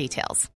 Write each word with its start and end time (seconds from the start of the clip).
details. 0.00 0.50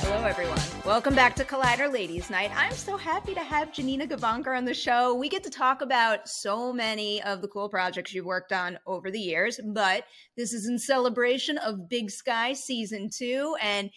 Hello, 0.00 0.24
everyone. 0.24 0.58
Welcome 0.86 1.14
back 1.14 1.36
to 1.36 1.44
Collider 1.44 1.92
Ladies 1.92 2.30
Night. 2.30 2.50
I'm 2.56 2.72
so 2.72 2.96
happy 2.96 3.34
to 3.34 3.42
have 3.42 3.70
Janina 3.70 4.06
Gavankar 4.06 4.56
on 4.56 4.64
the 4.64 4.72
show. 4.72 5.14
We 5.14 5.28
get 5.28 5.44
to 5.44 5.50
talk 5.50 5.82
about 5.82 6.26
so 6.26 6.72
many 6.72 7.22
of 7.22 7.42
the 7.42 7.48
cool 7.48 7.68
projects 7.68 8.14
you've 8.14 8.24
worked 8.24 8.50
on 8.50 8.78
over 8.86 9.10
the 9.10 9.20
years, 9.20 9.60
but 9.62 10.04
this 10.38 10.54
is 10.54 10.66
in 10.66 10.78
celebration 10.78 11.58
of 11.58 11.86
Big 11.86 12.10
Sky 12.10 12.54
Season 12.54 13.10
2, 13.10 13.56
and 13.60 13.90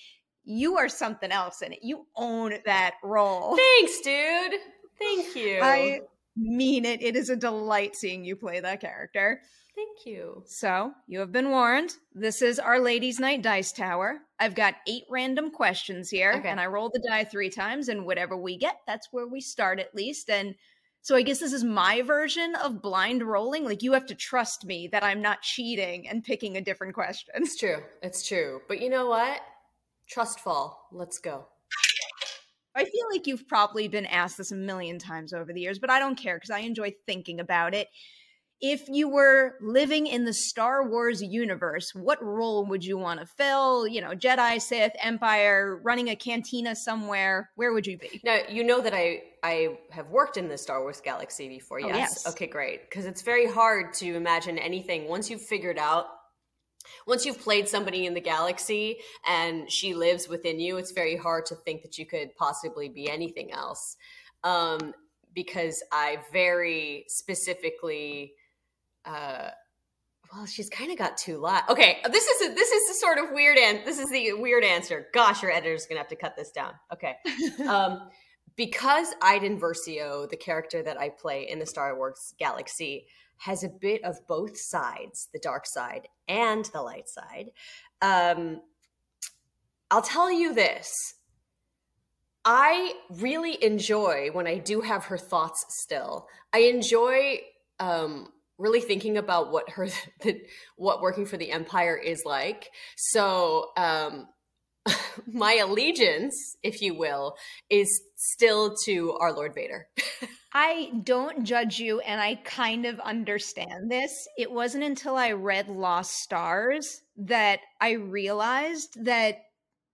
you 0.43 0.77
are 0.77 0.89
something 0.89 1.31
else 1.31 1.61
in 1.61 1.71
it. 1.71 1.79
You 1.81 2.05
own 2.17 2.55
that 2.65 2.95
role. 3.01 3.55
Thanks, 3.55 4.01
dude. 4.01 4.59
Thank 4.99 5.35
you. 5.37 5.59
I 5.63 6.01
mean 6.35 6.85
it. 6.85 7.01
It 7.01 7.15
is 7.15 7.29
a 7.29 7.35
delight 7.35 7.95
seeing 7.95 8.23
you 8.23 8.35
play 8.35 8.59
that 8.59 8.81
character. 8.81 9.41
Thank 9.75 10.05
you. 10.05 10.43
So, 10.45 10.93
you 11.07 11.19
have 11.19 11.31
been 11.31 11.49
warned. 11.49 11.95
This 12.13 12.43
is 12.43 12.59
our 12.59 12.79
Ladies' 12.79 13.19
Night 13.19 13.41
Dice 13.41 13.71
Tower. 13.71 14.19
I've 14.39 14.53
got 14.53 14.75
eight 14.87 15.05
random 15.09 15.49
questions 15.49 16.11
here, 16.11 16.33
Okay. 16.37 16.49
and 16.49 16.59
I 16.59 16.67
roll 16.67 16.91
the 16.93 17.03
die 17.07 17.23
three 17.23 17.49
times, 17.49 17.89
and 17.89 18.05
whatever 18.05 18.37
we 18.37 18.55
get, 18.55 18.77
that's 18.85 19.07
where 19.11 19.25
we 19.25 19.41
start 19.41 19.79
at 19.79 19.95
least. 19.95 20.29
And 20.29 20.53
so, 21.01 21.15
I 21.15 21.23
guess 21.23 21.39
this 21.39 21.53
is 21.53 21.63
my 21.63 22.03
version 22.03 22.53
of 22.55 22.83
blind 22.83 23.23
rolling. 23.23 23.65
Like, 23.65 23.81
you 23.81 23.93
have 23.93 24.05
to 24.05 24.15
trust 24.15 24.63
me 24.63 24.87
that 24.89 25.03
I'm 25.03 25.23
not 25.23 25.41
cheating 25.41 26.07
and 26.07 26.23
picking 26.23 26.55
a 26.55 26.61
different 26.61 26.93
question. 26.93 27.33
It's 27.37 27.57
true. 27.57 27.81
It's 28.03 28.27
true. 28.27 28.61
But 28.67 28.79
you 28.79 28.89
know 28.89 29.07
what? 29.07 29.41
Trust 30.07 30.39
fall. 30.39 30.87
Let's 30.91 31.17
go. 31.17 31.47
I 32.75 32.85
feel 32.85 33.05
like 33.11 33.27
you've 33.27 33.47
probably 33.47 33.87
been 33.87 34.05
asked 34.05 34.37
this 34.37 34.51
a 34.51 34.55
million 34.55 34.99
times 34.99 35.33
over 35.33 35.53
the 35.53 35.61
years, 35.61 35.79
but 35.79 35.89
I 35.89 35.99
don't 35.99 36.15
care 36.15 36.35
because 36.37 36.49
I 36.49 36.59
enjoy 36.59 36.93
thinking 37.05 37.39
about 37.39 37.73
it. 37.73 37.87
If 38.65 38.87
you 38.87 39.09
were 39.09 39.55
living 39.61 40.07
in 40.07 40.23
the 40.23 40.31
Star 40.31 40.89
Wars 40.89 41.21
universe, 41.21 41.93
what 41.93 42.23
role 42.23 42.65
would 42.67 42.85
you 42.85 42.97
want 42.97 43.19
to 43.19 43.25
fill? 43.25 43.85
You 43.85 43.99
know, 43.99 44.11
Jedi, 44.11 44.61
Sith, 44.61 44.93
Empire, 45.01 45.81
running 45.83 46.09
a 46.09 46.15
cantina 46.15 46.73
somewhere. 46.73 47.49
Where 47.55 47.73
would 47.73 47.85
you 47.85 47.97
be? 47.97 48.21
Now 48.23 48.39
you 48.49 48.63
know 48.63 48.79
that 48.79 48.93
I 48.93 49.23
I 49.43 49.77
have 49.91 50.07
worked 50.09 50.37
in 50.37 50.47
the 50.47 50.57
Star 50.57 50.81
Wars 50.81 51.01
galaxy 51.03 51.49
before. 51.49 51.81
Oh, 51.83 51.87
Yes. 51.87 52.23
yes. 52.23 52.27
Okay, 52.27 52.47
great. 52.47 52.89
Because 52.89 53.05
it's 53.05 53.21
very 53.21 53.45
hard 53.51 53.93
to 53.95 54.15
imagine 54.15 54.57
anything 54.57 55.09
once 55.09 55.29
you've 55.29 55.41
figured 55.41 55.77
out. 55.77 56.05
Once 57.07 57.25
you've 57.25 57.39
played 57.39 57.67
somebody 57.67 58.05
in 58.05 58.13
the 58.13 58.21
galaxy 58.21 58.97
and 59.27 59.71
she 59.71 59.93
lives 59.93 60.27
within 60.27 60.59
you, 60.59 60.77
it's 60.77 60.91
very 60.91 61.15
hard 61.15 61.45
to 61.45 61.55
think 61.55 61.81
that 61.81 61.97
you 61.97 62.05
could 62.05 62.35
possibly 62.35 62.89
be 62.89 63.09
anything 63.09 63.51
else. 63.51 63.97
Um, 64.43 64.93
because 65.33 65.83
I 65.91 66.19
very 66.31 67.05
specifically 67.07 68.33
uh 69.05 69.49
well 70.33 70.45
she's 70.45 70.69
kind 70.69 70.91
of 70.91 70.97
got 70.97 71.17
two 71.17 71.37
lives 71.37 71.65
okay 71.69 71.97
this 72.09 72.25
is 72.25 72.47
a, 72.47 72.55
this 72.55 72.71
is 72.71 72.87
the 72.87 72.93
sort 72.93 73.17
of 73.17 73.33
weird 73.33 73.57
and 73.57 73.85
this 73.85 73.99
is 73.99 74.09
the 74.09 74.33
weird 74.33 74.63
answer. 74.63 75.07
Gosh 75.13 75.41
your 75.41 75.51
editor's 75.51 75.85
gonna 75.85 75.99
have 75.99 76.07
to 76.09 76.15
cut 76.15 76.35
this 76.35 76.51
down. 76.51 76.73
Okay. 76.91 77.15
Um 77.67 78.09
because 78.55 79.07
Iden 79.19 79.59
Versio, 79.59 80.29
the 80.29 80.37
character 80.37 80.83
that 80.83 80.99
I 80.99 81.09
play 81.09 81.49
in 81.49 81.57
the 81.57 81.65
Star 81.65 81.97
Wars 81.97 82.35
galaxy, 82.37 83.07
has 83.37 83.63
a 83.63 83.69
bit 83.69 84.03
of 84.03 84.25
both 84.27 84.57
sides, 84.57 85.29
the 85.33 85.39
dark 85.39 85.65
side 85.65 86.07
and 86.27 86.65
the 86.65 86.81
light 86.81 87.09
side. 87.09 87.51
Um, 88.01 88.61
I'll 89.91 90.01
tell 90.01 90.31
you 90.31 90.53
this. 90.53 91.15
I 92.45 92.93
really 93.09 93.63
enjoy 93.63 94.29
when 94.31 94.47
I 94.47 94.57
do 94.57 94.81
have 94.81 95.05
her 95.05 95.17
thoughts 95.17 95.65
still. 95.69 96.27
I 96.51 96.59
enjoy 96.59 97.39
um, 97.79 98.29
really 98.57 98.81
thinking 98.81 99.17
about 99.17 99.51
what 99.51 99.69
her 99.71 99.87
the, 100.21 100.41
what 100.75 101.01
working 101.01 101.25
for 101.25 101.37
the 101.37 101.51
empire 101.51 101.95
is 101.97 102.23
like. 102.25 102.69
So 102.97 103.71
um, 103.77 104.27
my 105.27 105.53
allegiance, 105.55 106.57
if 106.63 106.81
you 106.81 106.95
will, 106.95 107.35
is 107.69 108.01
still 108.15 108.75
to 108.85 109.13
our 109.13 109.33
Lord 109.33 109.53
Vader. 109.53 109.87
I 110.53 110.91
don't 111.03 111.43
judge 111.43 111.79
you, 111.79 111.99
and 112.01 112.21
I 112.21 112.35
kind 112.35 112.85
of 112.85 112.99
understand 112.99 113.89
this. 113.89 114.27
It 114.37 114.51
wasn't 114.51 114.83
until 114.83 115.15
I 115.15 115.31
read 115.31 115.67
Lost 115.67 116.11
Stars 116.11 117.01
that 117.17 117.59
I 117.81 117.93
realized 117.93 119.03
that 119.05 119.37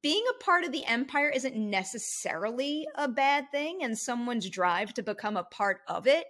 being 0.01 0.23
a 0.29 0.43
part 0.43 0.65
of 0.65 0.71
the 0.71 0.85
Empire 0.85 1.29
isn't 1.29 1.55
necessarily 1.55 2.85
a 2.95 3.07
bad 3.07 3.45
thing, 3.51 3.79
and 3.83 3.97
someone's 3.97 4.49
drive 4.49 4.93
to 4.95 5.03
become 5.03 5.37
a 5.37 5.43
part 5.43 5.79
of 5.87 6.07
it 6.07 6.25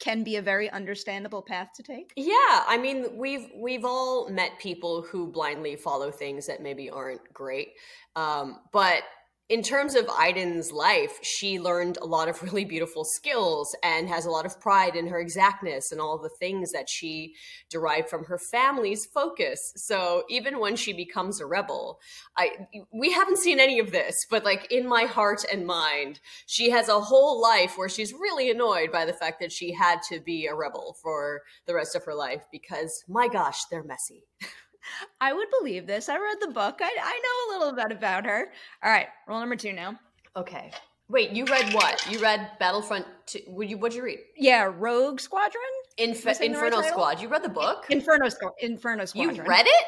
can 0.00 0.22
be 0.22 0.36
a 0.36 0.42
very 0.42 0.70
understandable 0.70 1.42
path 1.42 1.70
to 1.76 1.82
take. 1.82 2.12
Yeah, 2.16 2.64
I 2.66 2.78
mean, 2.80 3.16
we've 3.16 3.48
we've 3.56 3.84
all 3.84 4.28
met 4.28 4.58
people 4.60 5.02
who 5.02 5.30
blindly 5.30 5.76
follow 5.76 6.10
things 6.10 6.46
that 6.46 6.62
maybe 6.62 6.88
aren't 6.90 7.32
great. 7.32 7.70
Um, 8.14 8.60
but 8.72 9.02
in 9.48 9.62
terms 9.62 9.94
of 9.94 10.06
Iden's 10.10 10.72
life, 10.72 11.18
she 11.22 11.58
learned 11.58 11.96
a 11.96 12.06
lot 12.06 12.28
of 12.28 12.42
really 12.48 12.64
beautiful 12.64 13.04
skills 13.04 13.74
and 13.82 14.08
has 14.08 14.26
a 14.26 14.30
lot 14.30 14.44
of 14.44 14.60
pride 14.60 14.94
in 14.94 15.06
her 15.08 15.18
exactness 15.18 15.90
and 15.90 16.00
all 16.00 16.18
the 16.18 16.30
things 16.38 16.72
that 16.72 16.88
she 16.88 17.34
derived 17.70 18.08
from 18.08 18.24
her 18.24 18.38
family's 18.38 19.06
focus. 19.06 19.72
So 19.76 20.24
even 20.28 20.58
when 20.58 20.76
she 20.76 20.92
becomes 20.92 21.40
a 21.40 21.46
rebel, 21.46 22.00
I 22.36 22.50
we 22.92 23.12
haven't 23.12 23.38
seen 23.38 23.58
any 23.58 23.78
of 23.78 23.90
this, 23.90 24.14
but 24.30 24.44
like 24.44 24.70
in 24.70 24.86
my 24.86 25.04
heart 25.04 25.44
and 25.50 25.66
mind, 25.66 26.20
she 26.46 26.70
has 26.70 26.88
a 26.88 27.00
whole 27.00 27.40
life 27.40 27.78
where 27.78 27.88
she's 27.88 28.12
really 28.12 28.50
annoyed 28.50 28.92
by 28.92 29.04
the 29.04 29.12
fact 29.12 29.40
that 29.40 29.52
she 29.52 29.72
had 29.72 30.00
to 30.10 30.20
be 30.20 30.46
a 30.46 30.54
rebel 30.54 30.96
for 31.02 31.42
the 31.66 31.74
rest 31.74 31.96
of 31.96 32.04
her 32.04 32.14
life 32.14 32.44
because 32.52 33.04
my 33.08 33.28
gosh, 33.28 33.64
they're 33.70 33.82
messy. 33.82 34.24
I 35.20 35.32
would 35.32 35.48
believe 35.58 35.86
this. 35.86 36.08
I 36.08 36.16
read 36.18 36.38
the 36.40 36.48
book. 36.52 36.78
I, 36.80 36.90
I 37.02 37.20
know 37.22 37.56
a 37.56 37.58
little 37.58 37.74
bit 37.74 37.96
about 37.96 38.24
her. 38.24 38.50
All 38.82 38.90
right, 38.90 39.08
roll 39.26 39.40
number 39.40 39.56
two 39.56 39.72
now. 39.72 39.98
Okay. 40.36 40.70
Wait, 41.10 41.30
you 41.30 41.46
read 41.46 41.72
what? 41.72 42.06
You 42.10 42.20
read 42.20 42.50
Battlefront 42.60 43.06
2. 43.26 43.40
Would 43.48 43.70
you, 43.70 43.78
what'd 43.78 43.96
you 43.96 44.04
read? 44.04 44.18
Yeah, 44.36 44.70
Rogue 44.76 45.20
Squadron? 45.20 45.62
Inf- 45.96 46.22
Am 46.26 46.28
I 46.28 46.32
saying 46.34 46.52
the 46.52 46.58
right 46.58 46.66
Inferno? 46.70 46.86
Squad. 46.88 47.20
You 47.22 47.28
read 47.28 47.42
the 47.42 47.48
book? 47.48 47.86
Inferno, 47.88 48.26
Squ- 48.26 48.50
Inferno 48.60 49.06
Squadron. 49.06 49.36
You 49.36 49.42
read 49.42 49.64
it? 49.66 49.84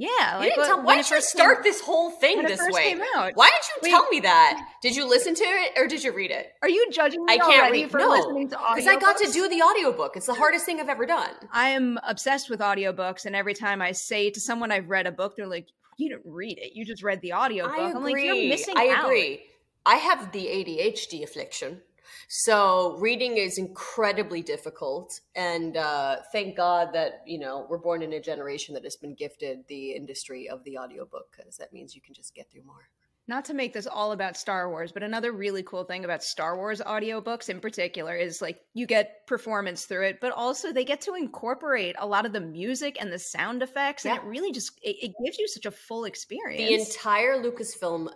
Yeah, 0.00 0.38
like, 0.38 0.48
you 0.48 0.54
didn't 0.54 0.66
tell, 0.66 0.82
why 0.82 0.96
did 0.96 1.10
you 1.10 1.20
start 1.20 1.62
this 1.62 1.82
whole 1.82 2.10
thing 2.10 2.42
this 2.42 2.58
way? 2.70 2.96
Why 2.96 3.28
did 3.28 3.34
you 3.36 3.80
Wait, 3.82 3.90
tell 3.90 4.08
me 4.08 4.20
that? 4.20 4.66
Did 4.80 4.96
you 4.96 5.06
listen 5.06 5.34
to 5.34 5.44
it 5.44 5.78
or 5.78 5.86
did 5.86 6.02
you 6.02 6.10
read 6.12 6.30
it? 6.30 6.54
Are 6.62 6.70
you 6.70 6.90
judging 6.90 7.22
me 7.22 7.34
I 7.34 7.36
can't 7.36 7.70
read. 7.70 7.90
for 7.90 7.98
no, 7.98 8.08
listening 8.08 8.48
to 8.48 8.58
Because 8.74 8.86
I 8.86 8.98
got 8.98 9.18
to 9.18 9.30
do 9.30 9.46
the 9.46 9.60
audiobook. 9.60 10.16
It's 10.16 10.24
the 10.24 10.32
hardest 10.32 10.64
thing 10.64 10.80
I've 10.80 10.88
ever 10.88 11.04
done. 11.04 11.28
I 11.52 11.68
am 11.68 11.98
obsessed 12.02 12.48
with 12.48 12.60
audiobooks, 12.60 13.26
and 13.26 13.36
every 13.36 13.52
time 13.52 13.82
I 13.82 13.92
say 13.92 14.30
to 14.30 14.40
someone 14.40 14.72
I've 14.72 14.88
read 14.88 15.06
a 15.06 15.12
book, 15.12 15.36
they're 15.36 15.46
like, 15.46 15.66
"You 15.98 16.08
didn't 16.08 16.32
read 16.32 16.58
it. 16.58 16.72
You 16.74 16.86
just 16.86 17.02
read 17.02 17.20
the 17.20 17.34
audiobook." 17.34 17.78
I 17.78 17.90
agree. 17.90 17.98
I'm 17.98 18.04
like, 18.04 18.24
"You're 18.24 18.48
missing 18.48 18.74
I 18.78 18.88
out." 18.88 19.04
I 19.04 19.08
agree. 19.08 19.42
I 19.84 19.96
have 19.96 20.32
the 20.32 20.46
ADHD 20.46 21.22
affliction. 21.24 21.82
So 22.28 22.96
reading 22.98 23.36
is 23.36 23.58
incredibly 23.58 24.42
difficult, 24.42 25.20
and 25.34 25.76
uh, 25.76 26.16
thank 26.32 26.56
God 26.56 26.92
that 26.92 27.22
you 27.26 27.38
know 27.38 27.66
we're 27.68 27.78
born 27.78 28.02
in 28.02 28.12
a 28.12 28.20
generation 28.20 28.74
that 28.74 28.84
has 28.84 28.96
been 28.96 29.14
gifted 29.14 29.60
the 29.68 29.92
industry 29.92 30.48
of 30.48 30.62
the 30.64 30.78
audiobook 30.78 31.36
because 31.36 31.56
that 31.56 31.72
means 31.72 31.94
you 31.94 32.00
can 32.00 32.14
just 32.14 32.34
get 32.34 32.50
through 32.50 32.64
more. 32.64 32.88
Not 33.30 33.44
to 33.44 33.54
make 33.54 33.72
this 33.72 33.86
all 33.86 34.10
about 34.10 34.36
Star 34.36 34.68
Wars, 34.68 34.90
but 34.90 35.04
another 35.04 35.30
really 35.30 35.62
cool 35.62 35.84
thing 35.84 36.04
about 36.04 36.24
Star 36.24 36.56
Wars 36.56 36.80
audiobooks 36.84 37.48
in 37.48 37.60
particular 37.60 38.16
is 38.16 38.42
like 38.42 38.58
you 38.74 38.86
get 38.86 39.24
performance 39.28 39.84
through 39.84 40.06
it, 40.06 40.20
but 40.20 40.32
also 40.32 40.72
they 40.72 40.84
get 40.84 41.00
to 41.02 41.14
incorporate 41.14 41.94
a 42.00 42.06
lot 42.06 42.26
of 42.26 42.32
the 42.32 42.40
music 42.40 42.96
and 43.00 43.12
the 43.12 43.20
sound 43.20 43.62
effects, 43.62 44.04
yeah. 44.04 44.14
and 44.14 44.20
it 44.20 44.26
really 44.26 44.50
just 44.50 44.80
it, 44.82 44.96
it 45.00 45.12
gives 45.24 45.38
you 45.38 45.46
such 45.46 45.64
a 45.64 45.70
full 45.70 46.06
experience. 46.06 46.68
The 46.68 46.74
entire 46.74 47.40
Lucasfilm 47.40 48.10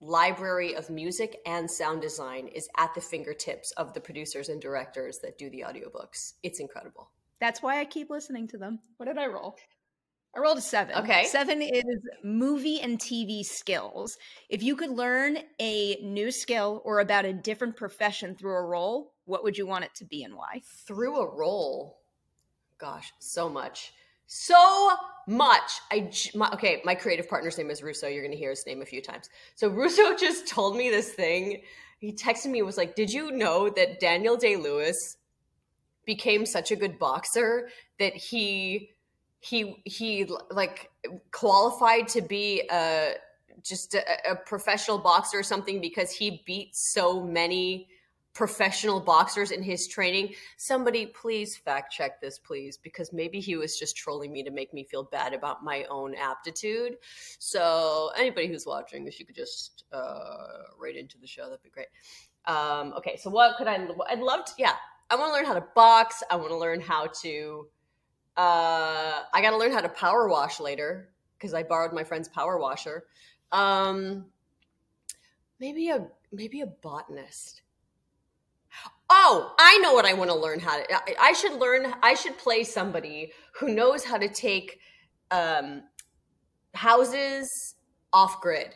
library 0.00 0.74
of 0.74 0.90
music 0.90 1.40
and 1.46 1.70
sound 1.70 2.00
design 2.00 2.48
is 2.48 2.68
at 2.76 2.94
the 2.94 3.00
fingertips 3.00 3.72
of 3.72 3.94
the 3.94 4.00
producers 4.00 4.48
and 4.48 4.60
directors 4.60 5.18
that 5.18 5.38
do 5.38 5.50
the 5.50 5.64
audiobooks. 5.66 6.34
It's 6.42 6.60
incredible. 6.60 7.10
That's 7.40 7.62
why 7.62 7.80
I 7.80 7.84
keep 7.84 8.10
listening 8.10 8.48
to 8.48 8.58
them. 8.58 8.80
What 8.96 9.06
did 9.06 9.18
I 9.18 9.26
roll? 9.26 9.56
I 10.36 10.40
rolled 10.40 10.58
a 10.58 10.62
seven. 10.62 10.96
Okay. 10.96 11.24
Seven 11.24 11.62
is 11.62 12.00
movie 12.22 12.80
and 12.80 12.98
TV 12.98 13.44
skills. 13.44 14.18
If 14.48 14.62
you 14.62 14.76
could 14.76 14.90
learn 14.90 15.38
a 15.58 15.96
new 16.02 16.30
skill 16.30 16.82
or 16.84 17.00
about 17.00 17.24
a 17.24 17.32
different 17.32 17.76
profession 17.76 18.34
through 18.34 18.56
a 18.56 18.62
role, 18.62 19.14
what 19.24 19.42
would 19.42 19.56
you 19.56 19.66
want 19.66 19.84
it 19.84 19.94
to 19.96 20.04
be 20.04 20.22
and 20.22 20.34
why? 20.34 20.62
Through 20.86 21.16
a 21.16 21.34
role? 21.34 21.98
Gosh, 22.78 23.12
so 23.18 23.48
much 23.48 23.92
so 24.28 24.90
much. 25.26 25.80
I 25.90 26.10
my, 26.34 26.50
okay, 26.52 26.80
my 26.84 26.94
creative 26.94 27.28
partner's 27.28 27.58
name 27.58 27.70
is 27.70 27.82
Russo. 27.82 28.06
You're 28.06 28.22
going 28.22 28.32
to 28.32 28.38
hear 28.38 28.50
his 28.50 28.64
name 28.66 28.82
a 28.82 28.86
few 28.86 29.02
times. 29.02 29.28
So 29.56 29.68
Russo 29.80 30.14
just 30.14 30.46
told 30.46 30.76
me 30.76 30.90
this 30.90 31.12
thing. 31.12 31.62
He 31.98 32.12
texted 32.12 32.50
me 32.50 32.62
was 32.62 32.76
like, 32.76 32.94
"Did 32.94 33.12
you 33.12 33.32
know 33.32 33.68
that 33.70 33.98
Daniel 33.98 34.36
Day 34.36 34.56
Lewis 34.56 35.16
became 36.06 36.46
such 36.46 36.70
a 36.70 36.76
good 36.76 36.98
boxer 36.98 37.68
that 37.98 38.14
he 38.14 38.90
he 39.40 39.82
he 39.84 40.28
like 40.50 40.90
qualified 41.32 42.06
to 42.08 42.20
be 42.20 42.62
a 42.70 43.14
just 43.62 43.94
a, 43.94 44.30
a 44.30 44.36
professional 44.36 44.98
boxer 44.98 45.38
or 45.38 45.42
something 45.42 45.80
because 45.80 46.12
he 46.12 46.42
beat 46.46 46.76
so 46.76 47.22
many 47.24 47.88
professional 48.34 49.00
boxers 49.00 49.50
in 49.50 49.62
his 49.62 49.88
training. 49.88 50.34
Somebody 50.56 51.06
please 51.06 51.56
fact 51.56 51.92
check 51.92 52.20
this, 52.20 52.38
please, 52.38 52.76
because 52.76 53.12
maybe 53.12 53.40
he 53.40 53.56
was 53.56 53.78
just 53.78 53.96
trolling 53.96 54.32
me 54.32 54.42
to 54.44 54.50
make 54.50 54.72
me 54.72 54.84
feel 54.84 55.02
bad 55.02 55.34
about 55.34 55.64
my 55.64 55.84
own 55.90 56.14
aptitude. 56.14 56.96
So, 57.38 58.10
anybody 58.16 58.46
who's 58.46 58.66
watching, 58.66 59.06
if 59.06 59.18
you 59.18 59.26
could 59.26 59.36
just 59.36 59.84
uh, 59.92 60.62
write 60.80 60.96
into 60.96 61.18
the 61.18 61.26
show, 61.26 61.44
that'd 61.44 61.62
be 61.62 61.70
great. 61.70 61.88
Um, 62.44 62.94
okay, 62.96 63.16
so 63.16 63.28
what 63.30 63.56
could 63.56 63.66
I? 63.66 63.86
I'd 64.08 64.20
love 64.20 64.44
to. 64.46 64.52
Yeah, 64.58 64.74
I 65.10 65.16
want 65.16 65.30
to 65.30 65.34
learn 65.34 65.44
how 65.44 65.54
to 65.54 65.64
box. 65.74 66.22
I 66.30 66.36
want 66.36 66.50
to 66.50 66.56
learn 66.56 66.80
how 66.80 67.08
to. 67.22 67.66
Uh, 68.36 69.22
I 69.34 69.42
got 69.42 69.50
to 69.50 69.58
learn 69.58 69.72
how 69.72 69.80
to 69.80 69.88
power 69.88 70.28
wash 70.28 70.60
later 70.60 71.10
because 71.36 71.54
I 71.54 71.62
borrowed 71.62 71.92
my 71.92 72.04
friend's 72.04 72.28
power 72.28 72.58
washer. 72.58 73.04
Um, 73.52 74.26
maybe 75.60 75.88
a 75.90 76.06
maybe 76.32 76.60
a 76.60 76.66
botanist 76.66 77.62
Oh, 79.10 79.54
I 79.58 79.78
know 79.78 79.94
what 79.94 80.04
I 80.04 80.12
want 80.12 80.30
to 80.30 80.36
learn 80.36 80.60
how 80.60 80.76
to. 80.76 80.84
I 81.20 81.32
should 81.32 81.58
learn. 81.58 81.94
I 82.02 82.14
should 82.14 82.36
play 82.36 82.62
somebody 82.64 83.32
who 83.58 83.74
knows 83.74 84.04
how 84.04 84.18
to 84.18 84.28
take 84.28 84.78
um, 85.30 85.82
houses 86.74 87.74
off 88.12 88.40
grid. 88.40 88.74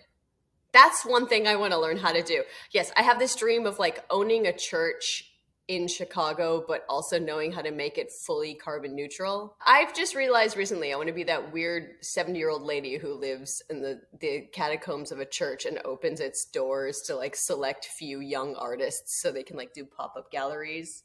That's 0.73 1.05
one 1.05 1.27
thing 1.27 1.47
I 1.47 1.57
want 1.57 1.73
to 1.73 1.79
learn 1.79 1.99
how 1.99 2.13
to 2.13 2.23
do. 2.23 2.45
Yes, 2.73 2.91
I 2.97 3.03
have 3.03 3.19
this 3.19 3.37
dream 3.37 3.67
of 3.67 3.79
like 3.79 4.05
owning 4.11 4.47
a 4.47 4.57
church 4.57 5.32
in 5.75 5.89
Chicago, 5.89 6.65
but 6.67 6.85
also 6.89 7.19
knowing 7.19 7.53
how 7.53 7.63
to 7.63 7.71
make 7.71 7.99
it 7.99 8.13
fully 8.13 8.55
carbon 8.55 8.95
neutral. 8.95 9.57
I've 9.67 9.95
just 9.95 10.15
realized 10.15 10.57
recently 10.57 10.93
I 10.93 10.97
want 10.97 11.09
to 11.09 11.15
be 11.15 11.25
that 11.25 11.53
weird 11.53 11.97
70 12.01 12.39
year 12.39 12.51
old 12.51 12.63
lady 12.63 12.97
who 12.97 13.15
lives 13.15 13.63
in 13.71 13.81
the, 13.81 14.01
the 14.21 14.49
catacombs 14.53 15.13
of 15.13 15.21
a 15.21 15.27
church 15.27 15.67
and 15.67 15.79
opens 15.85 16.21
its 16.21 16.45
doors 16.45 17.03
to 17.03 17.17
like 17.17 17.37
select 17.37 17.87
few 17.87 18.21
young 18.21 18.55
artists 18.57 19.21
so 19.21 19.31
they 19.31 19.43
can 19.43 19.57
like 19.57 19.73
do 19.73 19.85
pop 19.85 20.15
up 20.17 20.31
galleries. 20.31 21.05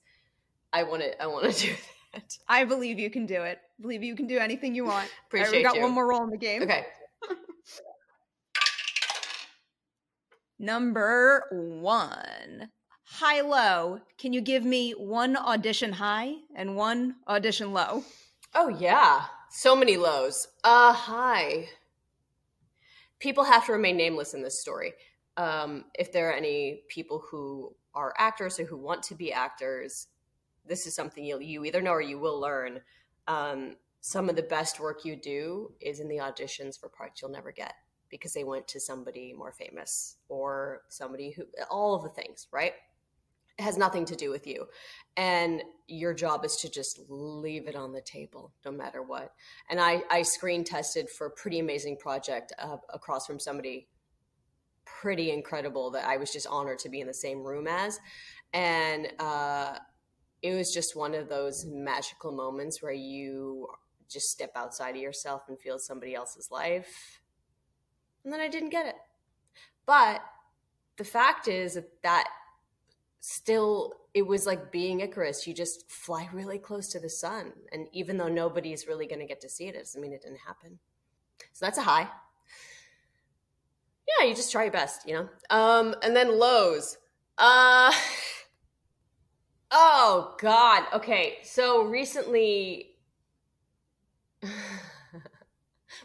I 0.73 0.83
want 0.83 1.01
to, 1.03 1.21
I 1.21 1.27
want 1.27 1.51
to 1.51 1.61
do 1.67 1.73
that. 2.13 2.37
I 2.47 2.63
believe 2.65 2.99
you 2.99 3.09
can 3.09 3.25
do 3.25 3.41
it. 3.43 3.59
I 3.79 3.81
believe 3.81 4.03
you 4.03 4.15
can 4.15 4.27
do 4.27 4.37
anything 4.37 4.75
you 4.75 4.85
want. 4.85 5.09
Appreciate 5.27 5.51
right, 5.51 5.57
we 5.57 5.63
got 5.63 5.75
you. 5.75 5.81
one 5.81 5.91
more 5.91 6.07
roll 6.07 6.23
in 6.23 6.29
the 6.29 6.37
game. 6.37 6.63
Okay. 6.63 6.85
Number 10.59 11.43
one 11.51 12.69
high 13.07 13.41
low, 13.41 14.01
can 14.17 14.33
you 14.33 14.41
give 14.41 14.63
me 14.63 14.91
one 14.91 15.37
audition 15.37 15.93
high 15.93 16.35
and 16.55 16.75
one 16.75 17.15
audition 17.27 17.73
low? 17.73 18.03
Oh 18.53 18.67
yeah, 18.67 19.25
so 19.49 19.75
many 19.75 19.97
lows. 19.97 20.47
Uh 20.63 20.93
high. 20.93 21.69
People 23.19 23.45
have 23.45 23.65
to 23.65 23.71
remain 23.71 23.97
nameless 23.97 24.33
in 24.33 24.43
this 24.43 24.59
story. 24.59 24.93
Um, 25.37 25.85
if 25.97 26.11
there 26.11 26.29
are 26.29 26.33
any 26.33 26.83
people 26.87 27.23
who 27.29 27.73
are 27.95 28.13
actors 28.17 28.59
or 28.59 28.65
who 28.65 28.77
want 28.77 29.01
to 29.03 29.15
be 29.15 29.31
actors, 29.31 30.07
this 30.65 30.85
is 30.85 30.93
something 30.93 31.23
you 31.23 31.39
you 31.39 31.65
either 31.65 31.81
know 31.81 31.91
or 31.91 32.01
you 32.01 32.19
will 32.19 32.39
learn. 32.39 32.81
Um, 33.27 33.75
some 34.01 34.29
of 34.29 34.35
the 34.35 34.43
best 34.43 34.79
work 34.79 35.03
you 35.05 35.15
do 35.15 35.71
is 35.81 35.99
in 35.99 36.07
the 36.07 36.17
auditions 36.17 36.79
for 36.79 36.89
parts 36.89 37.21
you'll 37.21 37.31
never 37.31 37.51
get 37.51 37.73
because 38.09 38.33
they 38.33 38.43
went 38.43 38.67
to 38.69 38.79
somebody 38.79 39.33
more 39.33 39.51
famous 39.51 40.15
or 40.29 40.83
somebody 40.87 41.31
who 41.31 41.45
all 41.69 41.95
of 41.95 42.03
the 42.03 42.09
things, 42.09 42.47
right? 42.51 42.73
Has 43.59 43.77
nothing 43.77 44.05
to 44.05 44.15
do 44.15 44.29
with 44.29 44.45
you. 44.45 44.67
And 45.15 45.63
your 45.87 46.13
job 46.13 46.45
is 46.45 46.57
to 46.57 46.69
just 46.69 46.99
leave 47.09 47.67
it 47.67 47.75
on 47.75 47.91
the 47.91 48.01
table 48.01 48.53
no 48.65 48.71
matter 48.71 49.01
what. 49.01 49.33
And 49.69 49.79
I, 49.79 50.03
I 50.11 50.21
screen 50.21 50.63
tested 50.63 51.09
for 51.09 51.27
a 51.27 51.31
pretty 51.31 51.59
amazing 51.59 51.97
project 51.97 52.53
uh, 52.59 52.77
across 52.93 53.25
from 53.25 53.39
somebody 53.39 53.87
pretty 54.85 55.31
incredible 55.31 55.91
that 55.91 56.05
I 56.05 56.17
was 56.17 56.31
just 56.31 56.47
honored 56.47 56.79
to 56.79 56.89
be 56.89 57.01
in 57.01 57.07
the 57.07 57.13
same 57.13 57.43
room 57.43 57.67
as. 57.67 57.99
And 58.53 59.07
uh, 59.19 59.77
it 60.41 60.53
was 60.53 60.71
just 60.73 60.95
one 60.95 61.13
of 61.13 61.29
those 61.29 61.65
magical 61.65 62.31
moments 62.31 62.81
where 62.81 62.93
you 62.93 63.67
just 64.09 64.27
step 64.27 64.51
outside 64.55 64.95
of 64.95 65.01
yourself 65.01 65.43
and 65.47 65.59
feel 65.59 65.79
somebody 65.79 66.15
else's 66.15 66.49
life. 66.51 67.21
And 68.23 68.31
then 68.31 68.39
I 68.39 68.47
didn't 68.47 68.69
get 68.69 68.85
it. 68.85 68.95
But 69.85 70.21
the 70.97 71.03
fact 71.03 71.47
is 71.47 71.75
that, 71.75 71.89
that 72.03 72.27
still 73.19 73.93
it 74.17 74.25
was 74.25 74.47
like 74.47 74.71
being 74.71 75.01
Icarus. 75.01 75.45
You 75.45 75.53
just 75.53 75.91
fly 75.91 76.27
really 76.33 76.57
close 76.57 76.87
to 76.89 76.99
the 76.99 77.09
sun. 77.09 77.53
And 77.71 77.87
even 77.93 78.17
though 78.17 78.27
nobody's 78.27 78.87
really 78.87 79.05
going 79.05 79.19
to 79.19 79.27
get 79.27 79.41
to 79.41 79.49
see 79.49 79.67
it, 79.67 79.75
it 79.75 79.79
doesn't 79.79 80.01
mean 80.01 80.11
it 80.11 80.23
didn't 80.23 80.39
happen. 80.39 80.79
So 81.53 81.65
that's 81.65 81.77
a 81.77 81.83
high. 81.83 82.07
Yeah, 84.07 84.25
you 84.25 84.33
just 84.33 84.51
try 84.51 84.63
your 84.63 84.71
best, 84.71 85.07
you 85.07 85.13
know? 85.13 85.29
Um, 85.51 85.93
and 86.01 86.15
then 86.15 86.39
lows. 86.39 86.97
Uh, 87.37 87.91
oh, 89.71 90.35
God. 90.39 90.85
Okay. 90.93 91.37
So 91.43 91.83
recently. 91.83 92.95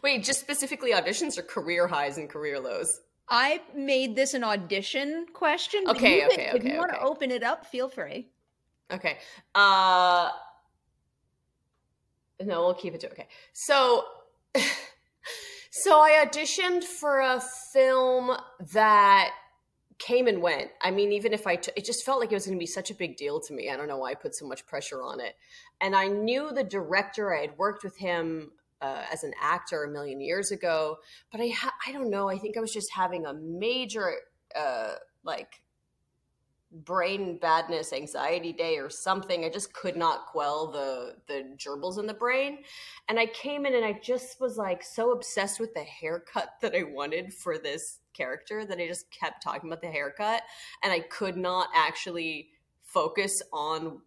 Wait, 0.02 0.22
just 0.22 0.40
specifically 0.40 0.92
auditions 0.92 1.38
or 1.38 1.42
career 1.42 1.86
highs 1.86 2.18
and 2.18 2.28
career 2.28 2.60
lows? 2.60 3.00
I 3.28 3.60
made 3.74 4.16
this 4.16 4.34
an 4.34 4.44
audition 4.44 5.26
question. 5.32 5.84
Okay, 5.88 6.20
you 6.20 6.26
okay, 6.26 6.34
okay. 6.34 6.56
If 6.56 6.64
you 6.64 6.70
okay. 6.70 6.78
want 6.78 6.92
to 6.92 7.00
open 7.00 7.30
it 7.30 7.42
up, 7.42 7.66
feel 7.66 7.88
free. 7.88 8.28
Okay. 8.90 9.18
Uh 9.54 10.30
no, 12.40 12.62
we'll 12.62 12.74
keep 12.74 12.94
it 12.94 13.00
to 13.00 13.10
okay. 13.10 13.28
So 13.52 14.04
so 15.70 16.00
I 16.00 16.24
auditioned 16.24 16.84
for 16.84 17.20
a 17.20 17.42
film 17.72 18.36
that 18.72 19.30
came 20.02 20.26
and 20.26 20.42
went. 20.42 20.70
I 20.80 20.90
mean, 20.90 21.12
even 21.12 21.32
if 21.32 21.46
I, 21.46 21.56
t- 21.56 21.70
it 21.76 21.84
just 21.84 22.04
felt 22.04 22.18
like 22.18 22.32
it 22.32 22.34
was 22.34 22.44
going 22.44 22.58
to 22.58 22.62
be 22.62 22.66
such 22.66 22.90
a 22.90 22.94
big 22.94 23.16
deal 23.16 23.40
to 23.40 23.54
me. 23.54 23.70
I 23.70 23.76
don't 23.76 23.86
know 23.86 23.98
why 23.98 24.10
I 24.10 24.14
put 24.14 24.34
so 24.34 24.46
much 24.46 24.66
pressure 24.66 25.00
on 25.02 25.20
it. 25.20 25.36
And 25.80 25.94
I 25.94 26.08
knew 26.08 26.50
the 26.52 26.64
director. 26.64 27.32
I 27.32 27.42
had 27.42 27.56
worked 27.56 27.84
with 27.84 27.96
him 27.96 28.50
uh, 28.82 29.04
as 29.12 29.24
an 29.24 29.32
actor 29.40 29.84
a 29.84 29.90
million 29.90 30.20
years 30.20 30.50
ago, 30.50 30.96
but 31.30 31.40
I 31.40 31.48
ha- 31.48 31.74
I 31.86 31.92
don't 31.92 32.10
know. 32.10 32.28
I 32.28 32.36
think 32.36 32.56
I 32.56 32.60
was 32.60 32.72
just 32.72 32.92
having 32.92 33.24
a 33.24 33.32
major 33.32 34.14
uh, 34.54 34.94
like 35.24 35.62
brain 36.72 37.38
badness 37.38 37.92
anxiety 37.92 38.50
day 38.50 38.78
or 38.78 38.88
something 38.88 39.44
i 39.44 39.48
just 39.50 39.74
could 39.74 39.94
not 39.94 40.24
quell 40.24 40.70
the 40.72 41.14
the 41.28 41.44
gerbils 41.58 41.98
in 41.98 42.06
the 42.06 42.14
brain 42.14 42.60
and 43.10 43.20
i 43.20 43.26
came 43.26 43.66
in 43.66 43.74
and 43.74 43.84
i 43.84 43.92
just 44.02 44.40
was 44.40 44.56
like 44.56 44.82
so 44.82 45.12
obsessed 45.12 45.60
with 45.60 45.74
the 45.74 45.82
haircut 45.82 46.54
that 46.62 46.74
i 46.74 46.82
wanted 46.82 47.32
for 47.32 47.58
this 47.58 47.98
character 48.14 48.64
that 48.64 48.78
i 48.78 48.86
just 48.86 49.10
kept 49.10 49.42
talking 49.42 49.68
about 49.68 49.82
the 49.82 49.86
haircut 49.86 50.40
and 50.82 50.90
i 50.90 51.00
could 51.00 51.36
not 51.36 51.68
actually 51.74 52.48
focus 52.80 53.42
on 53.52 54.00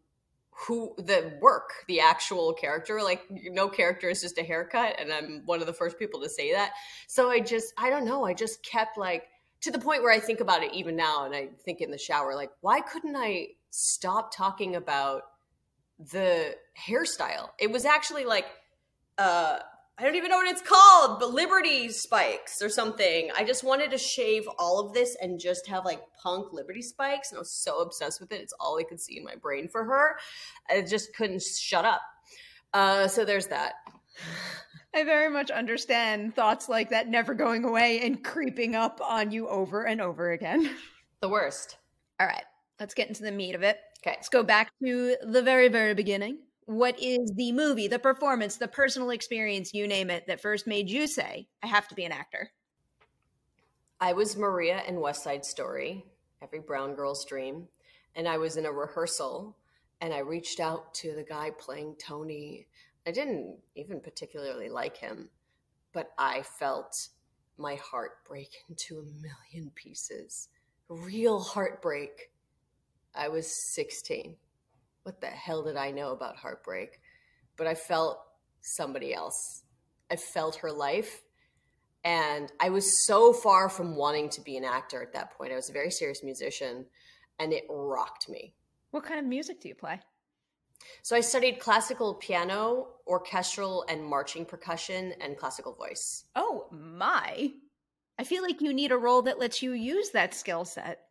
who 0.58 0.96
the 0.98 1.38
work 1.42 1.72
the 1.88 2.00
actual 2.00 2.54
character 2.54 3.02
like 3.04 3.24
no 3.30 3.68
character 3.68 4.10
is 4.10 4.22
just 4.22 4.38
a 4.38 4.44
haircut 4.44 4.96
and 5.00 5.12
i'm 5.12 5.42
one 5.46 5.60
of 5.60 5.68
the 5.68 5.74
first 5.74 6.00
people 6.00 6.22
to 6.22 6.30
say 6.30 6.54
that 6.54 6.72
so 7.08 7.30
i 7.30 7.40
just 7.40 7.74
i 7.78 7.90
don't 7.90 8.06
know 8.06 8.26
i 8.26 8.34
just 8.34 8.64
kept 8.64 8.98
like 8.98 9.24
to 9.66 9.72
the 9.72 9.80
point 9.80 10.04
where 10.04 10.12
I 10.12 10.20
think 10.20 10.42
about 10.42 10.64
it 10.64 10.74
even 10.76 10.96
now, 10.96 11.26
and 11.26 11.34
I 11.34 11.48
think 11.64 11.82
in 11.82 11.90
the 11.90 11.98
shower, 11.98 12.36
like, 12.36 12.52
why 12.62 12.82
couldn't 12.82 13.16
I 13.16 13.48
stop 13.72 14.32
talking 14.32 14.76
about 14.76 15.24
the 16.12 16.56
hairstyle? 16.80 17.50
It 17.60 17.72
was 17.72 17.84
actually 17.84 18.26
like, 18.26 18.46
uh, 19.18 19.60
I 19.98 20.04
don't 20.04 20.16
even 20.16 20.30
know 20.30 20.38
what 20.38 20.48
it's 20.48 20.62
called, 20.62 21.22
but 21.22 21.34
Liberty 21.34 21.88
spikes 21.90 22.62
or 22.62 22.68
something. 22.68 23.30
I 23.38 23.46
just 23.46 23.64
wanted 23.64 23.92
to 23.92 23.98
shave 23.98 24.44
all 24.60 24.80
of 24.80 24.94
this 24.94 25.16
and 25.22 25.40
just 25.40 25.68
have 25.68 25.86
like 25.86 26.02
punk 26.22 26.52
Liberty 26.52 26.82
spikes, 26.82 27.32
and 27.32 27.38
I 27.38 27.40
was 27.40 27.52
so 27.52 27.80
obsessed 27.80 28.20
with 28.20 28.34
it. 28.34 28.42
It's 28.42 28.54
all 28.60 28.78
I 28.78 28.84
could 28.84 29.00
see 29.00 29.18
in 29.18 29.24
my 29.24 29.36
brain 29.36 29.70
for 29.70 29.86
her. 29.86 30.18
I 30.70 30.82
just 30.82 31.16
couldn't 31.16 31.42
shut 31.42 31.86
up. 31.86 32.02
Uh, 32.74 33.08
so 33.08 33.24
there's 33.24 33.48
that. 33.48 33.76
I 34.94 35.06
very 35.06 35.30
much 35.30 35.50
understand 35.50 36.36
thoughts 36.36 36.68
like 36.68 36.90
that 36.90 37.08
never 37.08 37.34
going 37.34 37.64
away 37.64 38.02
and 38.02 38.22
creeping 38.22 38.76
up 38.76 39.00
on 39.02 39.32
you 39.32 39.48
over 39.48 39.84
and 39.84 40.02
over 40.02 40.32
again. 40.32 40.70
The 41.22 41.30
worst. 41.30 41.78
All 42.20 42.28
right, 42.28 42.44
let's 42.82 42.94
get 42.94 43.08
into 43.08 43.24
the 43.24 43.32
meat 43.32 43.56
of 43.56 43.64
it. 43.64 43.80
Okay. 44.02 44.16
Let's 44.18 44.30
go 44.30 44.44
back 44.44 44.72
to 44.84 45.16
the 45.24 45.42
very, 45.42 45.70
very 45.70 45.94
beginning. 45.94 46.40
What 46.66 47.00
is 47.00 47.32
the 47.36 47.52
movie, 47.52 47.88
the 47.88 48.00
performance, 48.00 48.58
the 48.58 48.68
personal 48.68 49.12
experience, 49.12 49.74
you 49.74 49.88
name 49.88 50.10
it, 50.10 50.26
that 50.28 50.42
first 50.42 50.66
made 50.66 50.90
you 50.90 51.08
say, 51.08 51.48
I 51.62 51.68
have 51.68 51.88
to 51.90 51.96
be 51.96 52.06
an 52.06 52.12
actor? 52.12 52.52
I 54.02 54.14
was 54.14 54.36
Maria 54.36 54.82
in 54.88 55.00
West 55.00 55.24
Side 55.24 55.46
Story, 55.46 56.06
every 56.42 56.60
brown 56.60 56.96
girl's 56.96 57.24
dream. 57.26 57.68
And 58.16 58.28
I 58.28 58.38
was 58.38 58.58
in 58.58 58.66
a 58.66 58.72
rehearsal 58.72 59.58
and 60.02 60.14
I 60.14 60.20
reached 60.20 60.60
out 60.60 60.94
to 60.96 61.14
the 61.14 61.24
guy 61.24 61.52
playing 61.52 61.96
Tony 62.00 62.68
I 63.08 63.12
didn't 63.12 63.58
even 63.76 64.00
particularly 64.00 64.68
like 64.70 64.98
him, 64.98 65.30
but 65.94 66.12
I 66.18 66.42
felt 66.42 67.10
my 67.58 67.76
heart 67.76 68.26
break 68.28 68.50
into 68.68 68.98
a 68.98 69.04
million 69.22 69.72
pieces. 69.76 70.50
Real 70.90 71.40
heartbreak. 71.40 72.32
I 73.14 73.28
was 73.28 73.74
16. 73.74 74.36
What 75.06 75.22
the 75.22 75.28
hell 75.28 75.62
did 75.62 75.78
I 75.78 75.92
know 75.92 76.14
about 76.14 76.36
heartbreak? 76.36 77.00
But 77.58 77.68
I 77.68 77.76
felt 77.76 78.18
somebody 78.62 79.14
else. 79.14 79.62
I 80.12 80.16
felt 80.16 80.56
her 80.58 80.72
life. 80.72 81.22
And 82.04 82.52
I 82.60 82.70
was 82.70 83.06
so 83.06 83.32
far 83.32 83.70
from 83.70 83.96
wanting 83.96 84.30
to 84.30 84.42
be 84.42 84.58
an 84.58 84.64
actor 84.64 85.04
at 85.04 85.14
that 85.14 85.38
point. 85.38 85.52
I 85.52 85.56
was 85.56 85.70
a 85.70 85.74
very 85.74 85.92
serious 85.92 86.24
musician, 86.24 86.88
and 87.38 87.54
it 87.54 87.66
rocked 87.70 88.28
me. 88.30 88.56
What 88.90 89.04
kind 89.04 89.20
of 89.20 89.28
music 89.28 89.62
do 89.62 89.68
you 89.68 89.76
play? 89.76 90.00
So 91.04 91.16
I 91.16 91.22
studied 91.22 91.60
classical 91.60 92.16
piano, 92.16 92.88
orchestral 93.06 93.86
and 93.88 94.04
marching 94.04 94.44
percussion, 94.44 95.14
and 95.22 95.38
classical 95.38 95.76
voice. 95.76 96.26
Oh 96.36 96.68
my. 96.72 97.52
I 98.18 98.24
feel 98.24 98.42
like 98.42 98.60
you 98.60 98.74
need 98.74 98.92
a 98.92 98.98
role 98.98 99.22
that 99.22 99.40
lets 99.40 99.62
you 99.62 99.74
use 99.74 100.10
that 100.12 100.34
skill 100.34 100.66
set. 100.66 101.02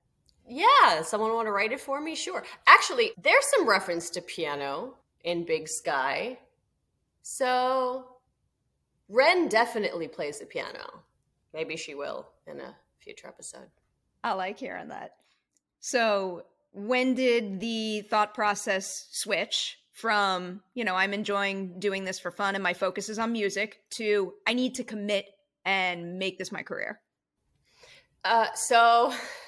Yeah, 0.46 1.02
someone 1.02 1.32
want 1.32 1.46
to 1.46 1.52
write 1.52 1.72
it 1.72 1.80
for 1.80 2.00
me? 2.00 2.14
Sure. 2.14 2.44
Actually, 2.66 3.12
there's 3.22 3.44
some 3.56 3.68
reference 3.68 4.10
to 4.10 4.20
piano 4.20 4.94
in 5.22 5.44
Big 5.44 5.68
Sky. 5.68 6.38
So 7.22 8.04
Ren 9.08 9.48
definitely 9.48 10.08
plays 10.08 10.38
the 10.38 10.46
piano. 10.46 11.02
Maybe 11.52 11.76
she 11.76 11.94
will 11.94 12.28
in 12.46 12.60
a 12.60 12.74
future 12.98 13.28
episode. 13.28 13.68
I 14.22 14.32
like 14.32 14.58
hearing 14.58 14.88
that. 14.88 15.12
So 15.80 16.44
when 16.72 17.14
did 17.14 17.60
the 17.60 18.02
thought 18.02 18.34
process 18.34 19.08
switch 19.12 19.78
from, 19.92 20.60
you 20.74 20.84
know, 20.84 20.94
I'm 20.94 21.14
enjoying 21.14 21.78
doing 21.78 22.04
this 22.04 22.18
for 22.18 22.30
fun 22.30 22.54
and 22.54 22.62
my 22.62 22.74
focus 22.74 23.08
is 23.08 23.18
on 23.18 23.32
music 23.32 23.82
to 23.90 24.34
I 24.46 24.54
need 24.54 24.74
to 24.76 24.84
commit 24.84 25.26
and 25.64 26.18
make 26.18 26.38
this 26.38 26.50
my 26.50 26.62
career? 26.62 27.00
Uh, 28.24 28.48
so 28.54 29.12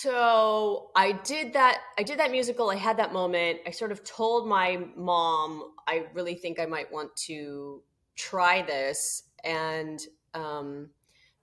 so 0.00 0.90
I 0.94 1.12
did 1.12 1.54
that 1.54 1.78
I 1.98 2.02
did 2.02 2.18
that 2.18 2.30
musical. 2.30 2.70
I 2.70 2.76
had 2.76 2.98
that 2.98 3.12
moment. 3.12 3.60
I 3.66 3.70
sort 3.70 3.92
of 3.92 4.04
told 4.04 4.48
my 4.48 4.84
mom 4.96 5.72
I 5.86 6.06
really 6.14 6.34
think 6.34 6.60
I 6.60 6.66
might 6.66 6.92
want 6.92 7.14
to 7.26 7.82
try 8.16 8.62
this 8.62 9.24
and 9.44 10.00
um 10.34 10.90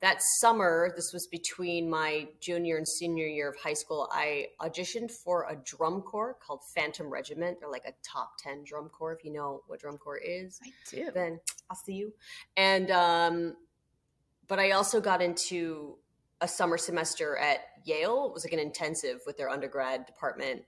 that 0.01 0.21
summer, 0.21 0.93
this 0.95 1.13
was 1.13 1.25
between 1.25 1.89
my 1.89 2.27
junior 2.39 2.77
and 2.77 2.87
senior 2.87 3.25
year 3.25 3.49
of 3.49 3.55
high 3.57 3.73
school, 3.73 4.07
I 4.11 4.47
auditioned 4.61 5.09
for 5.09 5.47
a 5.49 5.55
drum 5.55 6.01
corps 6.01 6.37
called 6.45 6.59
Phantom 6.75 7.09
Regiment. 7.09 7.59
They're 7.59 7.71
like 7.71 7.85
a 7.87 7.93
top 8.03 8.33
10 8.37 8.65
drum 8.65 8.89
corps. 8.89 9.13
If 9.13 9.25
you 9.25 9.31
know 9.31 9.63
what 9.65 9.79
drum 9.79 9.97
corps 9.97 10.19
is, 10.23 10.59
I 10.63 10.69
do. 10.91 11.09
Then 11.11 11.39
I'll 11.69 11.77
see 11.77 11.93
you. 11.93 12.13
And, 12.55 12.91
um, 12.91 13.55
but 14.47 14.59
I 14.59 14.71
also 14.71 15.01
got 15.01 15.23
into 15.23 15.97
a 16.41 16.47
summer 16.47 16.77
semester 16.77 17.37
at 17.37 17.61
Yale. 17.85 18.25
It 18.27 18.33
was 18.33 18.45
like 18.45 18.53
an 18.53 18.59
intensive 18.59 19.21
with 19.25 19.37
their 19.37 19.49
undergrad 19.49 20.05
department, 20.05 20.63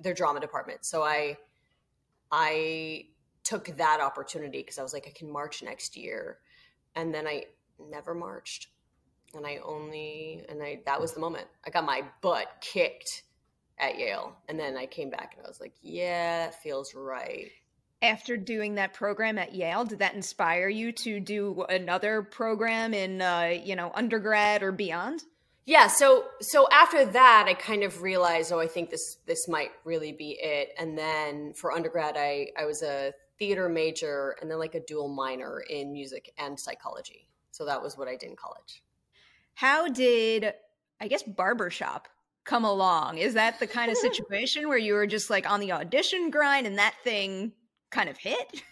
their 0.00 0.14
drama 0.14 0.40
department. 0.40 0.84
So 0.84 1.02
I, 1.02 1.36
I 2.30 3.06
took 3.42 3.76
that 3.76 4.00
opportunity 4.00 4.58
because 4.58 4.78
I 4.78 4.82
was 4.82 4.92
like, 4.92 5.06
I 5.08 5.12
can 5.18 5.30
march 5.30 5.62
next 5.62 5.96
year. 5.96 6.38
And 6.94 7.12
then 7.12 7.26
I 7.26 7.44
never 7.90 8.14
marched 8.14 8.68
and 9.34 9.46
I 9.46 9.58
only 9.64 10.44
and 10.48 10.62
I 10.62 10.80
that 10.86 11.00
was 11.00 11.12
the 11.12 11.20
moment 11.20 11.46
I 11.66 11.70
got 11.70 11.84
my 11.84 12.02
butt 12.22 12.46
kicked 12.60 13.24
at 13.80 13.98
Yale, 13.98 14.36
and 14.48 14.58
then 14.58 14.76
I 14.76 14.86
came 14.86 15.10
back 15.10 15.34
and 15.36 15.46
I 15.46 15.48
was 15.48 15.60
like, 15.60 15.74
yeah, 15.82 16.50
feels 16.50 16.94
right. 16.94 17.50
After 18.02 18.36
doing 18.36 18.74
that 18.74 18.92
program 18.92 19.38
at 19.38 19.54
Yale, 19.54 19.84
did 19.84 20.00
that 20.00 20.14
inspire 20.14 20.68
you 20.68 20.92
to 20.92 21.20
do 21.20 21.64
another 21.68 22.22
program 22.22 22.94
in 22.94 23.20
uh, 23.20 23.54
you 23.62 23.76
know 23.76 23.92
undergrad 23.94 24.62
or 24.62 24.72
beyond? 24.72 25.22
Yeah, 25.68 25.88
so 25.88 26.24
so 26.40 26.66
after 26.72 27.04
that, 27.04 27.44
I 27.46 27.52
kind 27.52 27.82
of 27.82 28.00
realized, 28.00 28.52
oh, 28.54 28.58
I 28.58 28.66
think 28.66 28.88
this 28.88 29.18
this 29.26 29.46
might 29.48 29.68
really 29.84 30.12
be 30.12 30.30
it. 30.40 30.70
And 30.78 30.96
then 30.96 31.52
for 31.52 31.72
undergrad, 31.72 32.16
I 32.16 32.46
I 32.58 32.64
was 32.64 32.82
a 32.82 33.12
theater 33.38 33.68
major 33.68 34.34
and 34.40 34.50
then 34.50 34.58
like 34.58 34.74
a 34.74 34.80
dual 34.80 35.08
minor 35.08 35.62
in 35.68 35.92
music 35.92 36.32
and 36.38 36.58
psychology. 36.58 37.28
So 37.50 37.66
that 37.66 37.82
was 37.82 37.98
what 37.98 38.08
I 38.08 38.16
did 38.16 38.30
in 38.30 38.36
college. 38.36 38.82
How 39.52 39.88
did 39.88 40.54
I 41.02 41.06
guess 41.06 41.22
barbershop 41.22 42.08
come 42.44 42.64
along? 42.64 43.18
Is 43.18 43.34
that 43.34 43.60
the 43.60 43.66
kind 43.66 43.90
of 43.92 43.98
situation 44.08 44.68
where 44.68 44.78
you 44.78 44.94
were 44.94 45.06
just 45.06 45.28
like 45.28 45.46
on 45.46 45.60
the 45.60 45.72
audition 45.72 46.30
grind 46.30 46.66
and 46.66 46.78
that 46.78 46.94
thing 47.04 47.52
kind 47.90 48.08
of 48.08 48.16
hit? 48.16 48.62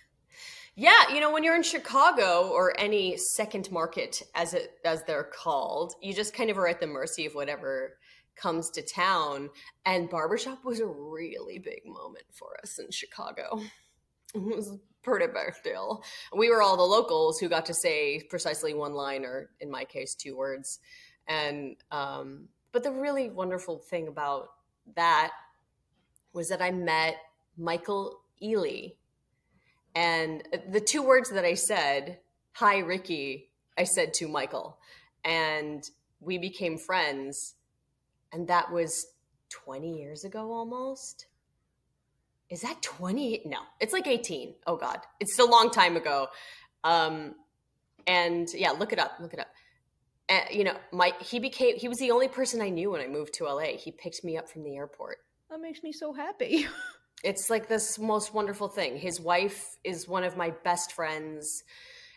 Yeah, 0.78 1.08
you 1.12 1.20
know, 1.20 1.32
when 1.32 1.42
you're 1.42 1.56
in 1.56 1.62
Chicago 1.62 2.50
or 2.52 2.78
any 2.78 3.16
second 3.16 3.72
market 3.72 4.22
as 4.34 4.52
it 4.52 4.72
as 4.84 5.02
they're 5.04 5.24
called, 5.24 5.94
you 6.02 6.12
just 6.12 6.34
kind 6.34 6.50
of 6.50 6.58
are 6.58 6.68
at 6.68 6.80
the 6.80 6.86
mercy 6.86 7.24
of 7.24 7.34
whatever 7.34 7.96
comes 8.36 8.68
to 8.70 8.82
town. 8.82 9.48
And 9.86 10.10
barbershop 10.10 10.66
was 10.66 10.80
a 10.80 10.86
really 10.86 11.58
big 11.58 11.86
moment 11.86 12.26
for 12.30 12.58
us 12.62 12.78
in 12.78 12.90
Chicago. 12.90 13.60
It 14.34 14.42
was 14.42 14.76
pretty 15.02 15.26
big 15.28 15.54
deal. 15.64 16.04
We 16.36 16.50
were 16.50 16.60
all 16.60 16.76
the 16.76 16.82
locals 16.82 17.38
who 17.38 17.48
got 17.48 17.64
to 17.66 17.74
say 17.74 18.22
precisely 18.28 18.74
one 18.74 18.92
line, 18.92 19.24
or 19.24 19.48
in 19.60 19.70
my 19.70 19.84
case, 19.84 20.14
two 20.14 20.36
words. 20.36 20.80
And 21.26 21.76
um, 21.90 22.48
but 22.72 22.82
the 22.82 22.92
really 22.92 23.30
wonderful 23.30 23.78
thing 23.78 24.08
about 24.08 24.48
that 24.94 25.30
was 26.34 26.50
that 26.50 26.60
I 26.60 26.70
met 26.70 27.16
Michael 27.56 28.20
Ealy, 28.42 28.96
and 29.96 30.42
the 30.68 30.80
two 30.80 31.02
words 31.02 31.30
that 31.30 31.46
I 31.46 31.54
said, 31.54 32.18
"Hi, 32.52 32.78
Ricky," 32.78 33.50
I 33.76 33.84
said 33.84 34.12
to 34.14 34.28
Michael, 34.28 34.78
and 35.24 35.82
we 36.20 36.38
became 36.38 36.76
friends. 36.78 37.54
And 38.32 38.48
that 38.48 38.70
was 38.70 39.06
20 39.48 39.98
years 39.98 40.24
ago 40.24 40.52
almost. 40.52 41.26
Is 42.50 42.60
that 42.60 42.80
20 42.82 43.42
no 43.46 43.58
it's 43.80 43.92
like 43.92 44.06
18 44.06 44.54
oh 44.66 44.76
god. 44.76 45.00
It's 45.18 45.38
a 45.38 45.44
long 45.44 45.70
time 45.70 45.96
ago. 45.96 46.28
Um 46.84 47.34
and 48.06 48.48
yeah 48.54 48.70
look 48.70 48.92
it 48.92 48.98
up 48.98 49.12
look 49.20 49.32
it 49.32 49.40
up. 49.40 49.48
And, 50.28 50.44
you 50.50 50.64
know 50.64 50.76
my 50.92 51.12
he 51.20 51.38
became 51.38 51.76
he 51.76 51.88
was 51.88 51.98
the 51.98 52.10
only 52.10 52.28
person 52.28 52.60
i 52.60 52.68
knew 52.68 52.90
when 52.90 53.00
i 53.00 53.06
moved 53.06 53.34
to 53.34 53.44
la 53.44 53.60
he 53.60 53.90
picked 53.90 54.22
me 54.24 54.36
up 54.36 54.48
from 54.48 54.62
the 54.62 54.76
airport. 54.76 55.18
That 55.50 55.60
makes 55.60 55.82
me 55.82 55.92
so 55.92 56.12
happy 56.12 56.66
it's 57.24 57.50
like 57.50 57.68
this 57.68 57.98
most 57.98 58.34
wonderful 58.34 58.68
thing. 58.68 58.96
His 58.96 59.20
wife 59.20 59.76
is 59.84 60.08
one 60.08 60.24
of 60.24 60.36
my 60.36 60.50
best 60.64 60.92
friends. 60.92 61.64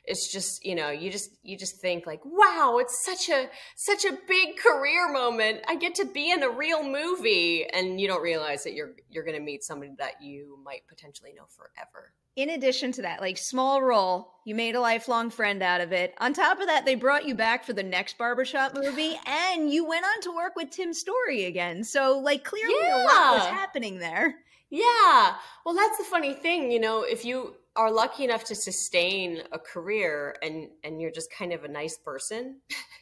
It's 0.05 0.31
just 0.31 0.65
you 0.65 0.75
know 0.75 0.89
you 0.89 1.11
just 1.11 1.31
you 1.43 1.57
just 1.57 1.77
think 1.77 2.07
like 2.07 2.21
wow 2.25 2.77
it's 2.79 3.05
such 3.05 3.29
a 3.29 3.47
such 3.75 4.05
a 4.05 4.17
big 4.27 4.57
career 4.57 5.11
moment. 5.11 5.61
I 5.67 5.75
get 5.75 5.95
to 5.95 6.05
be 6.05 6.31
in 6.31 6.41
a 6.41 6.49
real 6.49 6.83
movie. 6.83 7.65
And 7.65 8.01
you 8.01 8.07
don't 8.07 8.21
realize 8.21 8.63
that 8.63 8.73
you're 8.73 8.93
you're 9.09 9.23
going 9.23 9.37
to 9.37 9.43
meet 9.43 9.63
somebody 9.63 9.91
that 9.99 10.21
you 10.21 10.57
might 10.63 10.87
potentially 10.87 11.33
know 11.35 11.45
forever. 11.47 12.13
In 12.35 12.49
addition 12.49 12.91
to 12.93 13.01
that 13.03 13.21
like 13.21 13.37
small 13.37 13.83
role 13.83 14.31
you 14.45 14.55
made 14.55 14.75
a 14.75 14.81
lifelong 14.81 15.29
friend 15.29 15.61
out 15.61 15.81
of 15.81 15.91
it. 15.91 16.15
On 16.19 16.33
top 16.33 16.59
of 16.59 16.67
that 16.67 16.85
they 16.85 16.95
brought 16.95 17.27
you 17.27 17.35
back 17.35 17.63
for 17.63 17.73
the 17.73 17.83
next 17.83 18.17
barbershop 18.17 18.73
movie 18.73 19.19
and 19.27 19.71
you 19.71 19.85
went 19.85 20.05
on 20.05 20.21
to 20.21 20.35
work 20.35 20.55
with 20.55 20.71
tim 20.71 20.93
story 20.93 21.45
again. 21.45 21.83
So 21.83 22.19
like 22.19 22.43
clearly 22.43 22.73
yeah. 22.81 23.03
a 23.03 23.05
lot 23.05 23.37
was 23.37 23.45
happening 23.47 23.99
there 23.99 24.37
yeah. 24.69 25.35
Well 25.65 25.75
that's 25.75 25.97
the 25.97 26.03
funny 26.03 26.33
thing 26.33 26.71
you 26.71 26.79
know 26.79 27.03
if 27.03 27.25
you 27.25 27.55
are 27.75 27.91
lucky 27.91 28.23
enough 28.23 28.43
to 28.45 28.55
sustain 28.55 29.41
a 29.51 29.59
career 29.59 30.35
and 30.41 30.69
and 30.83 31.01
you're 31.01 31.11
just 31.11 31.31
kind 31.31 31.53
of 31.53 31.63
a 31.63 31.67
nice 31.67 31.97
person 31.97 32.59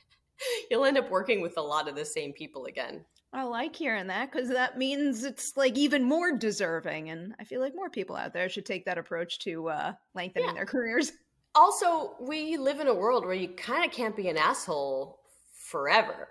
you'll 0.72 0.86
end 0.86 0.98
up 0.98 1.10
working 1.10 1.42
with 1.42 1.58
a 1.58 1.62
lot 1.62 1.88
of 1.88 1.96
the 1.96 2.06
same 2.06 2.34
people 2.34 2.66
again. 2.66 3.04
I 3.34 3.44
like 3.44 3.76
hearing 3.76 4.08
that 4.08 4.32
because 4.32 4.50
that 4.50 4.78
means 4.78 5.24
it's 5.24 5.58
like 5.58 5.78
even 5.78 6.04
more 6.04 6.38
deserving 6.38 7.10
and 7.10 7.36
i 7.40 7.44
feel 7.44 7.60
like 7.60 7.76
more 7.76 7.90
people 7.90 8.16
out 8.16 8.34
there 8.34 8.48
should 8.48 8.66
take 8.66 8.86
that 8.86 8.98
approach 8.98 9.40
to 9.40 9.68
uh 9.70 9.94
lengthening 10.16 10.50
yeah. 10.50 10.54
their 10.54 10.66
careers. 10.66 11.12
Also 11.56 12.16
we 12.22 12.58
live 12.58 12.80
in 12.80 12.88
a 12.88 12.94
world 12.94 13.26
where 13.26 13.34
you 13.34 13.50
kind 13.50 13.84
of 13.84 13.92
can't 13.92 14.16
be 14.16 14.28
an 14.30 14.38
asshole 14.38 15.20
forever 15.54 16.30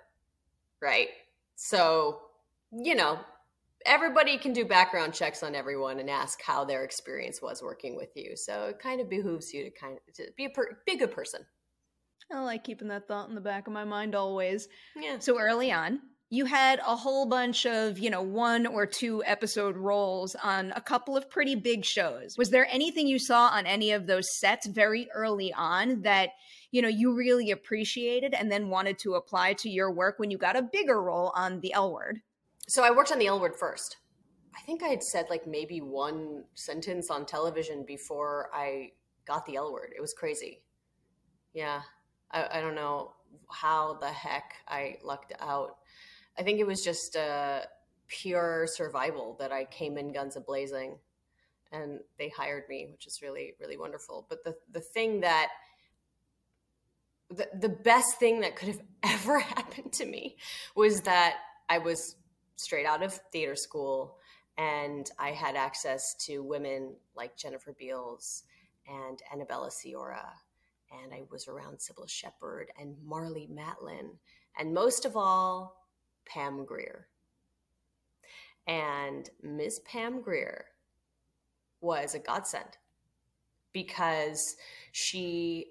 right? 0.81 1.09
So 1.57 2.21
you 2.73 2.95
know 2.95 3.19
everybody 3.87 4.37
can 4.39 4.53
do 4.53 4.65
background 4.65 5.15
checks 5.15 5.43
on 5.43 5.55
everyone 5.55 6.01
and 6.01 6.11
ask 6.11 6.43
how 6.43 6.65
their 6.65 6.85
experience 6.85 7.41
was 7.41 7.63
working 7.63 7.97
with 7.97 8.11
you. 8.15 8.33
So 8.37 8.67
it 8.67 8.79
kind 8.79 9.01
of 9.01 9.09
behooves 9.09 9.53
you 9.55 9.65
to 9.65 9.71
kind 9.71 9.97
of 9.97 10.15
to 10.15 10.27
be 10.37 10.47
a 10.47 10.51
per, 10.51 10.79
be 10.87 10.93
a 10.95 10.99
good 10.99 11.13
person. 11.13 11.47
I 12.33 12.41
like 12.41 12.65
keeping 12.65 12.89
that 12.89 13.07
thought 13.07 13.29
in 13.29 13.35
the 13.35 13.41
back 13.41 13.67
of 13.67 13.73
my 13.73 13.85
mind 13.85 14.15
always. 14.15 14.69
Yeah. 14.97 15.19
So 15.21 15.39
early 15.39 15.71
on, 15.71 16.01
you 16.29 16.45
had 16.45 16.81
a 16.81 16.97
whole 16.97 17.27
bunch 17.27 17.67
of, 17.67 18.01
you 18.01 18.11
know, 18.11 18.23
one 18.23 18.67
or 18.67 18.85
two 18.85 19.23
episode 19.25 19.77
roles 19.77 20.35
on 20.35 20.73
a 20.75 20.81
couple 20.81 21.17
of 21.17 21.31
pretty 21.31 21.55
big 21.55 21.85
shows. 21.85 22.37
Was 22.37 22.51
there 22.51 22.67
anything 22.69 23.07
you 23.07 23.21
saw 23.21 23.47
on 23.47 23.65
any 23.65 23.93
of 23.93 24.09
those 24.09 24.27
sets 24.41 24.67
very 24.67 25.09
early 25.15 25.53
on 25.53 26.03
that, 26.03 26.31
you 26.73 26.83
know, 26.83 26.89
you 26.89 27.15
really 27.15 27.53
appreciated 27.53 28.35
and 28.35 28.51
then 28.51 28.71
wanted 28.71 28.99
to 29.01 29.15
apply 29.15 29.53
to 29.55 29.71
your 29.71 29.93
work 29.93 30.19
when 30.19 30.33
you 30.33 30.39
got 30.39 30.57
a 30.57 30.63
bigger 30.63 31.01
role 31.01 31.33
on 31.37 31.61
the 31.61 31.73
L 31.73 31.93
Word? 31.93 32.19
So 32.69 32.83
I 32.83 32.91
worked 32.91 33.13
on 33.13 33.19
the 33.19 33.27
L 33.27 33.41
Word 33.41 33.57
first. 33.57 33.97
I 34.57 34.61
think 34.63 34.83
I 34.83 34.89
had 34.89 35.03
said 35.03 35.27
like 35.31 35.47
maybe 35.47 35.81
one 35.81 36.45
sentence 36.55 37.11
on 37.11 37.27
television 37.27 37.85
before 37.87 38.51
I 38.53 38.93
got 39.27 39.47
the 39.47 39.57
L 39.57 39.73
Word. 39.73 39.93
It 39.97 40.01
was 40.01 40.15
crazy. 40.15 40.63
Yeah. 41.53 41.83
I, 42.31 42.59
I 42.59 42.61
don't 42.61 42.75
know 42.75 43.13
how 43.51 43.99
the 44.01 44.09
heck 44.09 44.55
I 44.67 44.97
lucked 45.03 45.33
out. 45.41 45.77
I 46.39 46.43
think 46.43 46.59
it 46.59 46.67
was 46.67 46.83
just 46.83 47.17
uh, 47.17 47.61
pure 48.09 48.67
survival 48.69 49.37
that 49.41 49.53
I 49.53 49.65
came 49.65 49.99
in 49.99 50.13
guns 50.13 50.37
a 50.37 50.41
blazing 50.41 50.99
and 51.73 52.01
they 52.19 52.29
hired 52.29 52.65
me, 52.69 52.89
which 52.91 53.07
is 53.07 53.21
really, 53.23 53.55
really 53.61 53.77
wonderful. 53.77 54.27
But 54.29 54.45
the, 54.45 54.55
the 54.73 54.81
thing 54.81 55.21
that 55.21 55.49
the, 57.31 57.49
the 57.59 57.69
best 57.69 58.19
thing 58.19 58.41
that 58.41 58.57
could 58.57 58.69
have 58.69 58.83
ever 59.03 59.41
happened 59.41 59.93
to 59.95 60.07
me 60.07 60.37
was 60.75 61.03
that 61.03 61.37
I 61.69 61.79
was 61.79 62.17
straight 62.57 62.87
out 62.87 63.03
of 63.03 63.15
theater 63.33 63.55
school 63.57 64.19
and 64.59 65.11
I 65.19 65.31
had 65.31 65.55
access 65.55 66.15
to 66.27 66.43
women 66.43 66.95
like 67.15 67.37
Jennifer 67.37 67.75
Beals 67.79 68.45
and 68.89 69.21
Annabella 69.33 69.69
Sciorra, 69.69 70.25
and 71.03 71.13
I 71.13 71.23
was 71.31 71.49
around 71.49 71.79
Cybill 71.79 72.09
Shepherd 72.09 72.71
and 72.81 72.97
Marlee 73.07 73.51
Matlin, 73.51 74.17
and 74.59 74.73
most 74.73 75.05
of 75.05 75.17
all, 75.17 75.87
Pam 76.27 76.65
Grier. 76.65 77.09
And 78.67 79.29
Miss 79.43 79.81
Pam 79.85 80.23
Grier 80.23 80.67
was 81.81 82.15
a 82.15 82.19
godsend 82.19 82.79
because 83.73 84.57
she 84.93 85.67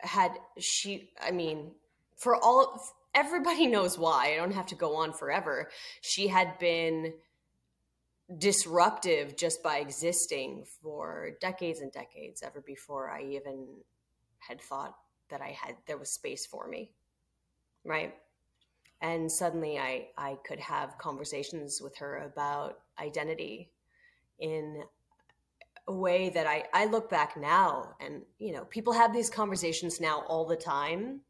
had 0.00 0.32
she 0.58 1.10
I 1.22 1.30
mean 1.30 1.70
for 2.16 2.36
all 2.36 2.82
everybody 3.14 3.66
knows 3.68 3.98
why. 3.98 4.32
I 4.32 4.36
don't 4.36 4.54
have 4.54 4.66
to 4.66 4.74
go 4.74 4.96
on 4.96 5.12
forever. 5.12 5.70
She 6.00 6.28
had 6.28 6.58
been 6.58 7.14
disruptive 8.38 9.36
just 9.36 9.62
by 9.62 9.78
existing 9.78 10.64
for 10.82 11.32
decades 11.40 11.80
and 11.80 11.92
decades, 11.92 12.42
ever 12.42 12.60
before 12.60 13.10
I 13.10 13.22
even 13.22 13.66
had 14.38 14.60
thought 14.60 14.96
that 15.30 15.40
I 15.40 15.48
had 15.48 15.76
there 15.86 15.98
was 15.98 16.10
space 16.10 16.46
for 16.46 16.66
me. 16.68 16.90
Right? 17.84 18.14
And 19.00 19.30
suddenly 19.30 19.78
I 19.78 20.08
I 20.16 20.38
could 20.46 20.60
have 20.60 20.98
conversations 20.98 21.80
with 21.82 21.96
her 21.98 22.18
about 22.18 22.78
identity 22.98 23.70
in 24.38 24.82
a 25.88 25.92
way 25.92 26.30
that 26.30 26.46
I, 26.46 26.64
I 26.72 26.86
look 26.86 27.10
back 27.10 27.36
now 27.36 27.94
and 28.00 28.22
you 28.38 28.52
know 28.52 28.64
people 28.64 28.92
have 28.92 29.12
these 29.12 29.28
conversations 29.28 30.00
now 30.00 30.22
all 30.28 30.46
the 30.46 30.56
time 30.56 31.20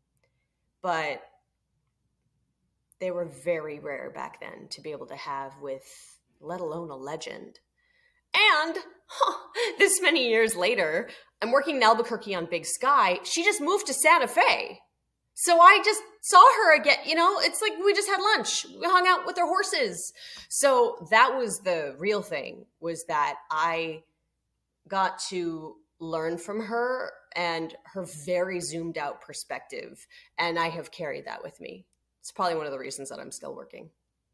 but 0.83 1.22
they 3.02 3.10
were 3.10 3.24
very 3.24 3.80
rare 3.80 4.10
back 4.14 4.40
then 4.40 4.68
to 4.70 4.80
be 4.80 4.92
able 4.92 5.06
to 5.06 5.16
have 5.16 5.52
with 5.60 5.82
let 6.40 6.60
alone 6.60 6.88
a 6.88 6.96
legend. 6.96 7.58
And 8.32 8.76
huh, 9.06 9.38
this 9.78 10.00
many 10.00 10.28
years 10.28 10.54
later 10.54 11.10
i'm 11.42 11.50
working 11.50 11.76
in 11.76 11.82
albuquerque 11.82 12.34
on 12.34 12.46
big 12.46 12.64
sky. 12.64 13.18
She 13.24 13.44
just 13.44 13.60
moved 13.60 13.88
to 13.88 13.92
santa 13.92 14.28
fe. 14.28 14.78
So 15.34 15.58
i 15.58 15.80
just 15.84 16.00
saw 16.22 16.40
her 16.58 16.76
again 16.76 16.98
you 17.04 17.16
know? 17.16 17.40
It's 17.40 17.60
like 17.60 17.72
we 17.84 17.92
just 17.92 18.08
had 18.08 18.20
lunch. 18.20 18.66
We 18.80 18.86
hung 18.86 19.06
out 19.08 19.26
with 19.26 19.36
our 19.36 19.48
horses. 19.48 20.12
So 20.48 21.08
that 21.10 21.36
was 21.36 21.58
the 21.64 21.96
real 21.98 22.22
thing 22.22 22.66
was 22.80 23.04
that 23.08 23.34
i 23.50 24.04
got 24.88 25.18
to 25.30 25.74
learn 25.98 26.38
from 26.38 26.60
her 26.60 27.10
and 27.34 27.74
her 27.94 28.06
very 28.26 28.60
zoomed 28.60 28.96
out 28.96 29.20
perspective. 29.20 30.06
And 30.38 30.56
i 30.56 30.68
have 30.68 30.92
carried 30.92 31.26
that 31.26 31.42
with 31.42 31.60
me 31.60 31.84
it's 32.22 32.30
probably 32.30 32.54
one 32.54 32.66
of 32.66 32.72
the 32.72 32.78
reasons 32.78 33.08
that 33.11 33.18
I'm 33.18 33.32
still 33.32 33.52
working. 33.54 33.90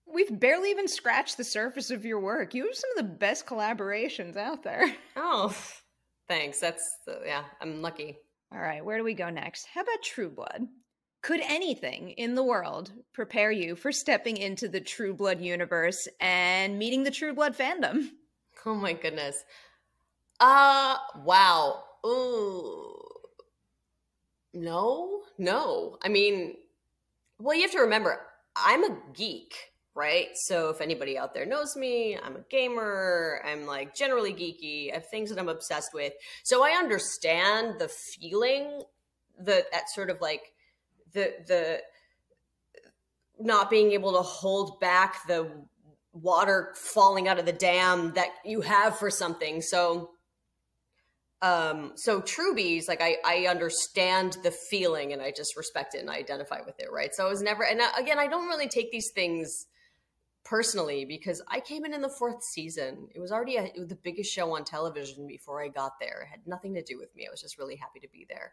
We've 0.06 0.38
barely 0.38 0.70
even 0.70 0.86
scratched 0.88 1.38
the 1.38 1.44
surface 1.44 1.90
of 1.90 2.04
your 2.04 2.20
work. 2.20 2.52
You 2.52 2.66
have 2.66 2.74
some 2.74 2.90
of 2.90 2.96
the 2.98 3.14
best 3.14 3.46
collaborations 3.46 4.36
out 4.36 4.62
there. 4.62 4.94
Oh, 5.16 5.54
thanks. 6.28 6.60
That's, 6.60 6.98
uh, 7.08 7.24
yeah, 7.24 7.44
I'm 7.62 7.80
lucky. 7.80 8.18
All 8.52 8.60
right, 8.60 8.84
where 8.84 8.98
do 8.98 9.04
we 9.04 9.14
go 9.14 9.30
next? 9.30 9.66
How 9.72 9.80
about 9.80 10.02
True 10.02 10.28
Blood? 10.30 10.66
Could 11.22 11.40
anything 11.40 12.10
in 12.10 12.34
the 12.34 12.44
world 12.44 12.92
prepare 13.14 13.50
you 13.50 13.74
for 13.74 13.90
stepping 13.90 14.36
into 14.36 14.68
the 14.68 14.80
True 14.80 15.14
Blood 15.14 15.40
universe 15.40 16.06
and 16.20 16.78
meeting 16.78 17.04
the 17.04 17.10
True 17.10 17.32
Blood 17.34 17.56
fandom? 17.56 18.08
Oh 18.66 18.74
my 18.74 18.92
goodness. 18.92 19.44
Uh, 20.40 20.96
wow. 21.24 21.84
Ooh. 22.04 22.98
No, 24.52 25.22
no. 25.38 25.96
I 26.02 26.08
mean, 26.08 26.56
well, 27.38 27.56
you 27.56 27.62
have 27.62 27.72
to 27.72 27.80
remember, 27.80 28.20
I'm 28.56 28.84
a 28.84 28.96
geek, 29.14 29.54
right? 29.94 30.28
So 30.34 30.70
if 30.70 30.80
anybody 30.80 31.18
out 31.18 31.34
there 31.34 31.46
knows 31.46 31.76
me, 31.76 32.16
I'm 32.16 32.36
a 32.36 32.44
gamer. 32.50 33.42
I'm 33.44 33.66
like 33.66 33.94
generally 33.94 34.32
geeky. 34.32 34.90
I 34.90 34.94
have 34.94 35.08
things 35.08 35.30
that 35.30 35.38
I'm 35.38 35.48
obsessed 35.48 35.94
with. 35.94 36.12
So 36.44 36.64
I 36.64 36.70
understand 36.70 37.78
the 37.78 37.88
feeling 37.88 38.82
the 39.40 39.64
that 39.72 39.88
sort 39.90 40.10
of 40.10 40.20
like 40.20 40.52
the 41.12 41.32
the 41.46 41.80
not 43.38 43.70
being 43.70 43.92
able 43.92 44.12
to 44.12 44.22
hold 44.22 44.80
back 44.80 45.26
the 45.28 45.48
water 46.12 46.72
falling 46.74 47.28
out 47.28 47.38
of 47.38 47.46
the 47.46 47.52
dam 47.52 48.12
that 48.14 48.30
you 48.44 48.60
have 48.60 48.98
for 48.98 49.10
something. 49.10 49.62
So 49.62 50.10
um 51.40 51.92
so 51.94 52.20
truebies 52.20 52.88
like 52.88 53.00
i 53.00 53.16
i 53.24 53.46
understand 53.46 54.36
the 54.42 54.50
feeling 54.50 55.12
and 55.12 55.22
i 55.22 55.30
just 55.30 55.56
respect 55.56 55.94
it 55.94 55.98
and 55.98 56.10
i 56.10 56.16
identify 56.16 56.58
with 56.66 56.78
it 56.80 56.90
right? 56.90 57.14
So 57.14 57.24
i 57.24 57.28
was 57.28 57.42
never 57.42 57.64
and 57.64 57.80
again 57.96 58.18
i 58.18 58.26
don't 58.26 58.48
really 58.48 58.68
take 58.68 58.90
these 58.90 59.10
things 59.10 59.66
personally 60.44 61.04
because 61.04 61.40
i 61.48 61.60
came 61.60 61.84
in 61.84 61.94
in 61.94 62.00
the 62.00 62.08
fourth 62.08 62.42
season. 62.42 63.08
It 63.14 63.20
was 63.20 63.30
already 63.30 63.56
a, 63.56 63.64
it 63.64 63.78
was 63.78 63.88
the 63.88 63.98
biggest 64.02 64.32
show 64.32 64.54
on 64.56 64.64
television 64.64 65.26
before 65.28 65.62
i 65.62 65.68
got 65.68 65.92
there. 66.00 66.22
It 66.22 66.30
had 66.30 66.46
nothing 66.46 66.74
to 66.74 66.82
do 66.82 66.98
with 66.98 67.14
me. 67.14 67.26
I 67.26 67.30
was 67.30 67.40
just 67.40 67.58
really 67.58 67.76
happy 67.76 68.00
to 68.00 68.08
be 68.08 68.26
there. 68.28 68.52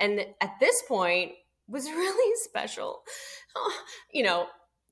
And 0.00 0.24
at 0.40 0.58
this 0.60 0.82
point 0.88 1.32
was 1.68 1.84
really 1.90 2.36
special. 2.44 3.02
Oh, 3.54 3.78
you 4.12 4.22
know 4.22 4.46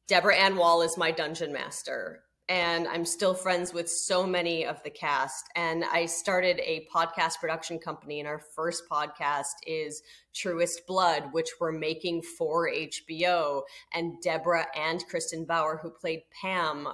deborah 0.09 0.37
ann 0.37 0.57
woll 0.57 0.83
is 0.83 0.99
my 0.99 1.11
dungeon 1.11 1.53
master 1.53 2.25
and 2.53 2.87
I'm 2.87 3.07
still 3.07 3.33
friends 3.33 3.73
with 3.73 3.89
so 3.89 4.27
many 4.27 4.67
of 4.67 4.83
the 4.83 4.91
cast. 4.91 5.47
And 5.57 5.85
I 5.87 6.05
started 6.05 6.61
a 6.61 6.87
podcast 6.95 7.39
production 7.41 7.79
company, 7.79 8.21
and 8.21 8.29
our 8.29 8.41
first 8.55 8.83
podcast 8.91 9.55
is 9.67 10.03
Truest 10.35 10.87
Blood, 10.87 11.31
which 11.33 11.49
we're 11.59 11.73
making 11.73 12.21
for 12.21 12.69
HBO. 12.69 13.63
And 13.95 14.21
Deborah 14.21 14.67
and 14.77 15.03
Kristin 15.09 15.47
Bauer, 15.47 15.81
who 15.83 15.89
played 15.89 16.25
Pam, 16.43 16.89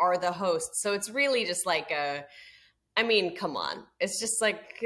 are 0.00 0.18
the 0.18 0.32
hosts. 0.32 0.82
So 0.82 0.94
it's 0.94 1.08
really 1.08 1.44
just 1.44 1.64
like 1.64 1.92
a, 1.92 2.24
I 2.96 3.04
mean, 3.04 3.36
come 3.36 3.56
on. 3.56 3.84
It's 4.00 4.18
just 4.18 4.42
like 4.42 4.84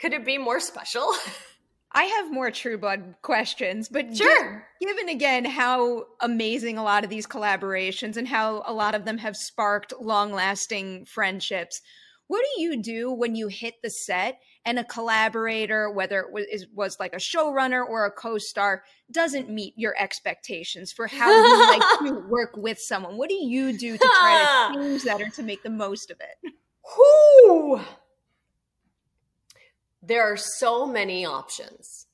Could 0.00 0.12
it 0.12 0.24
be 0.24 0.38
more 0.38 0.58
special? 0.58 1.14
I 1.92 2.04
have 2.04 2.32
more 2.32 2.50
True 2.50 2.78
Blood 2.78 3.14
questions, 3.22 3.88
but 3.88 4.16
sure. 4.16 4.66
given 4.80 5.08
again 5.08 5.44
how 5.44 6.04
amazing 6.20 6.76
a 6.76 6.82
lot 6.82 7.02
of 7.02 7.10
these 7.10 7.26
collaborations 7.26 8.16
and 8.16 8.28
how 8.28 8.62
a 8.66 8.72
lot 8.72 8.94
of 8.94 9.04
them 9.04 9.18
have 9.18 9.36
sparked 9.36 9.94
long 10.00 10.32
lasting 10.32 11.06
friendships, 11.06 11.80
what 12.26 12.44
do 12.54 12.62
you 12.62 12.82
do 12.82 13.10
when 13.10 13.34
you 13.34 13.48
hit 13.48 13.76
the 13.82 13.88
set 13.88 14.38
and 14.66 14.78
a 14.78 14.84
collaborator, 14.84 15.90
whether 15.90 16.20
it 16.20 16.30
was, 16.30 16.66
was 16.74 17.00
like 17.00 17.14
a 17.14 17.16
showrunner 17.16 17.82
or 17.82 18.04
a 18.04 18.10
co 18.10 18.36
star, 18.36 18.84
doesn't 19.10 19.48
meet 19.48 19.72
your 19.76 19.94
expectations 19.98 20.92
for 20.92 21.06
how 21.06 21.30
you 21.30 21.66
like 21.68 21.98
to 22.00 22.28
work 22.28 22.54
with 22.54 22.78
someone? 22.78 23.16
What 23.16 23.30
do 23.30 23.34
you 23.34 23.76
do 23.76 23.96
to 23.96 23.98
try 24.20 24.68
to 24.74 24.78
change 24.80 25.02
that 25.04 25.22
or 25.22 25.30
to 25.30 25.42
make 25.42 25.62
the 25.62 25.70
most 25.70 26.10
of 26.10 26.18
it? 26.20 26.52
Whoo! 26.96 27.80
There 30.02 30.22
are 30.22 30.36
so 30.36 30.86
many 30.86 31.26
options. 31.26 32.06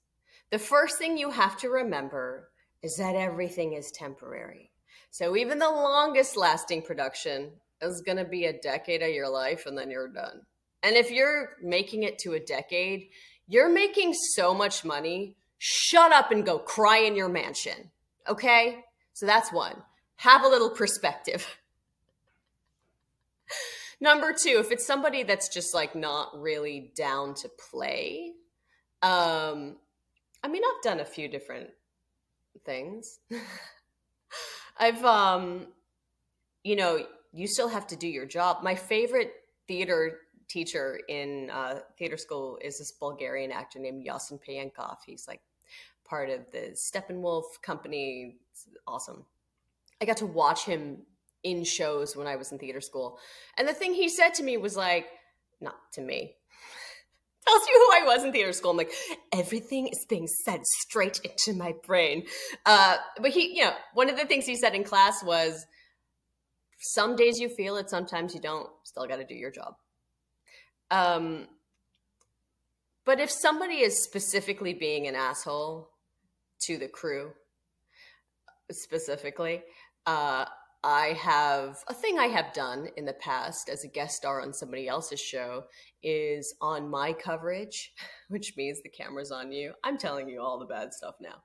The 0.50 0.58
first 0.58 0.98
thing 0.98 1.18
you 1.18 1.30
have 1.30 1.56
to 1.58 1.68
remember 1.68 2.48
is 2.82 2.96
that 2.98 3.16
everything 3.16 3.72
is 3.74 3.90
temporary. 3.90 4.70
So 5.10 5.36
even 5.36 5.58
the 5.58 5.70
longest 5.70 6.36
lasting 6.36 6.82
production 6.82 7.52
is 7.80 8.02
going 8.04 8.18
to 8.18 8.24
be 8.24 8.46
a 8.46 8.58
decade 8.58 9.02
of 9.02 9.10
your 9.10 9.28
life 9.28 9.66
and 9.66 9.76
then 9.76 9.90
you're 9.90 10.08
done. 10.08 10.42
And 10.82 10.96
if 10.96 11.10
you're 11.10 11.50
making 11.62 12.02
it 12.02 12.18
to 12.20 12.32
a 12.32 12.40
decade, 12.40 13.08
you're 13.46 13.72
making 13.72 14.14
so 14.14 14.54
much 14.54 14.84
money. 14.84 15.36
Shut 15.58 16.12
up 16.12 16.30
and 16.30 16.44
go 16.44 16.58
cry 16.58 16.98
in 16.98 17.16
your 17.16 17.28
mansion. 17.28 17.90
Okay? 18.28 18.84
So 19.12 19.26
that's 19.26 19.52
one. 19.52 19.76
Have 20.16 20.44
a 20.44 20.48
little 20.48 20.70
perspective. 20.70 21.46
Number 24.00 24.32
two, 24.32 24.56
if 24.58 24.72
it's 24.72 24.86
somebody 24.86 25.22
that's 25.22 25.48
just 25.48 25.74
like 25.74 25.94
not 25.94 26.40
really 26.40 26.92
down 26.96 27.34
to 27.34 27.48
play, 27.70 28.32
um, 29.02 29.76
I 30.42 30.48
mean, 30.48 30.62
I've 30.64 30.82
done 30.82 31.00
a 31.00 31.04
few 31.04 31.28
different 31.28 31.70
things. 32.64 33.18
I've, 34.78 35.04
um, 35.04 35.68
you 36.62 36.76
know, 36.76 37.06
you 37.32 37.46
still 37.46 37.68
have 37.68 37.86
to 37.88 37.96
do 37.96 38.08
your 38.08 38.26
job. 38.26 38.62
My 38.62 38.74
favorite 38.74 39.32
theater 39.66 40.18
teacher 40.48 41.00
in 41.08 41.50
uh, 41.50 41.80
theater 41.98 42.16
school 42.16 42.58
is 42.62 42.78
this 42.78 42.92
Bulgarian 42.92 43.50
actor 43.50 43.78
named 43.78 44.06
Yasen 44.06 44.38
Peyankov. 44.46 44.98
He's 45.06 45.26
like 45.26 45.40
part 46.04 46.30
of 46.30 46.40
the 46.52 46.74
Steppenwolf 46.74 47.60
company. 47.62 48.36
It's 48.52 48.68
awesome. 48.86 49.24
I 50.00 50.04
got 50.04 50.18
to 50.18 50.26
watch 50.26 50.64
him 50.64 50.98
in 51.44 51.62
shows 51.62 52.16
when 52.16 52.26
I 52.26 52.36
was 52.36 52.50
in 52.50 52.58
theater 52.58 52.80
school. 52.80 53.18
And 53.56 53.68
the 53.68 53.74
thing 53.74 53.94
he 53.94 54.08
said 54.08 54.34
to 54.34 54.42
me 54.42 54.56
was 54.56 54.76
like, 54.76 55.06
not 55.60 55.76
to 55.92 56.00
me. 56.00 56.34
Tells 57.46 57.68
you 57.68 57.74
who 57.74 58.02
I 58.02 58.06
was 58.06 58.24
in 58.24 58.32
theater 58.32 58.52
school. 58.52 58.70
I'm 58.70 58.78
like, 58.78 58.92
everything 59.32 59.88
is 59.88 60.06
being 60.08 60.26
said 60.26 60.60
straight 60.64 61.20
into 61.22 61.56
my 61.56 61.74
brain. 61.86 62.24
Uh, 62.64 62.96
but 63.20 63.30
he, 63.30 63.56
you 63.56 63.64
know, 63.64 63.74
one 63.92 64.08
of 64.08 64.16
the 64.16 64.24
things 64.24 64.46
he 64.46 64.56
said 64.56 64.74
in 64.74 64.82
class 64.82 65.22
was, 65.22 65.66
some 66.80 67.16
days 67.16 67.38
you 67.38 67.48
feel 67.48 67.76
it, 67.76 67.88
sometimes 67.88 68.34
you 68.34 68.40
don't. 68.40 68.68
Still 68.84 69.06
got 69.06 69.16
to 69.16 69.24
do 69.24 69.34
your 69.34 69.50
job. 69.50 69.74
Um, 70.90 71.46
but 73.06 73.20
if 73.20 73.30
somebody 73.30 73.76
is 73.76 74.02
specifically 74.02 74.74
being 74.74 75.06
an 75.06 75.14
asshole 75.14 75.90
to 76.62 76.78
the 76.78 76.88
crew, 76.88 77.32
specifically, 78.70 79.62
uh, 80.06 80.46
I 80.86 81.14
have 81.14 81.82
a 81.88 81.94
thing 81.94 82.18
I 82.18 82.26
have 82.26 82.52
done 82.52 82.88
in 82.98 83.06
the 83.06 83.14
past 83.14 83.70
as 83.70 83.84
a 83.84 83.88
guest 83.88 84.16
star 84.16 84.42
on 84.42 84.52
somebody 84.52 84.86
else's 84.86 85.18
show 85.18 85.64
is 86.02 86.54
on 86.60 86.90
my 86.90 87.14
coverage, 87.14 87.94
which 88.28 88.54
means 88.58 88.82
the 88.82 88.90
camera's 88.90 89.30
on 89.30 89.50
you. 89.50 89.72
I'm 89.82 89.96
telling 89.96 90.28
you 90.28 90.42
all 90.42 90.58
the 90.58 90.66
bad 90.66 90.92
stuff 90.92 91.14
now. 91.22 91.36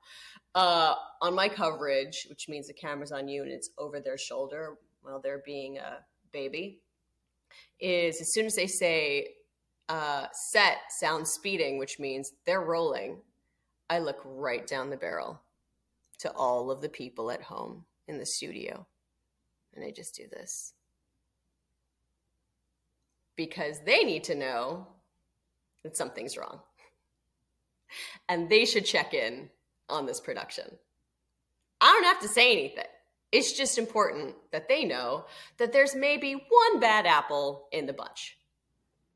Uh, 0.54 0.94
on 1.22 1.34
my 1.34 1.48
coverage, 1.48 2.26
which 2.28 2.50
means 2.50 2.66
the 2.66 2.74
camera's 2.74 3.12
on 3.12 3.28
you 3.28 3.42
and 3.42 3.50
it's 3.50 3.70
over 3.78 3.98
their 3.98 4.18
shoulder 4.18 4.74
while 5.00 5.22
they're 5.22 5.42
being 5.46 5.78
a 5.78 6.00
baby, 6.32 6.80
is 7.80 8.20
as 8.20 8.34
soon 8.34 8.44
as 8.44 8.56
they 8.56 8.66
say 8.66 9.28
uh, 9.88 10.26
set 10.50 10.76
sound 10.98 11.26
speeding, 11.26 11.78
which 11.78 11.98
means 11.98 12.30
they're 12.44 12.60
rolling, 12.60 13.22
I 13.88 14.00
look 14.00 14.20
right 14.22 14.66
down 14.66 14.90
the 14.90 14.98
barrel 14.98 15.40
to 16.18 16.30
all 16.32 16.70
of 16.70 16.82
the 16.82 16.90
people 16.90 17.30
at 17.30 17.40
home 17.40 17.86
in 18.06 18.18
the 18.18 18.26
studio 18.26 18.86
and 19.74 19.84
I 19.84 19.90
just 19.90 20.14
do 20.14 20.24
this. 20.30 20.74
Because 23.36 23.80
they 23.84 24.04
need 24.04 24.24
to 24.24 24.34
know 24.34 24.86
that 25.82 25.96
something's 25.96 26.36
wrong. 26.36 26.60
And 28.28 28.48
they 28.48 28.64
should 28.64 28.84
check 28.84 29.14
in 29.14 29.50
on 29.88 30.06
this 30.06 30.20
production. 30.20 30.66
I 31.80 31.86
don't 31.86 32.04
have 32.04 32.20
to 32.20 32.28
say 32.28 32.52
anything. 32.52 32.84
It's 33.32 33.52
just 33.52 33.78
important 33.78 34.34
that 34.52 34.68
they 34.68 34.84
know 34.84 35.24
that 35.58 35.72
there's 35.72 35.94
maybe 35.94 36.34
one 36.34 36.80
bad 36.80 37.06
apple 37.06 37.68
in 37.72 37.86
the 37.86 37.92
bunch. 37.92 38.36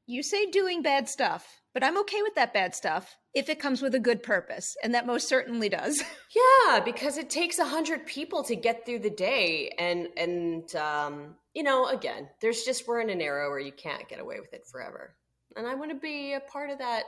You 0.06 0.22
say 0.22 0.50
doing 0.50 0.82
bad 0.82 1.08
stuff, 1.08 1.62
but 1.74 1.82
I'm 1.84 1.98
okay 1.98 2.22
with 2.22 2.36
that 2.36 2.54
bad 2.54 2.74
stuff 2.74 3.16
if 3.34 3.48
it 3.48 3.58
comes 3.58 3.82
with 3.82 3.94
a 3.96 4.00
good 4.00 4.22
purpose, 4.22 4.76
and 4.82 4.94
that 4.94 5.06
most 5.06 5.28
certainly 5.28 5.68
does. 5.68 6.02
yeah, 6.68 6.80
because 6.80 7.18
it 7.18 7.28
takes 7.28 7.58
a 7.58 7.64
hundred 7.64 8.06
people 8.06 8.44
to 8.44 8.54
get 8.54 8.86
through 8.86 9.00
the 9.00 9.10
day, 9.10 9.74
and 9.78 10.08
and 10.16 10.74
um, 10.76 11.34
you 11.52 11.64
know, 11.64 11.88
again, 11.88 12.28
there's 12.40 12.62
just 12.62 12.86
we're 12.86 13.00
in 13.00 13.10
an 13.10 13.20
era 13.20 13.50
where 13.50 13.58
you 13.58 13.72
can't 13.72 14.08
get 14.08 14.20
away 14.20 14.38
with 14.40 14.54
it 14.54 14.66
forever, 14.70 15.16
and 15.56 15.66
I 15.66 15.74
want 15.74 15.90
to 15.90 15.96
be 15.96 16.32
a 16.32 16.40
part 16.40 16.70
of 16.70 16.78
that 16.78 17.02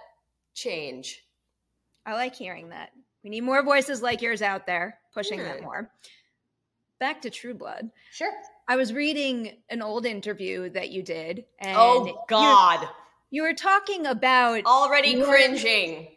change. 0.55 1.23
I 2.05 2.15
like 2.15 2.35
hearing 2.35 2.71
that. 2.71 2.91
We 3.23 3.31
need 3.31 3.43
more 3.43 3.65
voices 3.65 4.03
like 4.03 4.21
yours 4.21 4.43
out 4.43 4.67
there 4.67 4.99
pushing 5.15 5.39
yeah. 5.39 5.55
that 5.55 5.63
more. 5.63 5.91
Back 6.99 7.23
to 7.23 7.31
True 7.31 7.55
Blood. 7.55 7.91
Sure. 8.13 8.33
I 8.69 8.77
was 8.77 8.93
reading 8.93 9.57
an 9.69 9.83
old 9.83 10.07
interview 10.07 10.71
that 10.71 10.91
you 10.91 11.03
did. 11.03 11.45
And 11.59 11.77
oh 11.77 12.25
God. 12.29 12.89
You 13.31 13.43
were 13.43 13.55
talking 13.55 14.07
about 14.07 14.65
already 14.65 15.21
cringing. 15.21 16.09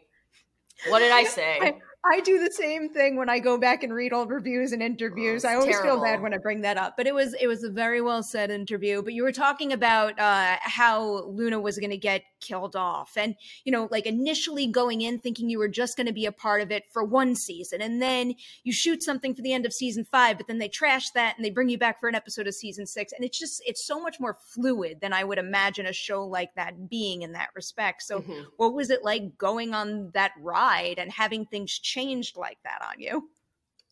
What 0.88 1.00
did 1.00 1.12
I 1.12 1.24
say? 1.38 1.80
I, 2.04 2.20
do 2.20 2.38
the 2.38 2.50
same 2.52 2.88
thing 2.88 3.16
when 3.16 3.28
I 3.28 3.38
go 3.38 3.58
back 3.58 3.82
and 3.82 3.92
read 3.92 4.12
old 4.12 4.30
reviews 4.30 4.72
and 4.72 4.82
interviews. 4.82 5.44
Oh, 5.44 5.48
I 5.48 5.54
always 5.54 5.76
terrible. 5.76 5.96
feel 5.96 6.04
bad 6.04 6.22
when 6.22 6.32
I 6.32 6.38
bring 6.38 6.62
that 6.62 6.76
up, 6.76 6.96
but 6.96 7.06
it 7.06 7.14
was 7.14 7.34
it 7.34 7.46
was 7.46 7.62
a 7.62 7.70
very 7.70 8.00
well 8.00 8.22
said 8.22 8.50
interview. 8.50 9.02
But 9.02 9.12
you 9.12 9.22
were 9.22 9.32
talking 9.32 9.72
about 9.72 10.18
uh, 10.18 10.56
how 10.60 11.24
Luna 11.26 11.60
was 11.60 11.78
going 11.78 11.90
to 11.90 11.98
get 11.98 12.22
killed 12.40 12.76
off, 12.76 13.12
and 13.16 13.34
you 13.64 13.72
know, 13.72 13.88
like 13.90 14.06
initially 14.06 14.66
going 14.66 15.02
in 15.02 15.18
thinking 15.18 15.50
you 15.50 15.58
were 15.58 15.68
just 15.68 15.96
going 15.96 16.06
to 16.06 16.12
be 16.12 16.26
a 16.26 16.32
part 16.32 16.62
of 16.62 16.70
it 16.70 16.84
for 16.92 17.04
one 17.04 17.34
season, 17.34 17.82
and 17.82 18.00
then 18.00 18.34
you 18.64 18.72
shoot 18.72 19.02
something 19.02 19.34
for 19.34 19.42
the 19.42 19.52
end 19.52 19.66
of 19.66 19.72
season 19.72 20.04
five, 20.04 20.38
but 20.38 20.46
then 20.46 20.58
they 20.58 20.68
trash 20.68 21.10
that 21.10 21.36
and 21.36 21.44
they 21.44 21.50
bring 21.50 21.68
you 21.68 21.78
back 21.78 22.00
for 22.00 22.08
an 22.08 22.14
episode 22.14 22.46
of 22.46 22.54
season 22.54 22.86
six, 22.86 23.12
and 23.12 23.24
it's 23.24 23.38
just 23.38 23.62
it's 23.66 23.86
so 23.86 24.00
much 24.00 24.18
more 24.18 24.36
fluid 24.54 25.00
than 25.00 25.12
I 25.12 25.24
would 25.24 25.38
imagine 25.38 25.86
a 25.86 25.92
show 25.92 26.24
like 26.26 26.54
that 26.54 26.88
being 26.88 27.22
in 27.22 27.32
that 27.32 27.48
respect. 27.54 28.02
So, 28.02 28.20
mm-hmm. 28.20 28.42
what 28.56 28.74
was 28.74 28.90
it 28.90 29.04
like 29.04 29.36
going 29.36 29.74
on 29.74 30.10
that 30.14 30.32
ride 30.40 30.98
and 30.98 31.12
having 31.12 31.44
things? 31.44 31.78
Changed 31.94 32.36
like 32.36 32.58
that 32.64 32.82
on 32.88 33.00
you? 33.00 33.28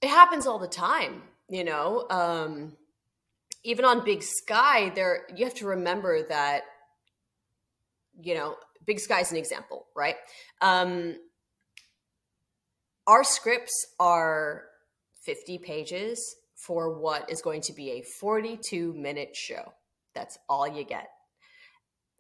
It 0.01 0.09
happens 0.09 0.47
all 0.47 0.59
the 0.59 0.69
time, 0.69 1.23
you 1.49 1.65
know. 1.65 2.07
Um, 2.11 2.77
even 3.65 3.85
on 3.85 4.05
Big 4.05 4.23
Sky, 4.23 4.91
there 4.95 5.27
you 5.35 5.45
have 5.45 5.55
to 5.55 5.67
remember 5.67 6.27
that, 6.29 6.63
you 8.21 8.35
know, 8.35 8.57
Big 8.87 9.01
Sky 9.01 9.21
is 9.21 9.33
an 9.33 9.39
example, 9.39 9.87
right? 9.97 10.17
Um, 10.61 11.17
our 13.07 13.25
scripts 13.25 13.75
are 13.99 14.65
50 15.25 15.59
pages 15.59 16.37
for 16.55 16.99
what 17.01 17.31
is 17.31 17.43
going 17.43 17.63
to 17.63 17.73
be 17.73 17.91
a 17.93 18.03
42 18.21 18.93
minute 18.95 19.35
show. 19.35 19.73
That's 20.15 20.39
all 20.49 20.69
you 20.69 20.85
get. 20.85 21.09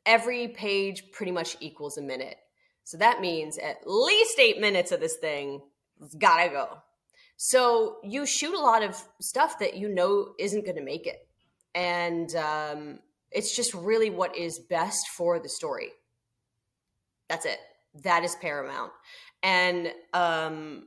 Every 0.06 0.48
page 0.48 1.02
pretty 1.12 1.32
much 1.32 1.56
equals 1.60 1.98
a 1.98 2.02
minute. 2.02 2.36
So 2.88 2.96
that 2.96 3.20
means 3.20 3.58
at 3.58 3.86
least 3.86 4.38
eight 4.38 4.62
minutes 4.62 4.92
of 4.92 5.00
this 5.00 5.18
thing 5.18 5.60
has 6.00 6.14
gotta 6.14 6.48
go. 6.48 6.78
So 7.36 7.98
you 8.02 8.24
shoot 8.24 8.54
a 8.54 8.58
lot 8.58 8.82
of 8.82 8.96
stuff 9.20 9.58
that 9.58 9.76
you 9.76 9.90
know 9.90 10.32
isn't 10.38 10.64
going 10.64 10.78
to 10.78 10.82
make 10.82 11.06
it. 11.06 11.18
And 11.74 12.34
um, 12.34 13.00
it's 13.30 13.54
just 13.54 13.74
really 13.74 14.08
what 14.08 14.34
is 14.34 14.58
best 14.58 15.06
for 15.08 15.38
the 15.38 15.50
story. 15.50 15.90
That's 17.28 17.44
it. 17.44 17.58
That 18.04 18.24
is 18.24 18.34
paramount. 18.36 18.92
And 19.42 19.92
um, 20.14 20.84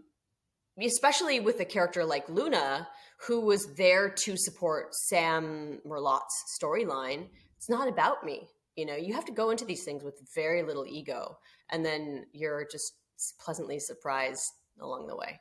especially 0.81 1.39
with 1.39 1.59
a 1.59 1.65
character 1.65 2.03
like 2.03 2.27
Luna, 2.27 2.87
who 3.27 3.41
was 3.41 3.75
there 3.75 4.09
to 4.09 4.35
support 4.37 4.95
Sam 4.95 5.79
Merlotte's 5.85 6.57
storyline, 6.59 7.27
it's 7.57 7.69
not 7.69 7.87
about 7.87 8.25
me. 8.25 8.47
You 8.75 8.87
know, 8.87 8.95
you 8.95 9.13
have 9.13 9.25
to 9.25 9.31
go 9.31 9.51
into 9.51 9.65
these 9.65 9.83
things 9.83 10.03
with 10.03 10.19
very 10.33 10.63
little 10.63 10.87
ego 10.87 11.37
and 11.71 11.85
then 11.85 12.25
you're 12.33 12.67
just 12.69 12.93
pleasantly 13.39 13.79
surprised 13.79 14.51
along 14.79 15.07
the 15.07 15.15
way. 15.15 15.39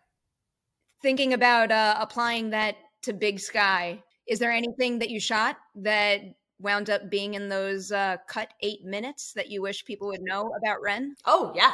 Thinking 1.03 1.33
about 1.33 1.73
uh, 1.73 1.97
applying 1.99 2.51
that 2.51 2.77
to 3.03 3.13
Big 3.13 3.41
Sky, 3.41 4.03
is 4.29 4.39
there 4.39 4.53
anything 4.53 4.99
that 4.99 5.11
you 5.11 5.19
shot 5.19 5.57
that 5.77 6.21
wound 6.61 6.91
up 6.91 7.11
being 7.11 7.35
in 7.35 7.49
those 7.49 7.91
uh, 7.91 8.17
cut 8.29 8.53
eight 8.61 8.85
minutes 8.85 9.33
that 9.33 9.51
you 9.51 9.63
wish 9.63 9.85
people 9.85 10.09
would 10.09 10.23
know 10.23 10.53
about 10.59 10.83
Ren? 10.83 11.17
Oh, 11.25 11.53
yeah. 11.57 11.73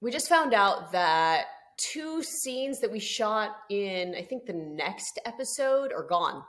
We 0.00 0.10
just 0.10 0.28
found 0.28 0.54
out 0.54 0.92
that 0.92 1.46
two 1.76 2.22
scenes 2.22 2.78
that 2.80 2.90
we 2.92 3.00
shot 3.00 3.56
in, 3.70 4.14
I 4.14 4.22
think, 4.22 4.46
the 4.46 4.52
next 4.52 5.18
episode 5.24 5.92
are 5.92 6.06
gone. 6.06 6.42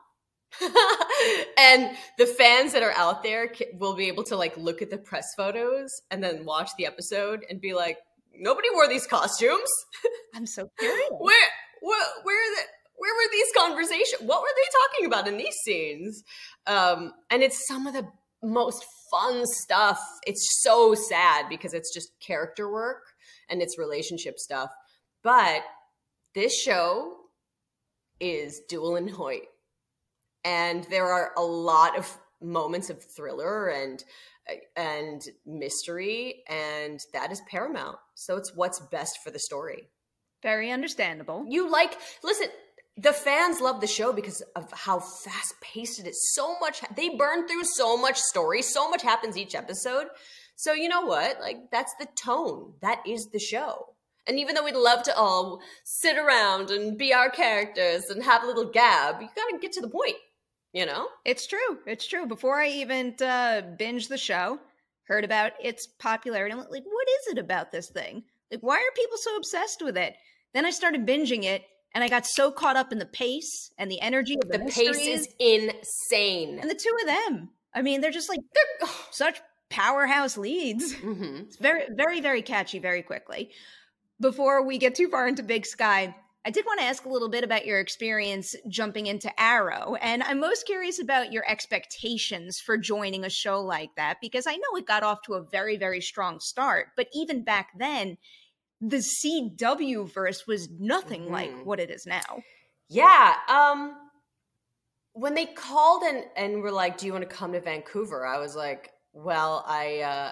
and 1.58 1.96
the 2.18 2.26
fans 2.26 2.74
that 2.74 2.84
are 2.84 2.94
out 2.98 3.24
there 3.24 3.52
will 3.74 3.96
be 3.96 4.08
able 4.08 4.24
to 4.26 4.36
like 4.36 4.56
look 4.58 4.82
at 4.82 4.90
the 4.90 4.98
press 4.98 5.34
photos 5.36 5.90
and 6.12 6.24
then 6.24 6.46
watch 6.46 6.70
the 6.78 6.86
episode 6.86 7.46
and 7.50 7.62
be 7.62 7.74
like, 7.74 7.98
nobody 8.36 8.68
wore 8.74 8.88
these 8.88 9.08
costumes. 9.08 9.70
I'm 10.36 10.46
so 10.46 10.70
curious. 10.80 11.10
where, 11.12 11.48
where, 11.82 12.06
where, 12.24 12.56
the, 12.56 12.62
where 12.98 13.14
were 13.16 13.32
these 13.32 13.52
conversations? 13.58 14.22
What 14.22 14.42
were 14.42 14.48
they 14.56 14.70
talking 14.90 15.06
about 15.06 15.28
in 15.28 15.38
these 15.38 15.56
scenes? 15.64 16.24
Um, 16.68 17.14
and 17.30 17.42
it's 17.44 17.68
some 17.68 17.88
of 17.88 17.94
the 17.94 18.08
most 18.44 18.86
fun 19.10 19.46
stuff. 19.46 20.00
It's 20.26 20.62
so 20.62 20.96
sad 20.96 21.48
because 21.50 21.74
it's 21.74 21.94
just 21.94 22.12
character 22.20 22.72
work 22.72 23.04
and 23.50 23.62
it's 23.62 23.78
relationship 23.78 24.40
stuff. 24.40 24.70
But 25.24 25.62
this 26.34 26.60
show 26.60 27.18
is 28.20 28.62
Dewell 28.70 28.96
and 28.96 29.10
Hoyt. 29.10 29.48
And 30.44 30.86
there 30.86 31.08
are 31.08 31.32
a 31.38 31.42
lot 31.42 31.98
of 31.98 32.18
moments 32.42 32.90
of 32.90 33.04
thriller 33.04 33.70
and 33.70 34.04
and 34.76 35.22
mystery 35.46 36.44
and 36.50 37.00
that 37.14 37.32
is 37.32 37.42
paramount. 37.50 37.98
So 38.16 38.38
it's 38.38 38.56
what's 38.56 38.80
best 38.80 39.20
for 39.24 39.30
the 39.32 39.40
story. 39.40 39.90
Very 40.42 40.72
understandable. 40.72 41.46
You 41.48 41.70
like 41.70 41.98
listen, 42.24 42.48
the 42.98 43.14
fans 43.14 43.62
love 43.62 43.82
the 43.82 43.88
show 43.88 44.12
because 44.12 44.42
of 44.56 44.72
how 44.72 45.00
fast 45.00 45.56
paced 45.62 46.00
it 46.00 46.08
is. 46.08 46.34
So 46.34 46.58
much 46.60 46.82
they 46.96 47.10
burn 47.10 47.48
through 47.48 47.64
so 47.64 47.98
much 47.98 48.18
story, 48.18 48.62
so 48.62 48.90
much 48.90 49.04
happens 49.04 49.38
each 49.38 49.56
episode. 49.56 50.08
So 50.56 50.74
you 50.74 50.90
know 50.90 51.02
what? 51.02 51.40
Like 51.40 51.72
that's 51.72 51.94
the 52.00 52.08
tone. 52.16 52.74
That 52.82 53.02
is 53.08 53.30
the 53.32 53.40
show. 53.40 53.86
And 54.28 54.40
even 54.40 54.56
though 54.56 54.64
we'd 54.64 54.76
love 54.76 55.04
to 55.04 55.16
all 55.16 55.62
sit 55.84 56.18
around 56.18 56.70
and 56.70 56.98
be 56.98 57.14
our 57.14 57.30
characters 57.30 58.06
and 58.10 58.24
have 58.24 58.44
a 58.44 58.48
little 58.48 58.70
gab, 58.70 59.22
you 59.22 59.28
gotta 59.36 59.58
get 59.60 59.72
to 59.74 59.82
the 59.82 59.90
point, 59.90 60.16
you 60.74 60.86
know? 60.86 61.08
It's 61.26 61.48
true. 61.48 61.80
It's 61.86 62.08
true. 62.08 62.26
Before 62.26 62.60
I 62.60 62.70
even 62.70 63.16
uh, 63.22 63.62
binged 63.80 64.08
the 64.08 64.18
show, 64.18 64.60
heard 65.04 65.24
about 65.24 65.54
its 65.62 65.88
popularity, 66.00 66.54
I'm 66.54 66.60
like, 66.60 66.70
what 66.70 67.08
is 67.20 67.34
it 67.34 67.38
about 67.38 67.72
this 67.72 67.90
thing? 67.90 68.24
Like, 68.52 68.62
why 68.62 68.76
are 68.76 68.96
people 68.96 69.18
so 69.18 69.36
obsessed 69.38 69.82
with 69.82 69.98
it? 69.98 70.16
Then 70.54 70.66
I 70.66 70.72
started 70.72 71.06
binging 71.06 71.44
it, 71.44 71.64
and 71.94 72.04
I 72.04 72.10
got 72.10 72.26
so 72.26 72.52
caught 72.52 72.76
up 72.76 72.92
in 72.92 73.00
the 73.00 73.06
pace 73.06 73.72
and 73.78 73.90
the 73.90 74.02
energy 74.02 74.36
of 74.36 74.50
the, 74.50 74.58
the 74.58 74.66
pace 74.66 75.00
is 75.00 75.28
insane. 75.40 76.60
And 76.60 76.70
the 76.70 76.76
two 76.76 76.96
of 77.02 77.08
them, 77.08 77.50
I 77.74 77.82
mean, 77.82 78.02
they're 78.02 78.12
just 78.12 78.30
like 78.30 78.40
they're 78.54 78.90
such 79.12 79.42
powerhouse 79.70 80.38
leads. 80.38 80.94
Mm-hmm. 80.96 81.36
It's 81.48 81.58
very, 81.58 81.84
very, 81.96 82.22
very 82.22 82.42
catchy 82.42 82.80
very 82.80 83.02
quickly 83.02 83.52
before 84.22 84.64
we 84.66 84.78
get 84.78 84.96
too 84.96 85.10
far 85.10 85.28
into 85.28 85.44
Big 85.44 85.66
Sky, 85.66 86.16
I 86.44 86.50
did 86.50 86.66
want 86.66 86.80
to 86.80 86.86
ask 86.86 87.06
a 87.06 87.10
little 87.10 87.30
bit 87.30 87.44
about 87.44 87.68
your 87.68 87.80
experience 87.80 88.56
jumping 88.68 89.06
into 89.06 89.32
Arrow. 89.40 89.96
And 90.02 90.24
I'm 90.24 90.40
most 90.40 90.66
curious 90.66 91.00
about 91.00 91.32
your 91.32 91.44
expectations 91.48 92.60
for 92.60 92.78
joining 92.78 93.24
a 93.24 93.30
show 93.30 93.62
like 93.62 93.92
that, 93.96 94.18
because 94.22 94.48
I 94.48 94.56
know 94.56 94.78
it 94.78 94.88
got 94.88 95.04
off 95.04 95.22
to 95.24 95.36
a 95.36 95.44
very, 95.44 95.78
very 95.78 96.02
strong 96.02 96.40
start. 96.40 96.88
But 96.98 97.08
even 97.14 97.44
back 97.44 97.70
then, 97.78 98.18
the 98.80 99.04
CW 99.24 100.12
verse 100.12 100.48
was 100.48 100.68
nothing 100.80 101.24
mm-hmm. 101.24 101.34
like 101.34 101.66
what 101.66 101.80
it 101.80 101.92
is 101.92 102.08
now. 102.08 102.42
Yeah. 102.90 103.36
Um, 103.48 103.96
when 105.14 105.36
they 105.36 105.46
called 105.46 106.02
and, 106.04 106.24
and 106.36 106.64
were 106.64 106.72
like, 106.72 106.98
Do 106.98 107.06
you 107.06 107.14
want 107.14 107.30
to 107.30 107.36
come 107.36 107.54
to 107.54 107.62
Vancouver? 107.62 108.26
I 108.26 108.40
was 108.40 108.56
like, 108.56 108.90
Well, 109.14 109.64
I, 109.68 110.00
uh, 110.00 110.32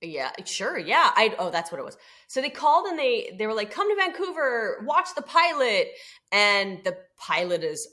yeah, 0.00 0.30
sure. 0.44 0.78
Yeah. 0.78 1.10
I 1.14 1.34
oh, 1.38 1.50
that's 1.50 1.72
what 1.72 1.80
it 1.80 1.84
was. 1.84 1.96
So 2.28 2.40
they 2.40 2.50
called 2.50 2.86
and 2.86 2.98
they 2.98 3.34
they 3.38 3.46
were 3.46 3.54
like, 3.54 3.72
"Come 3.72 3.90
to 3.90 3.96
Vancouver, 3.96 4.84
watch 4.86 5.08
the 5.16 5.22
pilot." 5.22 5.88
And 6.30 6.82
the 6.84 6.96
pilot 7.16 7.64
is 7.64 7.88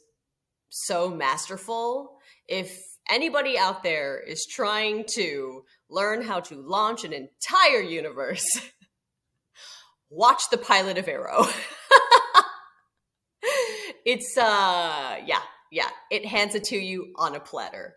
so 0.70 1.10
masterful. 1.10 2.20
If 2.48 2.80
anybody 3.10 3.58
out 3.58 3.82
there 3.82 4.20
is 4.20 4.46
trying 4.46 5.06
to 5.16 5.64
learn 5.90 6.22
how 6.22 6.42
to 6.42 6.56
launch 6.56 7.04
an 7.04 7.14
entire 7.14 7.82
universe, 7.82 8.46
watch 10.10 10.44
the 10.52 10.58
pilot 10.58 10.98
of 10.98 11.08
Arrow. 11.08 11.46
it's 14.06 14.38
uh 14.38 15.18
yeah, 15.26 15.42
yeah. 15.72 15.90
It 16.12 16.26
hands 16.26 16.54
it 16.54 16.66
to 16.66 16.78
you 16.78 17.14
on 17.16 17.36
a 17.36 17.40
platter. 17.40 17.96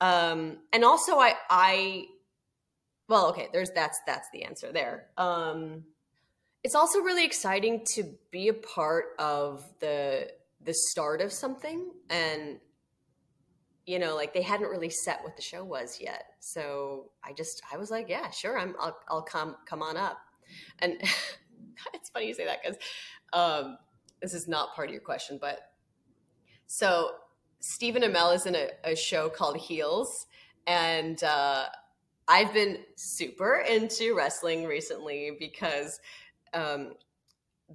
Um 0.00 0.58
and 0.72 0.84
also 0.84 1.18
I 1.18 1.34
I 1.48 2.06
well 3.08 3.28
okay 3.28 3.48
there's 3.52 3.70
that's 3.70 4.00
that's 4.06 4.28
the 4.32 4.44
answer 4.44 4.72
there. 4.72 5.06
Um 5.16 5.84
it's 6.62 6.74
also 6.74 7.00
really 7.00 7.26
exciting 7.26 7.84
to 7.94 8.14
be 8.30 8.48
a 8.48 8.54
part 8.54 9.06
of 9.18 9.64
the 9.80 10.30
the 10.62 10.72
start 10.72 11.20
of 11.20 11.30
something 11.32 11.90
and 12.08 12.58
you 13.84 13.98
know 13.98 14.14
like 14.16 14.32
they 14.32 14.40
hadn't 14.40 14.70
really 14.70 14.88
set 14.88 15.22
what 15.22 15.36
the 15.36 15.42
show 15.42 15.62
was 15.62 15.98
yet. 16.00 16.24
So 16.40 17.10
i 17.22 17.32
just 17.32 17.62
i 17.72 17.76
was 17.76 17.90
like 17.90 18.08
yeah 18.08 18.30
sure 18.30 18.58
i'm 18.58 18.74
i'll, 18.80 18.96
I'll 19.08 19.22
come 19.22 19.56
come 19.66 19.82
on 19.82 19.96
up. 19.96 20.18
And 20.78 20.94
it's 21.94 22.08
funny 22.10 22.28
you 22.28 22.34
say 22.34 22.46
that 22.46 22.60
because 22.62 22.78
um 23.32 23.76
this 24.22 24.32
is 24.34 24.48
not 24.48 24.74
part 24.74 24.88
of 24.88 24.92
your 24.92 25.02
question 25.02 25.38
but 25.40 25.60
so 26.66 27.10
stephen 27.60 28.02
amell 28.02 28.34
is 28.34 28.46
in 28.46 28.54
a, 28.54 28.68
a 28.84 28.96
show 28.96 29.28
called 29.28 29.56
heels 29.56 30.26
and 30.66 31.22
uh 31.24 31.66
I've 32.28 32.52
been 32.54 32.78
super 32.96 33.64
into 33.68 34.14
wrestling 34.16 34.64
recently 34.64 35.36
because 35.38 36.00
um, 36.54 36.94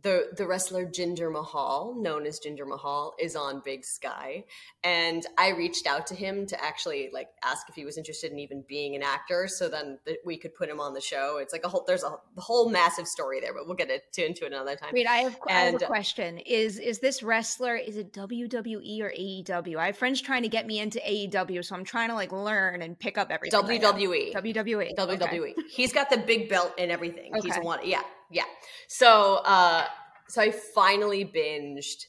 the 0.01 0.27
the 0.35 0.47
wrestler 0.47 0.85
Jinder 0.85 1.31
Mahal, 1.31 1.95
known 1.97 2.25
as 2.25 2.39
Jinder 2.39 2.67
Mahal, 2.67 3.15
is 3.19 3.35
on 3.35 3.61
Big 3.63 3.83
Sky, 3.83 4.45
and 4.83 5.25
I 5.37 5.49
reached 5.49 5.87
out 5.87 6.07
to 6.07 6.15
him 6.15 6.45
to 6.47 6.63
actually 6.63 7.09
like 7.11 7.29
ask 7.43 7.67
if 7.69 7.75
he 7.75 7.85
was 7.85 7.97
interested 7.97 8.31
in 8.31 8.39
even 8.39 8.63
being 8.67 8.95
an 8.95 9.03
actor, 9.03 9.47
so 9.47 9.67
then 9.67 9.99
th- 10.05 10.19
we 10.25 10.37
could 10.37 10.55
put 10.55 10.69
him 10.69 10.79
on 10.79 10.93
the 10.93 11.01
show. 11.01 11.37
It's 11.41 11.53
like 11.53 11.65
a 11.65 11.69
whole 11.69 11.83
there's 11.85 12.03
a 12.03 12.15
the 12.35 12.41
whole 12.41 12.69
massive 12.69 13.07
story 13.07 13.41
there, 13.41 13.53
but 13.53 13.65
we'll 13.65 13.75
get 13.75 13.89
it 13.89 14.11
to, 14.13 14.25
into 14.25 14.45
it 14.45 14.53
another 14.53 14.75
time. 14.75 14.91
Wait, 14.93 15.07
I 15.07 15.17
have, 15.17 15.37
and, 15.47 15.57
I 15.57 15.61
have 15.71 15.81
a 15.81 15.85
question: 15.85 16.37
is 16.39 16.79
is 16.79 16.99
this 16.99 17.21
wrestler 17.21 17.75
is 17.75 17.97
it 17.97 18.13
WWE 18.13 19.01
or 19.01 19.11
AEW? 19.11 19.77
I 19.77 19.87
have 19.87 19.97
friends 19.97 20.21
trying 20.21 20.43
to 20.43 20.49
get 20.49 20.65
me 20.65 20.79
into 20.79 20.99
AEW, 20.99 21.65
so 21.65 21.75
I'm 21.75 21.83
trying 21.83 22.09
to 22.09 22.15
like 22.15 22.31
learn 22.31 22.81
and 22.81 22.97
pick 22.97 23.17
up 23.17 23.31
everything. 23.31 23.59
WWE, 23.59 24.33
WWE, 24.33 24.95
WWE. 24.95 25.51
Okay. 25.51 25.55
He's 25.69 25.93
got 25.93 26.09
the 26.09 26.17
big 26.17 26.49
belt 26.49 26.73
and 26.77 26.91
everything. 26.91 27.33
Okay. 27.35 27.47
He's 27.47 27.57
one, 27.57 27.79
yeah 27.83 28.01
yeah. 28.31 28.45
So 28.87 29.35
uh 29.45 29.85
so 30.27 30.41
I 30.41 30.51
finally 30.51 31.25
binged 31.25 32.05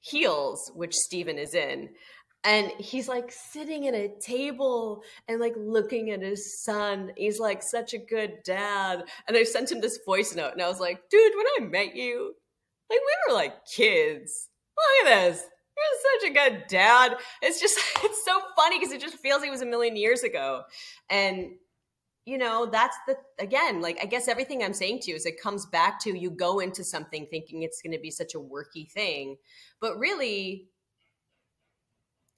Heels, 0.00 0.72
which 0.74 0.94
Stephen 0.94 1.38
is 1.38 1.54
in. 1.54 1.90
And 2.44 2.72
he's 2.78 3.06
like 3.06 3.30
sitting 3.30 3.86
at 3.86 3.94
a 3.94 4.10
table 4.20 5.04
and 5.28 5.40
like 5.40 5.54
looking 5.56 6.10
at 6.10 6.22
his 6.22 6.60
son. 6.64 7.12
He's 7.16 7.38
like 7.38 7.62
such 7.62 7.94
a 7.94 7.98
good 7.98 8.38
dad. 8.44 9.04
And 9.28 9.36
I 9.36 9.44
sent 9.44 9.70
him 9.70 9.80
this 9.80 10.00
voice 10.04 10.34
note 10.34 10.52
and 10.52 10.60
I 10.60 10.68
was 10.68 10.80
like, 10.80 11.08
dude, 11.08 11.32
when 11.36 11.46
I 11.56 11.70
met 11.70 11.94
you, 11.94 12.34
like 12.90 12.98
we 12.98 13.32
were 13.32 13.38
like 13.38 13.64
kids. 13.64 14.48
Look 14.76 15.06
at 15.06 15.22
this. 15.24 15.44
You're 15.76 16.20
such 16.20 16.30
a 16.30 16.34
good 16.34 16.64
dad. 16.68 17.16
It's 17.42 17.60
just, 17.60 17.78
it's 18.02 18.24
so 18.24 18.40
funny 18.56 18.80
because 18.80 18.92
it 18.92 19.00
just 19.00 19.18
feels 19.18 19.40
like 19.40 19.48
it 19.48 19.52
was 19.52 19.62
a 19.62 19.66
million 19.66 19.94
years 19.94 20.24
ago. 20.24 20.62
And 21.08 21.52
you 22.24 22.38
know 22.38 22.66
that's 22.66 22.96
the 23.06 23.16
again 23.40 23.80
like 23.80 23.98
i 24.00 24.06
guess 24.06 24.28
everything 24.28 24.62
i'm 24.62 24.72
saying 24.72 25.00
to 25.00 25.10
you 25.10 25.16
is 25.16 25.26
it 25.26 25.40
comes 25.40 25.66
back 25.66 25.98
to 25.98 26.16
you 26.16 26.30
go 26.30 26.60
into 26.60 26.84
something 26.84 27.26
thinking 27.26 27.62
it's 27.62 27.82
going 27.82 27.92
to 27.92 27.98
be 27.98 28.10
such 28.10 28.34
a 28.34 28.38
worky 28.38 28.90
thing. 28.90 29.36
But 29.80 29.98
really 29.98 30.68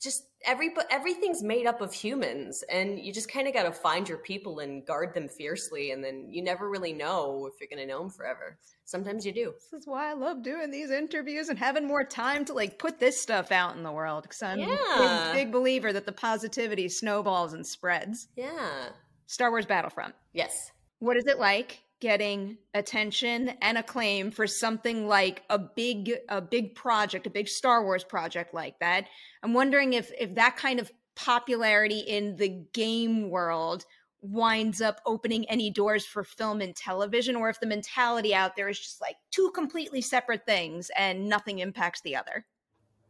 just 0.02 0.24
every 0.44 0.68
everything's 0.90 1.42
made 1.42 1.66
up 1.66 1.80
of 1.80 1.92
humans 1.92 2.62
and 2.70 2.98
you 2.98 3.10
just 3.10 3.32
kind 3.32 3.48
of 3.48 3.54
got 3.54 3.62
to 3.62 3.72
find 3.72 4.06
your 4.06 4.18
people 4.18 4.58
and 4.58 4.84
guard 4.84 5.14
them 5.14 5.28
fiercely 5.28 5.92
and 5.92 6.04
then 6.04 6.26
you 6.28 6.42
never 6.42 6.68
really 6.68 6.92
know 6.92 7.46
if 7.46 7.54
you're 7.58 7.74
going 7.74 7.86
to 7.86 7.90
know 7.90 8.00
them 8.00 8.10
forever. 8.10 8.58
Sometimes 8.84 9.24
you 9.24 9.32
do. 9.32 9.54
This 9.72 9.80
is 9.80 9.86
why 9.86 10.10
i 10.10 10.12
love 10.12 10.42
doing 10.42 10.70
these 10.70 10.90
interviews 10.90 11.48
and 11.48 11.58
having 11.58 11.86
more 11.86 12.04
time 12.04 12.44
to 12.44 12.52
like 12.52 12.78
put 12.78 13.00
this 13.00 13.18
stuff 13.18 13.50
out 13.50 13.76
in 13.76 13.82
the 13.82 13.92
world 13.92 14.24
because 14.24 14.42
i'm 14.42 14.58
yeah. 14.58 14.66
a 14.68 15.32
big, 15.32 15.46
big 15.46 15.52
believer 15.52 15.90
that 15.90 16.04
the 16.04 16.12
positivity 16.12 16.90
snowballs 16.90 17.54
and 17.54 17.66
spreads. 17.66 18.28
Yeah 18.36 18.90
Star 19.26 19.50
Wars 19.50 19.66
Battlefront. 19.66 20.14
Yes. 20.32 20.72
What 20.98 21.16
is 21.16 21.26
it 21.26 21.38
like 21.38 21.82
getting 22.00 22.58
attention 22.74 23.50
and 23.62 23.78
acclaim 23.78 24.30
for 24.30 24.46
something 24.46 25.06
like 25.08 25.42
a 25.48 25.58
big 25.58 26.12
a 26.28 26.40
big 26.40 26.74
project, 26.74 27.26
a 27.26 27.30
big 27.30 27.48
Star 27.48 27.84
Wars 27.84 28.04
project 28.04 28.54
like 28.54 28.78
that? 28.80 29.06
I'm 29.42 29.54
wondering 29.54 29.92
if 29.92 30.10
if 30.18 30.34
that 30.34 30.56
kind 30.56 30.80
of 30.80 30.90
popularity 31.14 32.00
in 32.00 32.36
the 32.36 32.48
game 32.72 33.30
world 33.30 33.84
winds 34.20 34.80
up 34.80 35.00
opening 35.04 35.48
any 35.50 35.70
doors 35.70 36.06
for 36.06 36.24
film 36.24 36.62
and 36.62 36.74
television 36.74 37.36
or 37.36 37.50
if 37.50 37.60
the 37.60 37.66
mentality 37.66 38.34
out 38.34 38.56
there 38.56 38.70
is 38.70 38.78
just 38.78 39.00
like 39.00 39.16
two 39.30 39.50
completely 39.54 40.00
separate 40.00 40.46
things 40.46 40.90
and 40.96 41.28
nothing 41.28 41.58
impacts 41.58 42.00
the 42.00 42.16
other. 42.16 42.46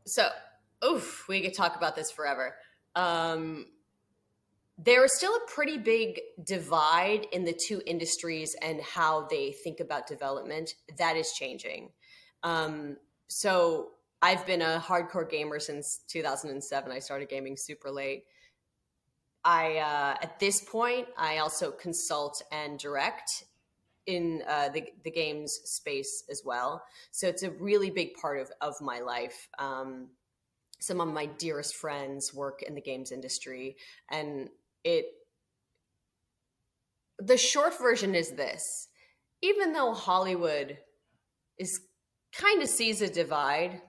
So, 0.06 0.28
oof, 0.84 1.26
we 1.28 1.40
could 1.40 1.54
talk 1.54 1.76
about 1.76 1.94
this 1.94 2.10
forever. 2.10 2.56
Um 2.96 3.66
there 4.76 5.04
is 5.04 5.14
still 5.14 5.34
a 5.34 5.50
pretty 5.50 5.78
big 5.78 6.20
divide 6.42 7.26
in 7.32 7.44
the 7.44 7.52
two 7.52 7.80
industries 7.86 8.56
and 8.60 8.80
how 8.80 9.26
they 9.30 9.52
think 9.52 9.80
about 9.80 10.06
development. 10.06 10.74
That 10.98 11.16
is 11.16 11.32
changing. 11.32 11.90
Um, 12.42 12.96
so 13.28 13.90
I've 14.20 14.46
been 14.46 14.62
a 14.62 14.82
hardcore 14.84 15.28
gamer 15.28 15.60
since 15.60 16.00
2007. 16.08 16.90
I 16.90 16.98
started 16.98 17.28
gaming 17.28 17.56
super 17.56 17.90
late. 17.90 18.24
I 19.44 19.76
uh, 19.76 20.16
at 20.22 20.40
this 20.40 20.62
point 20.62 21.06
I 21.16 21.38
also 21.38 21.70
consult 21.70 22.42
and 22.50 22.78
direct 22.78 23.44
in 24.06 24.42
uh, 24.48 24.70
the 24.70 24.86
the 25.04 25.10
games 25.10 25.60
space 25.64 26.24
as 26.30 26.42
well. 26.44 26.82
So 27.10 27.28
it's 27.28 27.42
a 27.42 27.50
really 27.50 27.90
big 27.90 28.14
part 28.14 28.40
of 28.40 28.50
of 28.60 28.74
my 28.80 29.00
life. 29.00 29.48
Um, 29.58 30.08
some 30.80 31.00
of 31.00 31.08
my 31.08 31.26
dearest 31.26 31.76
friends 31.76 32.34
work 32.34 32.62
in 32.62 32.74
the 32.74 32.80
games 32.80 33.12
industry, 33.12 33.76
and 34.10 34.48
it. 34.84 35.06
The 37.18 37.36
short 37.36 37.78
version 37.78 38.14
is 38.14 38.32
this: 38.32 38.88
even 39.42 39.72
though 39.72 39.94
Hollywood 39.94 40.78
is 41.58 41.80
kind 42.32 42.62
of 42.62 42.68
sees 42.68 43.00
a 43.00 43.08
divide, 43.08 43.80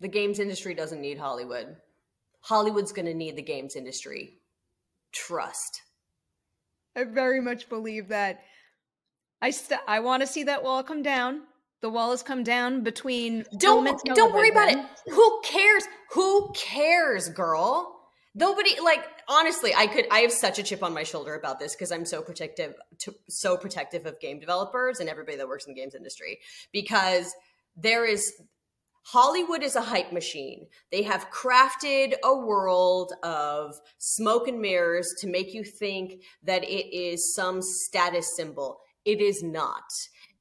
the 0.00 0.08
games 0.08 0.38
industry 0.38 0.74
doesn't 0.74 1.00
need 1.00 1.18
Hollywood. 1.18 1.76
Hollywood's 2.42 2.92
going 2.92 3.06
to 3.06 3.14
need 3.14 3.36
the 3.36 3.42
games 3.42 3.74
industry. 3.74 4.38
Trust. 5.12 5.80
I 6.96 7.04
very 7.04 7.40
much 7.40 7.68
believe 7.68 8.08
that. 8.08 8.40
I 9.40 9.50
st- 9.50 9.80
I 9.88 10.00
want 10.00 10.22
to 10.22 10.26
see 10.26 10.44
that 10.44 10.62
wall 10.62 10.82
come 10.82 11.02
down. 11.02 11.42
The 11.80 11.90
wall 11.90 12.10
has 12.10 12.22
come 12.22 12.44
down 12.44 12.82
between. 12.82 13.44
Don't 13.58 14.00
don't 14.14 14.34
worry 14.34 14.50
about 14.50 14.70
it. 14.70 14.78
Who 15.08 15.40
cares? 15.44 15.84
Who 16.12 16.52
cares, 16.54 17.28
girl? 17.28 18.00
Nobody 18.34 18.80
like 18.80 19.04
honestly. 19.28 19.74
I 19.74 19.86
could. 19.86 20.06
I 20.10 20.20
have 20.20 20.32
such 20.32 20.58
a 20.58 20.62
chip 20.62 20.82
on 20.82 20.94
my 20.94 21.02
shoulder 21.02 21.34
about 21.34 21.58
this 21.58 21.74
because 21.74 21.92
I'm 21.92 22.04
so 22.04 22.22
protective, 22.22 22.74
to, 23.00 23.14
so 23.28 23.56
protective 23.56 24.06
of 24.06 24.20
game 24.20 24.38
developers 24.40 25.00
and 25.00 25.08
everybody 25.08 25.36
that 25.36 25.48
works 25.48 25.66
in 25.66 25.74
the 25.74 25.80
games 25.80 25.94
industry 25.94 26.40
because 26.72 27.34
there 27.76 28.04
is 28.04 28.32
Hollywood 29.06 29.62
is 29.62 29.76
a 29.76 29.82
hype 29.82 30.12
machine. 30.12 30.66
They 30.90 31.02
have 31.02 31.28
crafted 31.30 32.14
a 32.24 32.34
world 32.34 33.12
of 33.22 33.78
smoke 33.98 34.48
and 34.48 34.60
mirrors 34.60 35.14
to 35.20 35.26
make 35.26 35.52
you 35.52 35.62
think 35.62 36.22
that 36.42 36.64
it 36.64 36.96
is 36.96 37.34
some 37.34 37.60
status 37.60 38.34
symbol. 38.34 38.80
It 39.04 39.20
is 39.20 39.42
not. 39.42 39.84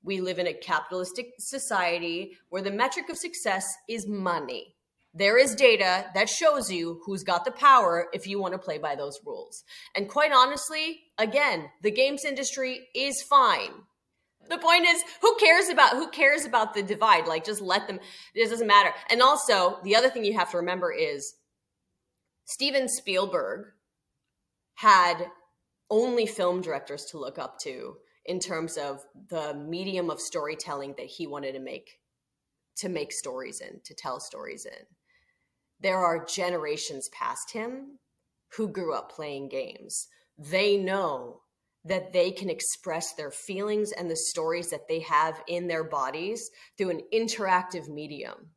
We 0.01 0.21
live 0.21 0.39
in 0.39 0.47
a 0.47 0.53
capitalistic 0.53 1.33
society 1.39 2.37
where 2.49 2.61
the 2.61 2.71
metric 2.71 3.09
of 3.09 3.17
success 3.17 3.65
is 3.89 4.07
money. 4.07 4.72
There 5.15 5.37
is 5.37 5.53
data 5.53 6.05
that 6.15 6.27
shows 6.27 6.71
you 6.71 7.01
who's 7.05 7.23
got 7.23 7.45
the 7.45 7.51
power 7.51 8.07
if 8.13 8.25
you 8.25 8.39
want 8.39 8.53
to 8.53 8.57
play 8.57 8.79
by 8.79 8.95
those 8.95 9.19
rules. 9.23 9.63
And 9.95 10.09
quite 10.09 10.31
honestly, 10.31 11.01
again, 11.19 11.69
the 11.83 11.91
games 11.91 12.25
industry 12.25 12.87
is 12.95 13.21
fine. 13.21 13.71
The 14.49 14.57
point 14.57 14.85
is, 14.85 15.03
who 15.21 15.35
cares 15.35 15.69
about 15.69 15.93
who 15.93 16.09
cares 16.09 16.45
about 16.45 16.73
the 16.73 16.83
divide? 16.83 17.27
Like, 17.27 17.45
just 17.45 17.61
let 17.61 17.87
them. 17.87 17.99
It 18.33 18.49
doesn't 18.49 18.67
matter. 18.67 18.91
And 19.09 19.21
also, 19.21 19.77
the 19.83 19.95
other 19.95 20.09
thing 20.09 20.25
you 20.25 20.37
have 20.37 20.51
to 20.51 20.57
remember 20.57 20.91
is 20.91 21.35
Steven 22.45 22.89
Spielberg 22.89 23.67
had 24.75 25.27
only 25.89 26.25
film 26.25 26.61
directors 26.61 27.05
to 27.11 27.19
look 27.19 27.37
up 27.37 27.59
to 27.59 27.97
in 28.25 28.39
terms 28.39 28.77
of 28.77 29.05
the 29.29 29.53
medium 29.53 30.09
of 30.09 30.19
storytelling 30.19 30.95
that 30.97 31.05
he 31.05 31.27
wanted 31.27 31.53
to 31.53 31.59
make 31.59 31.99
to 32.77 32.89
make 32.89 33.11
stories 33.11 33.61
in 33.61 33.79
to 33.85 33.93
tell 33.93 34.19
stories 34.19 34.65
in 34.65 34.85
there 35.83 35.99
are 35.99 36.25
generations 36.25 37.09
past 37.09 37.51
him 37.51 37.99
who 38.57 38.67
grew 38.67 38.93
up 38.93 39.11
playing 39.11 39.49
games 39.49 40.07
they 40.37 40.77
know 40.77 41.41
that 41.85 42.13
they 42.13 42.31
can 42.31 42.49
express 42.49 43.13
their 43.13 43.29
feelings 43.29 43.91
and 43.91 44.09
the 44.09 44.15
stories 44.15 44.69
that 44.69 44.87
they 44.87 45.01
have 45.01 45.43
in 45.47 45.67
their 45.67 45.83
bodies 45.83 46.49
through 46.77 46.89
an 46.89 47.01
interactive 47.13 47.87
medium 47.87 48.49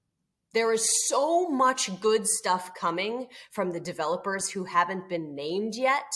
there 0.55 0.73
is 0.73 0.89
so 1.09 1.51
much 1.51 2.01
good 2.01 2.27
stuff 2.27 2.73
coming 2.75 3.27
from 3.51 3.73
the 3.73 3.81
developers 3.81 4.49
who 4.49 4.65
haven't 4.65 5.09
been 5.09 5.35
named 5.35 5.75
yet 5.77 6.11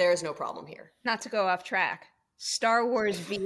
there 0.00 0.12
is 0.12 0.22
no 0.22 0.32
problem 0.32 0.66
here. 0.66 0.92
Not 1.04 1.20
to 1.22 1.28
go 1.28 1.46
off 1.46 1.62
track. 1.62 2.06
Star 2.38 2.86
Wars 2.86 3.20
VR. 3.28 3.38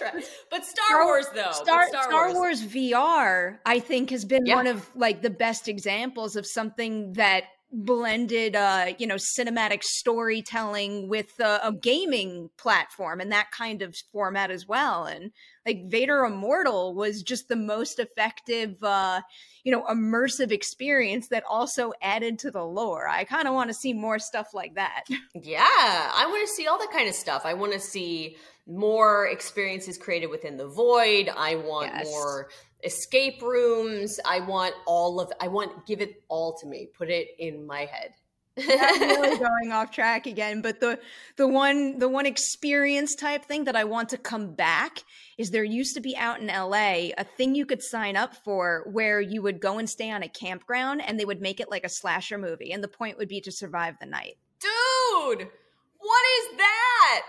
Not 0.00 0.12
to 0.12 0.12
go 0.12 0.18
off 0.18 0.22
track, 0.22 0.24
but 0.50 0.64
Star, 0.64 0.86
Star 0.88 1.04
Wars 1.04 1.26
though. 1.34 1.52
Star, 1.52 1.88
Star, 1.88 2.02
Star 2.04 2.32
Wars. 2.34 2.62
Wars. 2.62 2.62
VR, 2.74 3.58
I 3.66 3.80
think, 3.80 4.10
has 4.10 4.24
been 4.24 4.46
Yeah. 4.46 4.56
one 4.56 4.66
of 4.66 4.88
like 4.96 5.22
the 5.22 5.30
best 5.30 5.68
examples 5.68 6.36
of 6.36 6.46
something 6.46 7.14
that 7.14 7.44
blended, 7.70 8.56
uh, 8.56 8.94
you 8.98 9.06
know, 9.06 9.16
cinematic 9.38 9.82
storytelling 9.82 11.06
with 11.08 11.38
uh, 11.38 11.58
a 11.62 11.70
gaming 11.70 12.48
platform 12.56 13.20
and 13.20 13.30
that 13.30 13.50
kind 13.50 13.82
of 13.82 13.94
format 14.10 14.50
as 14.50 14.66
well. 14.66 15.04
And 15.04 15.32
like 15.66 15.82
Vader 15.90 16.24
Immortal 16.24 16.94
was 16.94 17.22
just 17.22 17.48
the 17.48 17.56
most 17.56 17.98
effective, 17.98 18.82
uh, 18.82 19.20
you 19.64 19.72
know, 19.72 19.82
immersive 19.84 20.50
experience 20.50 21.28
that 21.28 21.44
also 21.48 21.92
added 22.00 22.38
to 22.38 22.50
the 22.50 22.64
lore. 22.64 23.06
I 23.06 23.24
kind 23.24 23.46
of 23.46 23.52
want 23.52 23.68
to 23.68 23.74
see 23.74 23.92
more 23.92 24.18
stuff 24.18 24.54
like 24.54 24.76
that. 24.76 25.04
Yeah, 25.34 25.60
I 25.62 26.24
want 26.26 26.48
to 26.48 26.54
see 26.54 26.66
all 26.66 26.78
that 26.78 26.90
kind 26.90 27.06
of 27.08 27.14
stuff. 27.14 27.42
I 27.44 27.52
want 27.52 27.74
to 27.74 27.80
see 27.80 28.36
more 28.68 29.26
experiences 29.28 29.96
created 29.98 30.26
within 30.28 30.56
the 30.56 30.68
void. 30.68 31.30
I 31.34 31.54
want 31.56 31.90
Yes. 31.94 32.06
more 32.10 32.50
escape 32.84 33.42
rooms. 33.42 34.20
I 34.24 34.40
want 34.40 34.74
all 34.86 35.20
of 35.20 35.32
I 35.40 35.48
want 35.48 35.86
give 35.86 36.00
it 36.00 36.22
all 36.28 36.56
to 36.58 36.66
me. 36.66 36.88
Put 36.96 37.08
it 37.10 37.28
in 37.38 37.66
my 37.66 37.86
head. 37.86 38.12
I'm 38.58 39.00
really 39.00 39.38
going 39.48 39.70
off 39.72 39.92
track 39.92 40.26
again 40.26 40.62
but 40.62 40.80
the 40.80 40.98
the 41.36 41.46
one 41.46 41.98
the 42.00 42.08
one 42.08 42.26
experience 42.26 43.14
type 43.14 43.44
thing 43.44 43.62
that 43.66 43.76
i 43.76 43.84
want 43.84 44.08
to 44.08 44.18
come 44.18 44.52
back 44.56 44.98
is 45.36 45.52
there 45.52 45.62
used 45.62 45.94
to 45.94 46.00
be 46.00 46.16
out 46.16 46.40
in 46.40 46.48
la 46.48 46.72
a 46.72 47.24
thing 47.36 47.54
you 47.54 47.64
could 47.64 47.84
sign 47.84 48.16
up 48.16 48.34
for 48.34 48.82
where 48.90 49.20
you 49.20 49.42
would 49.42 49.60
go 49.60 49.78
and 49.78 49.88
stay 49.88 50.10
on 50.10 50.24
a 50.24 50.28
campground 50.28 51.00
and 51.06 51.20
they 51.20 51.24
would 51.24 51.40
make 51.40 51.60
it 51.60 51.70
like 51.70 51.84
a 51.84 51.88
slasher 51.88 52.36
movie 52.36 52.72
and 52.72 52.82
the 52.82 52.88
point 52.88 53.16
would 53.16 53.28
be 53.28 53.40
to 53.40 53.52
survive 53.52 53.94
the 54.00 54.06
night 54.06 54.36
Dude, 54.60 55.48
what 55.98 56.24
is 56.40 56.56
that? 56.58 57.22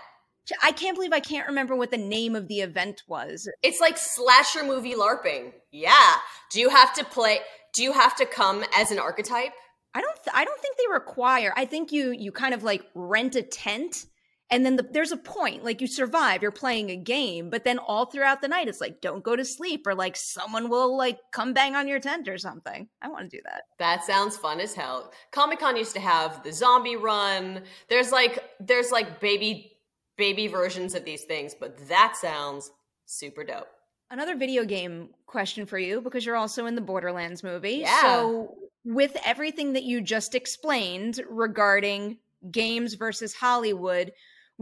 I 0.62 0.72
can't 0.72 0.94
believe 0.96 1.12
i 1.12 1.20
can't 1.20 1.46
remember 1.48 1.74
what 1.76 1.90
the 1.90 1.96
name 1.98 2.34
of 2.36 2.48
the 2.48 2.60
event 2.60 3.02
was 3.08 3.48
It's 3.62 3.80
like 3.80 3.96
slasher 3.98 4.64
movie 4.64 4.94
LARPing. 4.94 5.52
Yeah. 5.72 6.16
Do 6.50 6.60
you 6.60 6.68
have 6.70 6.92
to 6.94 7.04
play? 7.04 7.38
Do 7.74 7.82
you 7.82 7.92
have 7.92 8.16
to 8.16 8.26
come 8.26 8.64
as 8.76 8.90
an 8.90 8.98
archetype? 8.98 9.52
i 9.94 10.00
don't 10.00 10.14
th- 10.24 10.34
i 10.34 10.44
don't 10.44 10.60
think 10.60 10.76
they 10.76 10.92
require 10.92 11.52
i 11.56 11.64
think 11.64 11.90
you 11.90 12.12
you 12.12 12.30
kind 12.30 12.54
of 12.54 12.62
like 12.62 12.82
rent 12.94 13.34
a 13.34 13.42
tent 13.42 14.06
and 14.52 14.64
then 14.64 14.76
the, 14.76 14.84
there's 14.92 15.10
a 15.10 15.16
point 15.16 15.64
like 15.64 15.80
you 15.80 15.88
survive 15.88 16.42
you're 16.42 16.52
playing 16.52 16.90
a 16.90 16.96
game 16.96 17.50
but 17.50 17.64
then 17.64 17.76
all 17.78 18.06
throughout 18.06 18.40
the 18.40 18.46
night 18.46 18.68
it's 18.68 18.80
like 18.80 19.00
don't 19.00 19.24
go 19.24 19.34
to 19.34 19.44
sleep 19.44 19.84
or 19.88 19.94
like 19.96 20.16
someone 20.16 20.68
will 20.68 20.96
like 20.96 21.18
come 21.32 21.52
bang 21.52 21.74
on 21.74 21.88
your 21.88 21.98
tent 21.98 22.28
or 22.28 22.38
something 22.38 22.88
i 23.02 23.08
want 23.08 23.28
to 23.28 23.36
do 23.36 23.42
that 23.44 23.62
That 23.80 24.04
sounds 24.04 24.36
fun 24.36 24.60
as 24.60 24.74
hell. 24.74 25.10
Comic 25.32 25.58
Con 25.58 25.76
used 25.76 25.94
to 25.94 26.00
have 26.00 26.44
the 26.44 26.52
zombie 26.52 26.94
run. 26.96 27.62
There's 27.88 28.12
like 28.12 28.44
there's 28.60 28.92
like 28.92 29.18
baby 29.20 29.72
baby 30.20 30.46
versions 30.46 30.94
of 30.94 31.04
these 31.04 31.24
things, 31.24 31.54
but 31.58 31.76
that 31.88 32.14
sounds 32.16 32.70
super 33.06 33.42
dope. 33.42 33.66
another 34.10 34.36
video 34.36 34.64
game 34.64 35.08
question 35.26 35.66
for 35.66 35.78
you 35.78 36.00
because 36.00 36.24
you're 36.26 36.36
also 36.44 36.66
in 36.66 36.74
the 36.74 36.80
borderlands 36.92 37.42
movie 37.42 37.78
Yeah. 37.82 38.00
so 38.02 38.54
with 38.84 39.16
everything 39.24 39.72
that 39.74 39.84
you 39.84 40.00
just 40.00 40.34
explained 40.34 41.20
regarding 41.28 42.18
games 42.50 42.94
versus 42.94 43.32
hollywood 43.34 44.12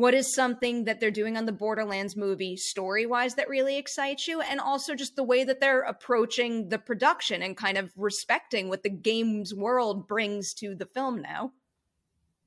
what 0.02 0.14
is 0.14 0.32
something 0.34 0.84
that 0.84 1.00
they're 1.00 1.10
doing 1.20 1.36
on 1.36 1.44
the 1.46 1.52
borderlands 1.64 2.14
movie 2.16 2.56
story 2.56 3.04
wise 3.06 3.34
that 3.36 3.48
really 3.48 3.76
excites 3.78 4.28
you 4.28 4.40
and 4.40 4.60
also 4.60 4.94
just 4.94 5.14
the 5.16 5.24
way 5.32 5.44
that 5.44 5.60
they're 5.60 5.82
approaching 5.94 6.68
the 6.68 6.78
production 6.78 7.42
and 7.42 7.56
kind 7.56 7.76
of 7.78 7.92
respecting 7.96 8.68
what 8.68 8.82
the 8.82 8.90
games 9.10 9.52
world 9.54 10.06
brings 10.06 10.54
to 10.54 10.74
the 10.74 10.86
film 10.86 11.20
now 11.22 11.52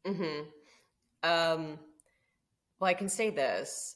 Mhm. 0.06 0.45
Um 1.24 1.80
well, 2.82 2.89
I 2.89 2.96
can 2.96 3.10
say 3.10 3.30
this. 3.30 3.96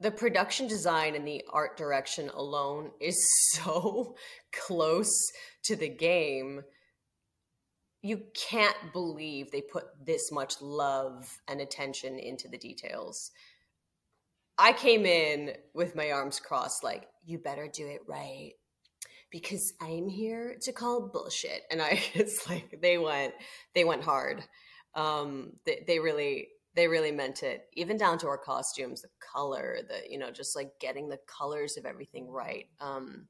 The 0.00 0.10
production 0.10 0.66
design 0.66 1.14
and 1.14 1.28
the 1.28 1.44
art 1.52 1.76
direction 1.76 2.30
alone 2.30 2.90
is 2.98 3.24
so 3.52 4.16
close 4.52 5.14
to 5.64 5.76
the 5.76 5.90
game. 5.90 6.62
You 8.00 8.22
can't 8.34 8.92
believe 8.92 9.50
they 9.50 9.60
put 9.60 9.84
this 10.04 10.32
much 10.32 10.60
love 10.62 11.28
and 11.46 11.60
attention 11.60 12.18
into 12.18 12.48
the 12.48 12.58
details. 12.58 13.30
I 14.58 14.72
came 14.72 15.04
in 15.04 15.52
with 15.74 15.94
my 15.94 16.10
arms 16.10 16.40
crossed, 16.40 16.82
like, 16.82 17.06
you 17.24 17.38
better 17.38 17.68
do 17.72 17.86
it 17.86 18.00
right. 18.08 18.52
Because 19.30 19.72
I'm 19.80 20.08
here 20.08 20.56
to 20.62 20.72
call 20.72 21.08
bullshit. 21.08 21.62
And 21.70 21.80
I 21.80 22.02
it's 22.14 22.48
like 22.48 22.78
they 22.80 22.98
went 22.98 23.34
they 23.74 23.84
went 23.84 24.02
hard. 24.02 24.42
Um 24.94 25.52
they, 25.64 25.84
they 25.86 25.98
really 25.98 26.48
they 26.74 26.88
really 26.88 27.12
meant 27.12 27.42
it 27.42 27.66
even 27.74 27.96
down 27.96 28.18
to 28.18 28.26
our 28.26 28.38
costumes 28.38 29.02
the 29.02 29.08
color 29.20 29.78
the 29.88 30.10
you 30.10 30.18
know 30.18 30.30
just 30.30 30.56
like 30.56 30.70
getting 30.80 31.08
the 31.08 31.18
colors 31.26 31.76
of 31.76 31.84
everything 31.84 32.30
right 32.30 32.66
um 32.80 33.26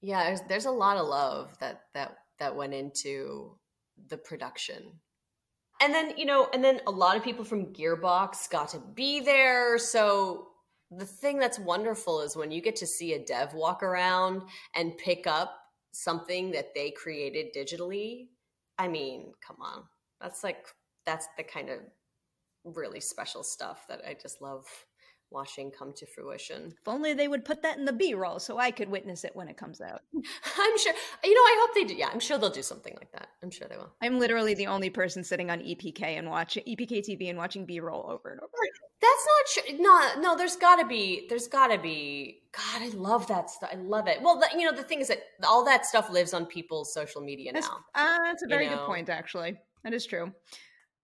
yeah 0.00 0.24
there's, 0.24 0.40
there's 0.48 0.64
a 0.66 0.70
lot 0.70 0.96
of 0.96 1.06
love 1.06 1.56
that 1.60 1.82
that 1.94 2.16
that 2.38 2.56
went 2.56 2.74
into 2.74 3.56
the 4.08 4.16
production. 4.16 4.82
And 5.80 5.92
then, 5.92 6.16
you 6.16 6.24
know, 6.24 6.48
and 6.52 6.62
then 6.62 6.80
a 6.86 6.90
lot 6.90 7.16
of 7.16 7.24
people 7.24 7.44
from 7.44 7.72
Gearbox 7.72 8.50
got 8.50 8.68
to 8.70 8.82
be 8.94 9.20
there. 9.20 9.78
So 9.78 10.48
the 10.90 11.06
thing 11.06 11.38
that's 11.38 11.58
wonderful 11.58 12.20
is 12.20 12.36
when 12.36 12.50
you 12.50 12.60
get 12.60 12.76
to 12.76 12.86
see 12.86 13.14
a 13.14 13.24
dev 13.24 13.54
walk 13.54 13.82
around 13.82 14.42
and 14.74 14.96
pick 14.98 15.26
up 15.26 15.56
something 15.92 16.52
that 16.52 16.74
they 16.74 16.90
created 16.90 17.54
digitally. 17.56 18.28
I 18.78 18.88
mean, 18.88 19.32
come 19.46 19.56
on. 19.60 19.84
That's 20.20 20.44
like 20.44 20.66
that's 21.06 21.28
the 21.36 21.42
kind 21.42 21.68
of 21.70 21.80
really 22.64 23.00
special 23.00 23.42
stuff 23.42 23.86
that 23.88 24.02
I 24.06 24.14
just 24.20 24.40
love 24.40 24.64
watching 25.32 25.70
come 25.70 25.92
to 25.94 26.06
fruition. 26.06 26.66
If 26.66 26.86
only 26.86 27.14
they 27.14 27.26
would 27.26 27.44
put 27.44 27.62
that 27.62 27.78
in 27.78 27.84
the 27.84 27.92
B 27.92 28.14
roll 28.14 28.38
so 28.38 28.58
I 28.58 28.70
could 28.70 28.88
witness 28.88 29.24
it 29.24 29.34
when 29.34 29.48
it 29.48 29.56
comes 29.56 29.80
out. 29.80 30.02
I'm 30.14 30.78
sure, 30.78 30.92
you 31.24 31.34
know, 31.34 31.40
I 31.40 31.56
hope 31.60 31.74
they 31.74 31.84
do. 31.84 31.94
Yeah, 31.94 32.10
I'm 32.12 32.20
sure 32.20 32.38
they'll 32.38 32.50
do 32.50 32.62
something 32.62 32.94
like 32.96 33.10
that. 33.12 33.28
I'm 33.42 33.50
sure 33.50 33.66
they 33.68 33.76
will. 33.76 33.92
I'm 34.02 34.18
literally 34.18 34.54
the 34.54 34.66
only 34.66 34.90
person 34.90 35.24
sitting 35.24 35.50
on 35.50 35.60
EPK 35.60 36.02
and 36.18 36.28
watching 36.28 36.62
EPK 36.64 37.00
TV 37.00 37.30
and 37.30 37.38
watching 37.38 37.64
B 37.64 37.80
roll 37.80 38.04
over 38.08 38.30
and 38.30 38.40
over. 38.40 38.52
That's 39.00 39.26
not 39.26 39.66
true. 39.66 39.78
No, 39.78 40.20
no, 40.20 40.36
there's 40.36 40.56
gotta 40.56 40.86
be, 40.86 41.26
there's 41.28 41.48
gotta 41.48 41.78
be, 41.78 42.42
God, 42.52 42.82
I 42.82 42.88
love 42.88 43.26
that 43.28 43.50
stuff. 43.50 43.70
I 43.72 43.76
love 43.76 44.08
it. 44.08 44.20
Well, 44.22 44.38
the, 44.38 44.48
you 44.58 44.70
know, 44.70 44.76
the 44.76 44.84
thing 44.84 45.00
is 45.00 45.08
that 45.08 45.22
all 45.46 45.64
that 45.64 45.86
stuff 45.86 46.10
lives 46.10 46.34
on 46.34 46.46
people's 46.46 46.92
social 46.92 47.22
media 47.22 47.52
that's, 47.52 47.68
now. 47.68 47.78
Uh, 47.94 48.18
that's 48.24 48.42
a 48.42 48.48
very 48.48 48.64
you 48.64 48.70
know? 48.70 48.78
good 48.78 48.86
point, 48.86 49.08
actually. 49.08 49.56
That 49.82 49.94
is 49.94 50.06
true. 50.06 50.32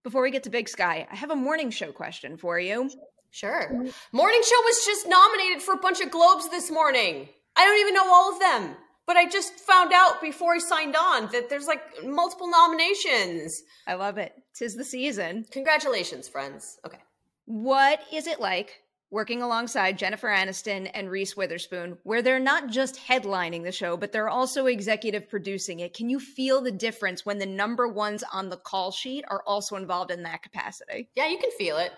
Before 0.05 0.22
we 0.22 0.30
get 0.30 0.44
to 0.44 0.51
Big 0.51 0.68
Sky, 0.68 1.07
I 1.11 1.16
have 1.16 1.30
a 1.30 1.36
morning 1.36 1.70
show 1.70 1.92
question 1.92 2.36
for 2.36 2.59
you. 2.59 2.90
Sure. 3.30 3.70
Mm-hmm. 3.70 4.16
Morning 4.16 4.40
Show 4.42 4.62
was 4.62 4.84
just 4.86 5.07
nominated 5.07 5.62
for 5.62 5.74
a 5.74 5.78
bunch 5.78 6.01
of 6.01 6.11
Globes 6.11 6.49
this 6.49 6.70
morning. 6.70 7.28
I 7.57 7.64
don't 7.64 7.80
even 7.80 7.94
know 7.94 8.11
all 8.11 8.32
of 8.32 8.40
them, 8.40 8.76
but 9.07 9.16
I 9.16 9.28
just 9.28 9.55
found 9.55 9.92
out 9.92 10.20
before 10.22 10.55
I 10.55 10.59
signed 10.59 10.96
on 10.96 11.28
that 11.32 11.51
there's 11.51 11.66
like 11.66 11.82
multiple 12.05 12.49
nominations. 12.49 13.62
I 13.86 13.94
love 13.94 14.16
it. 14.18 14.32
Tis 14.55 14.76
the 14.76 14.84
season. 14.84 15.44
Congratulations, 15.51 16.28
friends. 16.28 16.78
Okay. 16.86 16.99
What 17.44 18.01
is 18.12 18.26
it 18.26 18.40
like 18.40 18.80
working 19.11 19.42
alongside 19.42 19.98
Jennifer 19.98 20.28
Aniston 20.28 20.90
and 20.92 21.11
Reese 21.11 21.36
Witherspoon, 21.36 21.96
where 22.02 22.22
they're 22.22 22.38
not 22.38 22.68
just 22.68 22.96
headlining 22.96 23.64
the 23.64 23.72
show, 23.72 23.96
but 23.96 24.12
they're 24.12 24.28
also 24.28 24.66
executive 24.66 25.28
producing 25.28 25.80
it? 25.80 25.94
Can 25.94 26.11
you 26.11 26.20
feel 26.20 26.61
the 26.61 26.70
difference 26.70 27.24
when 27.24 27.38
the 27.38 27.46
number 27.46 27.88
ones 27.88 28.22
on 28.32 28.48
the 28.50 28.56
call 28.56 28.90
sheet 28.90 29.24
are 29.28 29.42
also 29.46 29.76
involved 29.76 30.11
in 30.11 30.24
that 30.24 30.42
capacity? 30.42 31.09
Yeah, 31.14 31.28
you 31.28 31.38
can 31.38 31.50
feel 31.52 31.78
it. 31.78 31.92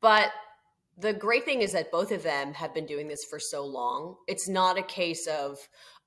But 0.00 0.30
the 0.96 1.12
great 1.12 1.44
thing 1.44 1.62
is 1.62 1.72
that 1.72 1.90
both 1.90 2.12
of 2.12 2.22
them 2.22 2.54
have 2.54 2.72
been 2.72 2.86
doing 2.86 3.08
this 3.08 3.24
for 3.24 3.40
so 3.40 3.64
long. 3.64 4.16
It's 4.28 4.48
not 4.48 4.78
a 4.78 4.82
case 4.82 5.26
of, 5.26 5.58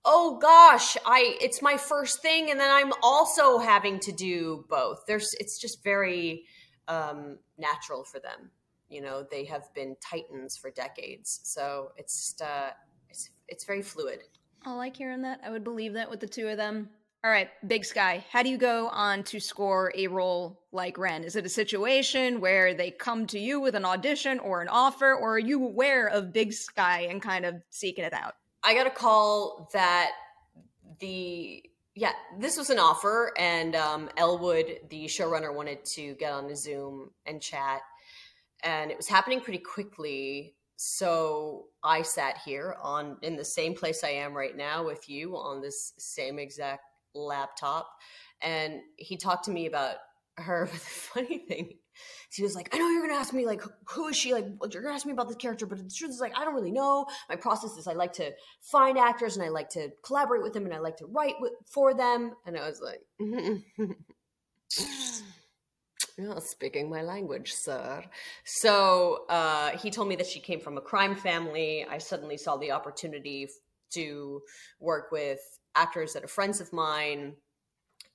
oh 0.05 0.39
gosh, 0.41 0.95
I 1.05 1.37
it's 1.41 1.61
my 1.61 1.77
first 1.77 2.21
thing 2.21 2.49
and 2.49 2.59
then 2.59 2.71
I'm 2.71 2.93
also 3.03 3.57
having 3.57 3.99
to 4.01 4.11
do 4.11 4.65
both. 4.69 4.99
There's 5.07 5.29
it's 5.39 5.59
just 5.59 5.83
very 5.83 6.45
um, 6.87 7.39
natural 7.57 8.05
for 8.05 8.19
them. 8.19 8.51
You 8.89 9.01
know, 9.01 9.25
they 9.29 9.45
have 9.45 9.73
been 9.73 9.95
titans 10.01 10.57
for 10.57 10.71
decades, 10.71 11.41
so 11.43 11.91
it's 11.97 12.15
just, 12.27 12.41
uh, 12.41 12.69
it's 13.09 13.29
it's 13.47 13.65
very 13.65 13.81
fluid. 13.81 14.19
I 14.65 14.73
like 14.73 14.95
hearing 14.95 15.21
that. 15.23 15.41
I 15.43 15.49
would 15.49 15.63
believe 15.63 15.93
that 15.93 16.09
with 16.09 16.19
the 16.19 16.27
two 16.27 16.47
of 16.47 16.57
them. 16.57 16.89
All 17.23 17.31
right, 17.31 17.49
Big 17.65 17.83
Sky, 17.83 18.23
how 18.31 18.43
do 18.43 18.49
you 18.49 18.57
go 18.57 18.87
on 18.89 19.23
to 19.23 19.39
score 19.39 19.91
a 19.95 20.07
role 20.07 20.61
like 20.71 20.97
Ren? 20.97 21.23
Is 21.23 21.35
it 21.35 21.45
a 21.45 21.49
situation 21.49 22.39
where 22.39 22.73
they 22.73 22.91
come 22.91 23.25
to 23.27 23.39
you 23.39 23.59
with 23.59 23.75
an 23.75 23.85
audition 23.85 24.39
or 24.39 24.61
an 24.61 24.67
offer, 24.67 25.13
or 25.13 25.35
are 25.35 25.39
you 25.39 25.63
aware 25.65 26.07
of 26.07 26.31
Big 26.31 26.53
Sky 26.53 27.07
and 27.09 27.21
kind 27.21 27.45
of 27.45 27.55
seeking 27.69 28.05
it 28.05 28.13
out? 28.13 28.35
I 28.63 28.75
got 28.75 28.87
a 28.87 28.91
call 28.91 29.69
that 29.73 30.11
the 30.99 31.63
yeah, 31.95 32.11
this 32.37 32.57
was 32.57 32.69
an 32.69 32.77
offer, 32.77 33.33
and 33.39 33.75
um, 33.75 34.09
Elwood, 34.17 34.81
the 34.89 35.05
showrunner, 35.05 35.51
wanted 35.53 35.83
to 35.85 36.13
get 36.15 36.31
on 36.31 36.45
a 36.45 36.55
Zoom 36.55 37.09
and 37.25 37.41
chat, 37.41 37.81
and 38.63 38.91
it 38.91 38.97
was 38.97 39.07
happening 39.07 39.41
pretty 39.41 39.59
quickly. 39.59 40.55
So 40.75 41.65
I 41.83 42.03
sat 42.03 42.37
here 42.45 42.75
on 42.81 43.17
in 43.21 43.35
the 43.35 43.45
same 43.45 43.73
place 43.73 44.03
I 44.03 44.09
am 44.09 44.35
right 44.35 44.55
now 44.55 44.85
with 44.85 45.09
you 45.09 45.35
on 45.35 45.61
this 45.61 45.93
same 45.97 46.37
exact 46.39 46.83
laptop 47.15 47.89
and 48.41 48.81
he 48.95 49.17
talked 49.17 49.45
to 49.45 49.51
me 49.51 49.65
about 49.65 49.95
her. 50.37 50.69
But 50.71 50.73
the 50.73 50.79
funny 50.79 51.39
thing 51.39 51.73
he 52.31 52.43
was 52.43 52.55
like 52.55 52.69
i 52.73 52.77
know 52.77 52.89
you're 52.89 53.01
gonna 53.01 53.19
ask 53.19 53.33
me 53.33 53.45
like 53.45 53.61
who 53.89 54.07
is 54.07 54.15
she? 54.15 54.33
Like 54.33 54.45
you're 54.71 54.83
gonna 54.83 54.93
ask 54.93 55.05
me 55.05 55.13
about 55.13 55.27
this 55.27 55.37
character 55.37 55.65
but 55.65 55.77
the 55.77 55.89
truth 55.89 56.11
is 56.11 56.19
like 56.19 56.37
i 56.37 56.45
don't 56.45 56.53
really 56.53 56.71
know. 56.71 57.05
My 57.29 57.35
process 57.35 57.71
is 57.77 57.87
i 57.87 57.93
like 57.93 58.13
to 58.13 58.31
find 58.61 58.97
actors 58.97 59.35
and 59.37 59.45
i 59.45 59.49
like 59.49 59.69
to 59.69 59.89
collaborate 60.03 60.43
with 60.43 60.53
them 60.53 60.65
and 60.65 60.73
i 60.73 60.79
like 60.79 60.97
to 60.97 61.05
write 61.07 61.35
with, 61.39 61.53
for 61.65 61.93
them. 61.93 62.33
And 62.45 62.57
i 62.57 62.67
was 62.67 62.81
like 62.81 63.01
mm-hmm. 63.21 63.91
Speaking 66.39 66.89
my 66.89 67.01
language, 67.01 67.53
sir. 67.53 68.03
So 68.43 69.25
uh, 69.29 69.77
he 69.77 69.91
told 69.91 70.07
me 70.07 70.15
that 70.15 70.27
she 70.27 70.39
came 70.39 70.59
from 70.59 70.77
a 70.77 70.81
crime 70.81 71.15
family. 71.15 71.85
I 71.89 71.97
suddenly 71.97 72.37
saw 72.37 72.57
the 72.57 72.71
opportunity 72.71 73.47
to 73.91 74.41
work 74.79 75.11
with 75.11 75.39
actors 75.75 76.13
that 76.13 76.23
are 76.23 76.27
friends 76.27 76.59
of 76.59 76.73
mine 76.73 77.35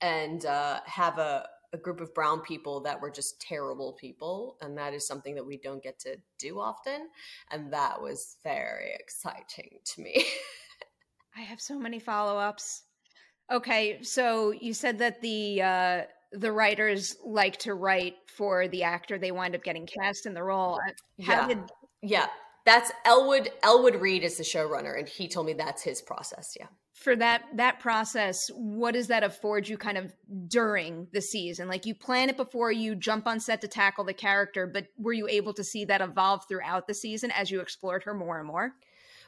and 0.01 0.45
uh, 0.45 0.81
have 0.85 1.19
a, 1.19 1.47
a 1.73 1.79
group 1.79 2.01
of 2.01 2.13
brown 2.13 2.41
people 2.41 2.81
that 2.81 3.01
were 3.01 3.11
just 3.11 3.41
terrible 3.41 3.93
people. 3.93 4.57
And 4.61 4.77
that 4.77 4.95
is 4.95 5.07
something 5.07 5.35
that 5.37 5.47
we 5.47 5.57
don't 5.57 5.83
get 5.83 5.99
to 6.01 6.17
do 6.39 6.59
often. 6.61 7.09
And 7.51 7.73
that 7.73 8.03
was 8.03 8.37
very 8.43 8.93
exciting 8.99 9.79
to 9.85 10.03
me. 10.03 10.27
I 11.37 11.41
have 11.41 11.61
so 11.61 11.79
many 11.79 11.99
follow 11.99 12.37
ups. 12.37 12.83
Okay, 13.51 14.03
so 14.03 14.51
you 14.51 14.75
said 14.75 14.99
that 14.99 15.21
the 15.21 15.63
uh, 15.63 16.03
the 16.33 16.53
writers 16.53 17.17
like 17.25 17.59
to 17.59 17.75
write 17.75 18.15
for 18.37 18.69
the 18.69 18.83
actor 18.83 19.19
they 19.19 19.33
wind 19.33 19.55
up 19.55 19.63
getting 19.63 19.87
cast 19.87 20.27
in 20.27 20.35
the 20.35 20.43
role. 20.43 20.79
Uh, 20.87 21.25
how 21.25 21.33
yeah. 21.33 21.49
Did... 21.49 21.59
yeah, 22.03 22.27
that's 22.65 22.91
Elwood. 23.05 23.51
Elwood 23.63 23.97
Reid 23.97 24.23
is 24.23 24.37
the 24.37 24.45
showrunner, 24.45 24.99
and 24.99 25.09
he 25.09 25.29
told 25.29 25.47
me 25.47 25.53
that's 25.53 25.83
his 25.83 26.01
process. 26.03 26.55
Yeah. 26.59 26.67
For 26.95 27.17
that 27.17 27.43
that 27.57 27.81
process, 27.81 28.49
what 28.55 28.95
does 28.95 29.09
that 29.09 29.25
afford 29.25 29.69
you 29.69 29.77
kind 29.77 29.99
of 29.99 30.13
during 30.47 31.09
the 31.13 31.21
season? 31.21 31.69
Like 31.69 31.85
you 31.85 31.95
plan 31.95 32.29
it 32.29 32.37
before 32.37 32.71
you 32.71 32.95
jump 32.95 33.27
on 33.27 33.41
set 33.41 33.61
to 33.63 33.69
tackle 33.69 34.05
the 34.05 34.15
character, 34.15 34.67
but 34.67 34.87
were 34.97 35.13
you 35.13 35.27
able 35.29 35.53
to 35.55 35.65
see 35.65 35.85
that 35.87 36.01
evolve 36.01 36.43
throughout 36.49 36.87
the 36.87 36.95
season 36.95 37.31
as 37.33 37.51
you 37.51 37.61
explored 37.61 38.05
her 38.05 38.15
more 38.15 38.39
and 38.39 38.47
more? 38.47 38.73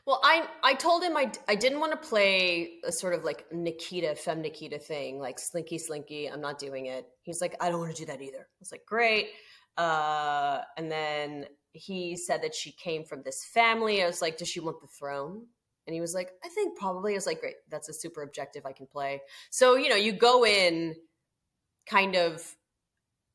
Well, 0.06 0.20
I 0.22 0.46
I 0.62 0.74
told 0.74 1.02
him 1.02 1.16
I, 1.16 1.32
I 1.48 1.54
didn't 1.54 1.80
want 1.80 1.92
to 1.92 2.08
play 2.08 2.74
a 2.84 2.92
sort 2.92 3.14
of 3.14 3.24
like 3.24 3.46
Nikita, 3.50 4.14
fem 4.16 4.42
Nikita 4.42 4.78
thing, 4.78 5.18
like 5.18 5.38
slinky 5.38 5.78
slinky. 5.78 6.26
I'm 6.26 6.42
not 6.42 6.58
doing 6.58 6.86
it. 6.86 7.06
He's 7.22 7.40
like, 7.40 7.56
I 7.60 7.70
don't 7.70 7.80
want 7.80 7.94
to 7.94 8.02
do 8.02 8.06
that 8.06 8.20
either. 8.20 8.40
I 8.40 8.60
was 8.60 8.70
like, 8.70 8.84
great. 8.86 9.28
Uh, 9.78 10.60
and 10.76 10.90
then 10.90 11.46
he 11.72 12.16
said 12.16 12.42
that 12.42 12.54
she 12.54 12.72
came 12.72 13.04
from 13.04 13.22
this 13.22 13.44
family. 13.44 14.02
I 14.02 14.06
was 14.06 14.20
like, 14.20 14.36
does 14.36 14.48
she 14.48 14.60
want 14.60 14.80
the 14.80 14.86
throne? 14.86 15.46
And 15.86 15.94
he 15.94 16.00
was 16.00 16.14
like, 16.14 16.30
I 16.44 16.48
think 16.48 16.78
probably. 16.78 17.12
I 17.12 17.16
was 17.16 17.26
like, 17.26 17.40
great, 17.40 17.56
that's 17.70 17.88
a 17.88 17.94
super 17.94 18.22
objective 18.22 18.64
I 18.66 18.72
can 18.72 18.86
play. 18.86 19.22
So, 19.50 19.76
you 19.76 19.88
know, 19.88 19.96
you 19.96 20.12
go 20.12 20.44
in 20.44 20.94
kind 21.88 22.14
of 22.16 22.42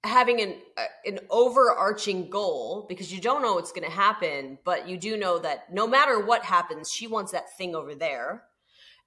having 0.04 0.42
an 0.42 0.56
uh, 0.78 0.86
an 1.06 1.20
overarching 1.30 2.30
goal 2.30 2.86
because 2.88 3.14
you 3.14 3.20
don't 3.20 3.42
know 3.42 3.56
what's 3.56 3.72
going 3.72 3.90
to 3.90 3.96
happen, 3.96 4.58
but 4.64 4.88
you 4.88 4.98
do 4.98 5.18
know 5.18 5.40
that 5.40 5.74
no 5.74 5.88
matter 5.88 6.20
what 6.24 6.44
happens, 6.46 6.90
she 6.90 7.08
wants 7.08 7.32
that 7.32 7.46
thing 7.58 7.76
over 7.76 7.96
there. 7.96 8.44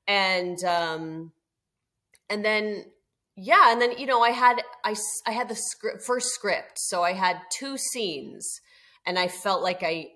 And 0.06 0.62
um 0.64 1.32
and 2.28 2.44
then 2.44 2.84
yeah, 3.36 3.72
and 3.72 3.80
then 3.80 3.92
you 3.98 4.06
know, 4.06 4.20
I 4.20 4.30
had 4.30 4.62
I 4.84 4.94
I 5.26 5.30
had 5.32 5.48
the 5.48 5.56
script 5.56 6.02
first 6.04 6.28
script. 6.28 6.78
So 6.78 7.02
I 7.02 7.12
had 7.12 7.38
two 7.56 7.78
scenes 7.78 8.60
and 9.06 9.18
I 9.18 9.28
felt 9.28 9.62
like 9.62 9.82
I 9.82 10.08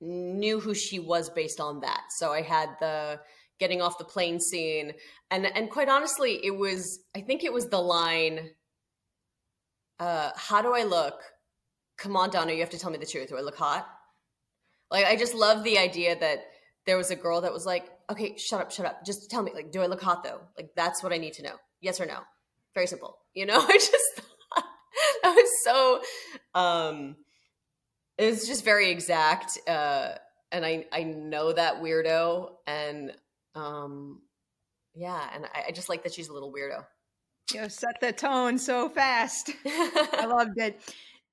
knew 0.00 0.58
who 0.58 0.74
she 0.74 0.98
was 0.98 1.30
based 1.30 1.60
on 1.60 1.80
that. 1.80 2.02
So 2.18 2.32
I 2.32 2.42
had 2.42 2.70
the 2.80 3.20
getting 3.60 3.80
off 3.80 3.98
the 3.98 4.04
plane 4.04 4.40
scene 4.40 4.92
and 5.30 5.46
and 5.46 5.70
quite 5.70 5.88
honestly 5.88 6.40
it 6.42 6.56
was 6.56 6.98
I 7.14 7.20
think 7.20 7.44
it 7.44 7.52
was 7.52 7.68
the 7.68 7.78
line 7.78 8.50
uh 10.02 10.30
how 10.36 10.62
do 10.62 10.74
I 10.74 10.84
look? 10.84 11.16
Come 11.98 12.16
on 12.16 12.30
Donna, 12.30 12.52
you 12.52 12.60
have 12.60 12.70
to 12.70 12.78
tell 12.78 12.90
me 12.90 12.98
the 12.98 13.06
truth. 13.06 13.28
Do 13.28 13.36
I 13.36 13.42
look 13.42 13.56
hot? 13.56 13.86
Like 14.90 15.06
I 15.06 15.16
just 15.16 15.34
love 15.34 15.62
the 15.64 15.78
idea 15.78 16.18
that 16.18 16.44
there 16.86 16.96
was 16.96 17.10
a 17.10 17.16
girl 17.16 17.42
that 17.42 17.52
was 17.52 17.64
like, 17.64 17.84
"Okay, 18.10 18.36
shut 18.36 18.60
up, 18.60 18.72
shut 18.72 18.86
up. 18.86 19.04
Just 19.04 19.30
tell 19.30 19.42
me 19.42 19.52
like 19.54 19.70
do 19.70 19.80
I 19.82 19.86
look 19.86 20.02
hot 20.02 20.24
though?" 20.24 20.40
Like 20.56 20.70
that's 20.76 21.02
what 21.02 21.12
I 21.12 21.18
need 21.18 21.34
to 21.34 21.42
know. 21.42 21.56
Yes 21.80 22.00
or 22.00 22.06
no. 22.06 22.18
Very 22.74 22.86
simple. 22.86 23.18
You 23.34 23.46
know, 23.46 23.60
I 23.74 23.78
just 23.78 24.14
thought 24.16 24.64
that 25.22 25.34
was 25.34 25.50
so 25.64 26.02
um 26.54 27.16
it 28.18 28.26
was 28.26 28.46
just 28.46 28.64
very 28.64 28.90
exact 28.90 29.58
uh 29.68 30.14
and 30.50 30.64
i 30.64 30.86
i 30.92 31.02
know 31.02 31.52
that 31.52 31.82
weirdo 31.82 32.50
and 32.66 33.12
um 33.54 34.20
yeah 34.94 35.28
and 35.34 35.46
i, 35.54 35.64
I 35.68 35.72
just 35.72 35.88
like 35.88 36.02
that 36.04 36.12
she's 36.12 36.28
a 36.28 36.32
little 36.32 36.52
weirdo 36.52 36.84
you 37.52 37.68
set 37.68 38.00
the 38.00 38.12
tone 38.12 38.58
so 38.58 38.88
fast 38.88 39.50
i 39.66 40.26
loved 40.26 40.58
it 40.58 40.80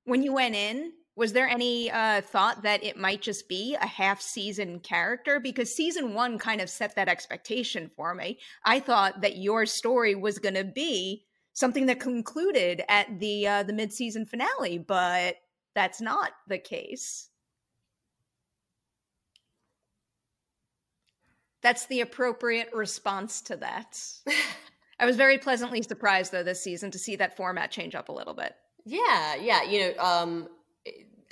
when 0.04 0.22
you 0.22 0.32
went 0.32 0.54
in 0.54 0.92
was 1.16 1.32
there 1.34 1.48
any 1.48 1.90
uh, 1.90 2.22
thought 2.22 2.62
that 2.62 2.82
it 2.82 2.96
might 2.96 3.20
just 3.20 3.46
be 3.48 3.74
a 3.74 3.86
half 3.86 4.22
season 4.22 4.80
character 4.80 5.38
because 5.38 5.74
season 5.74 6.14
one 6.14 6.38
kind 6.38 6.60
of 6.60 6.70
set 6.70 6.94
that 6.96 7.08
expectation 7.08 7.90
for 7.96 8.14
me 8.14 8.38
i 8.64 8.80
thought 8.80 9.20
that 9.20 9.36
your 9.36 9.66
story 9.66 10.14
was 10.14 10.38
going 10.38 10.54
to 10.54 10.64
be 10.64 11.24
something 11.52 11.86
that 11.86 12.00
concluded 12.00 12.82
at 12.88 13.20
the 13.20 13.46
uh, 13.46 13.62
the 13.62 13.72
mid 13.72 13.92
season 13.92 14.26
finale, 14.26 14.78
but 14.78 15.36
that's 15.74 16.00
not 16.00 16.32
the 16.48 16.58
case. 16.58 17.28
That's 21.62 21.86
the 21.86 22.00
appropriate 22.00 22.70
response 22.72 23.42
to 23.42 23.56
that. 23.56 24.02
I 25.00 25.06
was 25.06 25.16
very 25.16 25.38
pleasantly 25.38 25.82
surprised 25.82 26.30
though 26.30 26.42
this 26.42 26.62
season 26.62 26.90
to 26.90 26.98
see 26.98 27.16
that 27.16 27.36
format 27.36 27.70
change 27.70 27.94
up 27.94 28.10
a 28.10 28.12
little 28.12 28.34
bit. 28.34 28.54
Yeah, 28.84 29.34
yeah. 29.36 29.62
You 29.62 29.94
know, 29.96 30.02
um, 30.02 30.48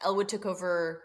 Elwood 0.02 0.28
took 0.28 0.46
over. 0.46 1.02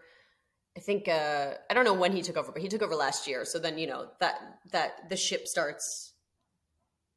I 0.76 0.80
think 0.80 1.08
uh, 1.08 1.54
I 1.70 1.74
don't 1.74 1.84
know 1.84 1.94
when 1.94 2.14
he 2.14 2.22
took 2.22 2.38
over, 2.38 2.52
but 2.52 2.62
he 2.62 2.70
took 2.70 2.82
over 2.82 2.96
last 2.96 3.28
year. 3.28 3.44
So 3.46 3.60
then 3.60 3.78
you 3.78 3.86
know 3.86 4.08
that 4.22 4.40
that 4.72 5.10
the 5.10 5.18
ship 5.18 5.48
starts 5.48 6.14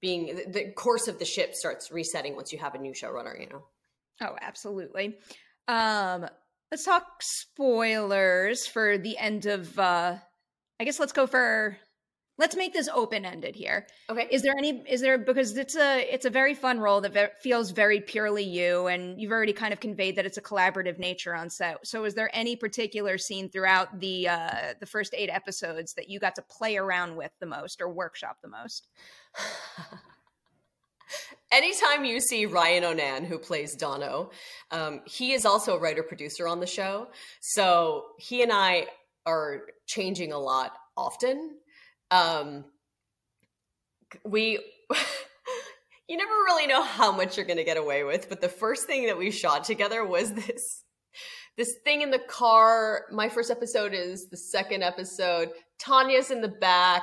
being 0.01 0.27
the 0.49 0.73
course 0.73 1.09
of 1.09 1.19
the 1.19 1.25
ship 1.25 1.55
starts 1.55 1.91
resetting 1.91 2.35
once 2.35 2.53
you 2.53 2.59
have 2.59 2.75
a 2.75 2.79
new 2.79 2.93
showrunner. 2.93 3.41
You 3.41 3.49
know. 3.49 3.65
Oh, 4.21 4.37
absolutely. 4.43 5.17
Um, 5.69 6.27
let's 6.71 6.85
talk 6.85 7.23
spoilers 7.23 8.67
for 8.67 8.99
the 8.99 9.17
end 9.17 9.47
of. 9.47 9.79
uh 9.79 10.17
I 10.79 10.85
guess 10.85 11.01
let's 11.01 11.13
go 11.13 11.27
for 11.27 11.79
let's 12.39 12.57
make 12.57 12.73
this 12.73 12.89
open 12.93 13.25
ended 13.25 13.55
here. 13.57 13.87
Okay. 14.11 14.29
Is 14.31 14.43
there 14.43 14.55
any 14.57 14.83
is 14.89 15.01
there 15.01 15.19
because 15.19 15.57
it's 15.57 15.77
a 15.77 16.01
it's 16.13 16.25
a 16.25 16.31
very 16.31 16.55
fun 16.55 16.79
role 16.79 17.01
that 17.01 17.13
ve- 17.13 17.29
feels 17.41 17.71
very 17.71 18.01
purely 18.01 18.45
you 18.45 18.87
and 18.87 19.21
you've 19.21 19.33
already 19.33 19.53
kind 19.53 19.73
of 19.73 19.81
conveyed 19.81 20.17
that 20.17 20.27
it's 20.27 20.37
a 20.37 20.43
collaborative 20.43 20.99
nature 20.99 21.35
on 21.35 21.51
set. 21.51 21.87
So 21.87 22.05
is 22.05 22.15
there 22.15 22.31
any 22.33 22.57
particular 22.57 23.19
scene 23.19 23.49
throughout 23.49 24.01
the 24.01 24.29
uh 24.29 24.75
the 24.81 24.87
first 24.87 25.15
eight 25.17 25.31
episodes 25.31 25.95
that 25.95 26.09
you 26.09 26.21
got 26.21 26.35
to 26.37 26.43
play 26.43 26.77
around 26.77 27.17
with 27.17 27.33
the 27.41 27.47
most 27.47 27.81
or 27.81 27.91
workshop 27.93 28.39
the 28.43 28.49
most? 28.49 28.89
Anytime 31.53 32.05
you 32.05 32.21
see 32.21 32.45
Ryan 32.47 32.83
O'Nan, 32.83 33.25
who 33.25 33.39
plays 33.39 33.77
Donno, 33.77 34.31
um, 34.73 35.03
he 35.07 35.33
is 35.33 35.47
also 35.47 35.77
a 35.77 35.79
writer 35.79 36.03
producer 36.03 36.49
on 36.49 36.59
the 36.59 36.67
show. 36.67 37.07
So 37.41 38.07
he 38.19 38.43
and 38.43 38.53
I 38.53 38.89
are 39.25 39.63
changing 39.87 40.33
a 40.33 40.39
lot 40.39 40.73
often 40.97 41.57
um 42.11 42.65
we 44.25 44.59
you 46.09 46.17
never 46.17 46.31
really 46.31 46.67
know 46.67 46.83
how 46.83 47.11
much 47.11 47.37
you're 47.37 47.47
going 47.47 47.57
to 47.57 47.65
get 47.65 47.77
away 47.77 48.05
with 48.05 48.29
but 48.29 48.41
the 48.41 48.49
first 48.49 48.87
thing 48.87 49.07
that 49.07 49.19
we 49.19 49.31
shot 49.31 49.65
together 49.65 50.05
was 50.05 50.33
this 50.47 50.85
this 51.57 51.77
thing 51.85 52.03
in 52.03 52.11
the 52.11 52.19
car. 52.19 53.07
My 53.11 53.29
first 53.29 53.51
episode 53.51 53.95
is 53.95 54.29
the 54.29 54.37
second 54.37 54.83
episode. 54.83 55.51
Tanya's 55.79 56.31
in 56.31 56.43
the 56.43 56.49
back. 56.49 57.03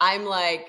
I'm 0.00 0.24
like 0.24 0.66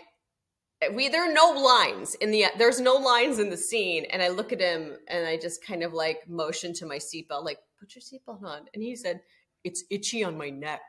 we 0.93 1.09
there 1.09 1.29
are 1.29 1.33
no 1.33 1.51
lines 1.51 2.15
in 2.15 2.31
the 2.31 2.45
there's 2.57 2.79
no 2.79 2.93
lines 2.93 3.39
in 3.39 3.49
the 3.49 3.57
scene. 3.57 4.05
And 4.11 4.21
i 4.21 4.29
look 4.29 4.53
at 4.53 4.61
him 4.61 4.95
and 5.07 5.25
i 5.25 5.35
just 5.35 5.65
kind 5.65 5.83
of 5.83 5.93
like 5.93 6.19
motion 6.27 6.73
to 6.75 6.85
my 6.85 6.97
seatbelt 6.97 7.43
like 7.43 7.59
put 7.79 7.95
your 7.95 8.01
seatbelt 8.01 8.43
on. 8.43 8.61
And 8.73 8.81
he 8.81 8.95
said 8.95 9.21
it's 9.63 9.83
itchy 9.89 10.23
on 10.23 10.37
my 10.37 10.49
neck. 10.49 10.81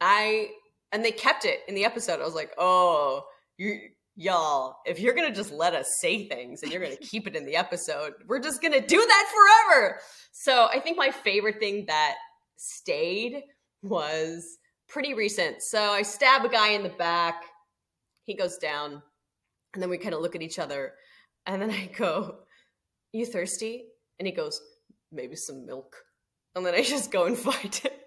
I 0.00 0.50
and 0.92 1.04
they 1.04 1.10
kept 1.10 1.44
it 1.44 1.60
in 1.66 1.74
the 1.74 1.84
episode. 1.84 2.20
I 2.20 2.24
was 2.24 2.34
like, 2.34 2.52
oh, 2.58 3.24
you 3.56 3.78
y'all, 4.14 4.76
if 4.84 5.00
you're 5.00 5.14
gonna 5.14 5.34
just 5.34 5.50
let 5.50 5.74
us 5.74 5.86
say 6.00 6.28
things 6.28 6.62
and 6.62 6.70
you're 6.70 6.82
gonna 6.82 6.96
keep 7.00 7.26
it 7.26 7.34
in 7.34 7.46
the 7.46 7.56
episode, 7.56 8.12
we're 8.26 8.40
just 8.40 8.62
gonna 8.62 8.86
do 8.86 8.98
that 8.98 9.32
forever. 9.70 9.98
So 10.32 10.68
I 10.72 10.78
think 10.80 10.98
my 10.98 11.10
favorite 11.10 11.58
thing 11.58 11.86
that 11.88 12.14
stayed 12.56 13.42
was 13.82 14.58
pretty 14.88 15.14
recent. 15.14 15.62
So 15.62 15.80
I 15.80 16.02
stab 16.02 16.44
a 16.44 16.48
guy 16.48 16.70
in 16.72 16.82
the 16.82 16.90
back, 16.90 17.44
he 18.24 18.36
goes 18.36 18.58
down, 18.58 19.02
and 19.72 19.82
then 19.82 19.90
we 19.90 19.98
kind 19.98 20.14
of 20.14 20.20
look 20.20 20.36
at 20.36 20.42
each 20.42 20.58
other, 20.58 20.92
and 21.46 21.60
then 21.60 21.70
I 21.70 21.90
go, 21.96 22.36
You 23.12 23.26
thirsty? 23.26 23.86
And 24.18 24.26
he 24.26 24.32
goes, 24.32 24.60
Maybe 25.10 25.36
some 25.36 25.66
milk. 25.66 25.96
And 26.54 26.66
then 26.66 26.74
I 26.74 26.82
just 26.82 27.10
go 27.10 27.24
and 27.24 27.36
find 27.38 27.80
it 27.84 27.98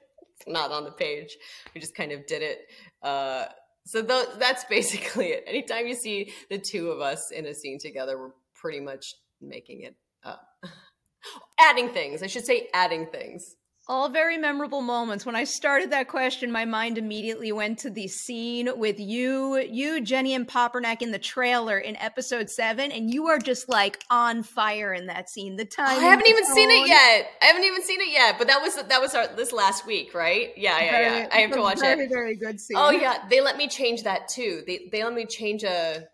not 0.47 0.71
on 0.71 0.83
the 0.83 0.91
page. 0.91 1.37
We 1.73 1.81
just 1.81 1.95
kind 1.95 2.11
of 2.11 2.25
did 2.25 2.41
it. 2.41 2.59
Uh, 3.01 3.45
so 3.85 4.03
th- 4.03 4.29
that's 4.37 4.63
basically 4.65 5.27
it. 5.27 5.43
Anytime 5.47 5.87
you 5.87 5.95
see 5.95 6.33
the 6.49 6.57
two 6.57 6.89
of 6.89 7.01
us 7.01 7.31
in 7.31 7.45
a 7.45 7.53
scene 7.53 7.79
together, 7.79 8.17
we're 8.17 8.31
pretty 8.53 8.79
much 8.79 9.15
making 9.41 9.81
it 9.81 9.95
up. 10.23 10.47
adding 11.59 11.89
things. 11.89 12.23
I 12.23 12.27
should 12.27 12.45
say 12.45 12.67
adding 12.73 13.07
things 13.07 13.55
all 13.87 14.09
very 14.09 14.37
memorable 14.37 14.81
moments. 14.81 15.25
When 15.25 15.35
I 15.35 15.43
started 15.43 15.91
that 15.91 16.07
question, 16.07 16.51
my 16.51 16.65
mind 16.65 16.97
immediately 16.97 17.51
went 17.51 17.79
to 17.79 17.89
the 17.89 18.07
scene 18.07 18.69
with 18.77 18.99
you, 18.99 19.57
you, 19.57 20.01
Jenny, 20.01 20.33
and 20.33 20.47
Papernak 20.47 21.01
in 21.01 21.11
the 21.11 21.19
trailer 21.19 21.77
in 21.77 21.95
episode 21.97 22.49
seven, 22.49 22.91
and 22.91 23.13
you 23.13 23.27
are 23.27 23.37
just 23.37 23.69
like 23.69 24.01
on 24.09 24.41
fire 24.41 24.93
in 24.93 25.07
that 25.07 25.29
scene. 25.29 25.55
The 25.55 25.65
time 25.65 25.85
oh, 25.97 26.01
I 26.01 26.03
haven't 26.03 26.27
even 26.27 26.45
seen 26.45 26.71
it 26.71 26.87
yet. 26.87 27.29
I 27.41 27.45
haven't 27.45 27.63
even 27.63 27.83
seen 27.83 28.01
it 28.01 28.11
yet. 28.11 28.37
But 28.37 28.47
that 28.47 28.61
was 28.61 28.75
that 28.75 29.01
was 29.01 29.13
our 29.13 29.27
this 29.35 29.51
last 29.51 29.85
week, 29.85 30.13
right? 30.15 30.49
Yeah, 30.57 30.79
yeah, 30.81 30.91
very, 30.91 31.19
yeah. 31.19 31.27
I 31.31 31.37
have 31.41 31.51
to 31.51 31.61
watch 31.61 31.79
very, 31.79 32.05
it. 32.05 32.09
Very, 32.09 32.09
very 32.09 32.35
good 32.37 32.59
scene. 32.59 32.77
Oh 32.79 32.89
yeah, 32.89 33.27
they 33.29 33.41
let 33.41 33.57
me 33.57 33.67
change 33.67 34.03
that 34.03 34.27
too. 34.27 34.63
They 34.65 34.89
they 34.91 35.03
let 35.03 35.13
me 35.13 35.25
change 35.25 35.63
a. 35.63 36.05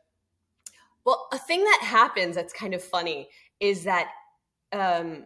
Well, 1.06 1.28
a 1.32 1.38
thing 1.38 1.64
that 1.64 1.80
happens 1.82 2.36
that's 2.36 2.54
kind 2.54 2.74
of 2.74 2.84
funny 2.84 3.30
is 3.60 3.86
that 3.86 4.10
um 4.74 5.26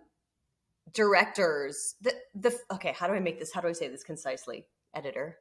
directors 0.96 1.96
the 2.02 2.14
the 2.34 2.58
okay 2.72 2.94
how 2.98 3.08
do 3.08 3.14
i 3.14 3.20
make 3.20 3.38
this 3.38 3.54
how 3.54 3.62
do 3.62 3.68
i 3.68 3.74
say 3.74 3.88
this 3.88 4.04
concisely 4.04 4.66
editor? 4.96 5.38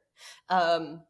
Um 0.49 1.01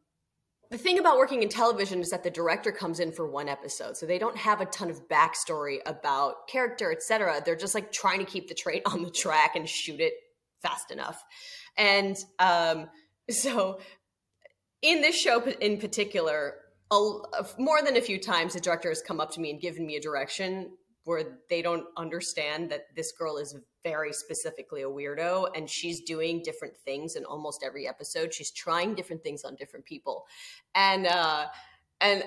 the 0.72 0.78
thing 0.80 0.98
about 0.98 1.18
working 1.18 1.44
in 1.44 1.50
television 1.50 2.00
is 2.00 2.10
that 2.10 2.24
the 2.24 2.32
director 2.32 2.72
comes 2.72 3.00
in 3.00 3.12
for 3.12 3.30
one 3.30 3.48
episode 3.50 3.98
so 3.98 4.06
they 4.06 4.18
don't 4.18 4.38
have 4.38 4.62
a 4.62 4.66
ton 4.66 4.90
of 4.90 5.08
backstory 5.08 5.78
about 5.86 6.48
character 6.48 6.92
etc 6.92 7.42
they're 7.44 7.56
just 7.56 7.76
like 7.76 7.92
trying 7.92 8.20
to 8.20 8.26
keep 8.26 8.48
the 8.48 8.56
train 8.56 8.82
on 8.86 9.04
the 9.04 9.12
track 9.12 9.56
and 9.56 9.68
shoot 9.68 10.00
it 10.00 10.14
fast 10.62 10.92
enough. 10.92 11.24
And 11.78 12.16
um 12.40 12.90
so 13.30 13.80
in 14.82 15.02
this 15.02 15.16
show 15.16 15.42
in 15.42 15.80
particular 15.80 16.56
a, 16.92 17.46
more 17.58 17.82
than 17.84 17.98
a 17.98 18.02
few 18.02 18.20
times 18.20 18.54
the 18.54 18.60
director 18.60 18.90
has 18.90 19.02
come 19.02 19.20
up 19.20 19.32
to 19.32 19.42
me 19.42 19.50
and 19.50 19.60
given 19.60 19.86
me 19.86 19.96
a 19.96 20.02
direction 20.02 20.72
where 21.06 21.40
they 21.50 21.62
don't 21.62 21.86
understand 21.98 22.70
that 22.72 22.94
this 22.96 23.12
girl 23.14 23.38
is 23.38 23.58
very 23.84 24.12
specifically 24.12 24.82
a 24.82 24.90
weirdo 24.90 25.48
and 25.56 25.70
she's 25.70 26.02
doing 26.02 26.42
different 26.44 26.76
things 26.84 27.16
in 27.16 27.24
almost 27.26 27.64
every 27.66 27.88
episode. 27.88 28.34
She's 28.34 28.52
trying 28.52 28.96
different 28.96 29.24
things 29.24 29.44
on 29.44 29.56
different 29.56 29.86
people. 29.86 30.26
And 30.76 31.08
uh 31.08 31.46
and 32.02 32.24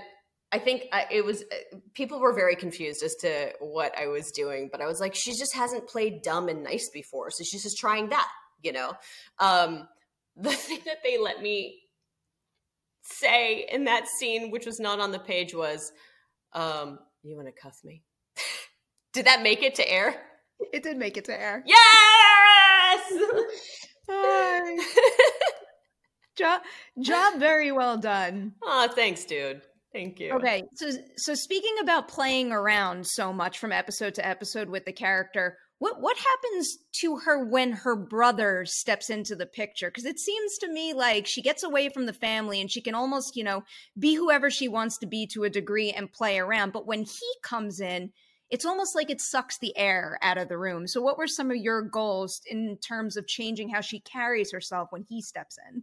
i 0.51 0.59
think 0.59 0.85
it 1.11 1.23
was 1.23 1.43
uh, 1.43 1.77
people 1.93 2.21
were 2.21 2.33
very 2.33 2.57
confused 2.57 3.03
as 3.03 3.15
to 3.17 3.53
what 3.61 3.93
i 3.99 4.07
was 4.07 4.31
doing 4.31 4.71
but 4.73 4.81
i 4.81 4.87
was 4.87 4.99
like 4.99 5.15
she 5.15 5.33
just 5.33 5.55
hasn't 5.55 5.87
played 5.87 6.23
dumb 6.23 6.49
and 6.49 6.63
nice 6.63 6.89
before 6.89 7.31
so 7.31 7.45
she's 7.45 7.63
just 7.63 7.77
trying 7.77 8.09
that 8.09 8.29
you 8.63 8.73
know? 8.73 8.95
Um 9.39 9.89
the 10.37 10.53
thing 10.53 10.79
that 10.87 10.99
they 11.03 11.19
let 11.19 11.43
me 11.43 11.81
say 13.03 13.67
in 13.73 13.85
that 13.85 14.07
scene 14.07 14.51
which 14.51 14.67
was 14.67 14.79
not 14.79 15.01
on 15.01 15.11
the 15.11 15.19
page 15.19 15.53
was 15.53 15.91
um 16.53 16.99
you 17.25 17.35
want 17.35 17.49
to 17.49 17.53
cuff 17.53 17.81
me 17.83 18.03
did 19.19 19.27
that 19.27 19.43
make 19.43 19.65
it 19.65 19.75
to 19.75 19.91
air? 19.91 20.15
It 20.73 20.85
did 20.85 20.97
make 20.97 21.17
it 21.17 21.25
to 21.25 21.33
air. 21.33 21.65
Yes! 21.67 23.13
job, 26.39 26.63
job 27.03 27.41
very 27.41 27.73
well 27.73 27.97
done. 27.97 28.53
Oh, 28.63 28.87
thanks, 28.87 29.25
dude. 29.25 29.63
Thank 29.93 30.21
you. 30.21 30.35
Okay, 30.35 30.63
so 30.77 30.91
so 31.17 31.35
speaking 31.35 31.75
about 31.83 32.07
playing 32.07 32.53
around 32.53 33.09
so 33.09 33.33
much 33.33 33.59
from 33.59 33.73
episode 33.73 34.15
to 34.15 34.25
episode 34.25 34.69
with 34.69 34.85
the 34.85 34.93
character, 34.93 35.59
what 35.81 36.01
what 36.01 36.17
happens 36.17 36.79
to 37.01 37.17
her 37.17 37.45
when 37.45 37.73
her 37.73 37.97
brother 37.97 38.65
steps 38.67 39.11
into 39.11 39.35
the 39.35 39.47
picture? 39.47 39.89
Because 39.89 40.05
it 40.05 40.21
seems 40.21 40.59
to 40.59 40.73
me 40.73 40.93
like 40.95 41.27
she 41.27 41.43
gets 41.43 41.65
away 41.65 41.89
from 41.89 42.07
the 42.07 42.13
family 42.13 42.61
and 42.61 42.71
she 42.71 42.83
can 42.83 42.95
almost, 42.95 43.35
you 43.35 43.43
know, 43.43 43.65
be 43.99 44.15
whoever 44.15 44.49
she 44.49 44.69
wants 44.69 44.97
to 44.99 45.09
be 45.09 45.27
to 45.33 45.43
a 45.43 45.51
degree 45.51 45.91
and 45.91 46.13
play 46.13 46.39
around. 46.39 46.73
But 46.73 46.87
when 46.87 47.01
he 47.01 47.33
comes 47.43 47.81
in, 47.81 48.13
it's 48.51 48.65
almost 48.65 48.95
like 48.95 49.11
it 49.11 49.21
sucks 49.21 49.59
the 49.59 49.77
air 49.77 50.19
out 50.23 50.39
of 50.39 50.49
the 50.49 50.59
room. 50.59 50.87
So, 50.87 51.01
what 51.03 51.19
were 51.19 51.27
some 51.27 51.51
of 51.51 51.57
your 51.57 51.83
goals 51.83 52.41
in 52.47 52.79
terms 52.79 53.17
of 53.17 53.27
changing 53.27 53.69
how 53.69 53.81
she 53.81 54.01
carries 54.01 54.51
herself 54.51 54.89
when 54.91 55.05
he 55.09 55.21
steps 55.21 55.59
in? 55.71 55.83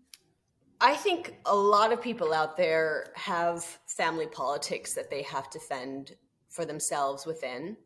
I 0.81 0.95
think 0.95 1.35
a 1.45 1.55
lot 1.55 1.93
of 1.93 2.01
people 2.01 2.33
out 2.33 2.57
there 2.57 3.13
have 3.15 3.63
family 3.87 4.27
politics 4.27 4.93
that 4.93 5.09
they 5.09 5.21
have 5.23 5.49
to 5.51 5.59
fend 5.59 6.15
for 6.49 6.65
themselves 6.65 7.25
within. 7.25 7.77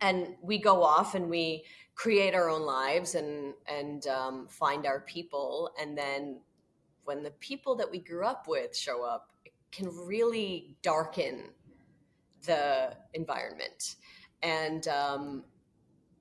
And 0.00 0.36
we 0.42 0.58
go 0.58 0.82
off 0.82 1.14
and 1.14 1.28
we 1.28 1.64
create 1.94 2.34
our 2.34 2.48
own 2.48 2.62
lives 2.62 3.14
and 3.14 3.54
and 3.68 4.06
um, 4.06 4.46
find 4.48 4.86
our 4.86 5.00
people. 5.00 5.70
And 5.80 5.96
then 5.96 6.40
when 7.04 7.22
the 7.22 7.30
people 7.32 7.74
that 7.76 7.90
we 7.90 7.98
grew 7.98 8.24
up 8.24 8.46
with 8.46 8.76
show 8.76 9.04
up, 9.04 9.30
it 9.44 9.52
can 9.72 9.88
really 10.06 10.76
darken 10.82 11.50
the 12.46 12.96
environment. 13.14 13.96
And 14.42 14.86
um, 14.88 15.44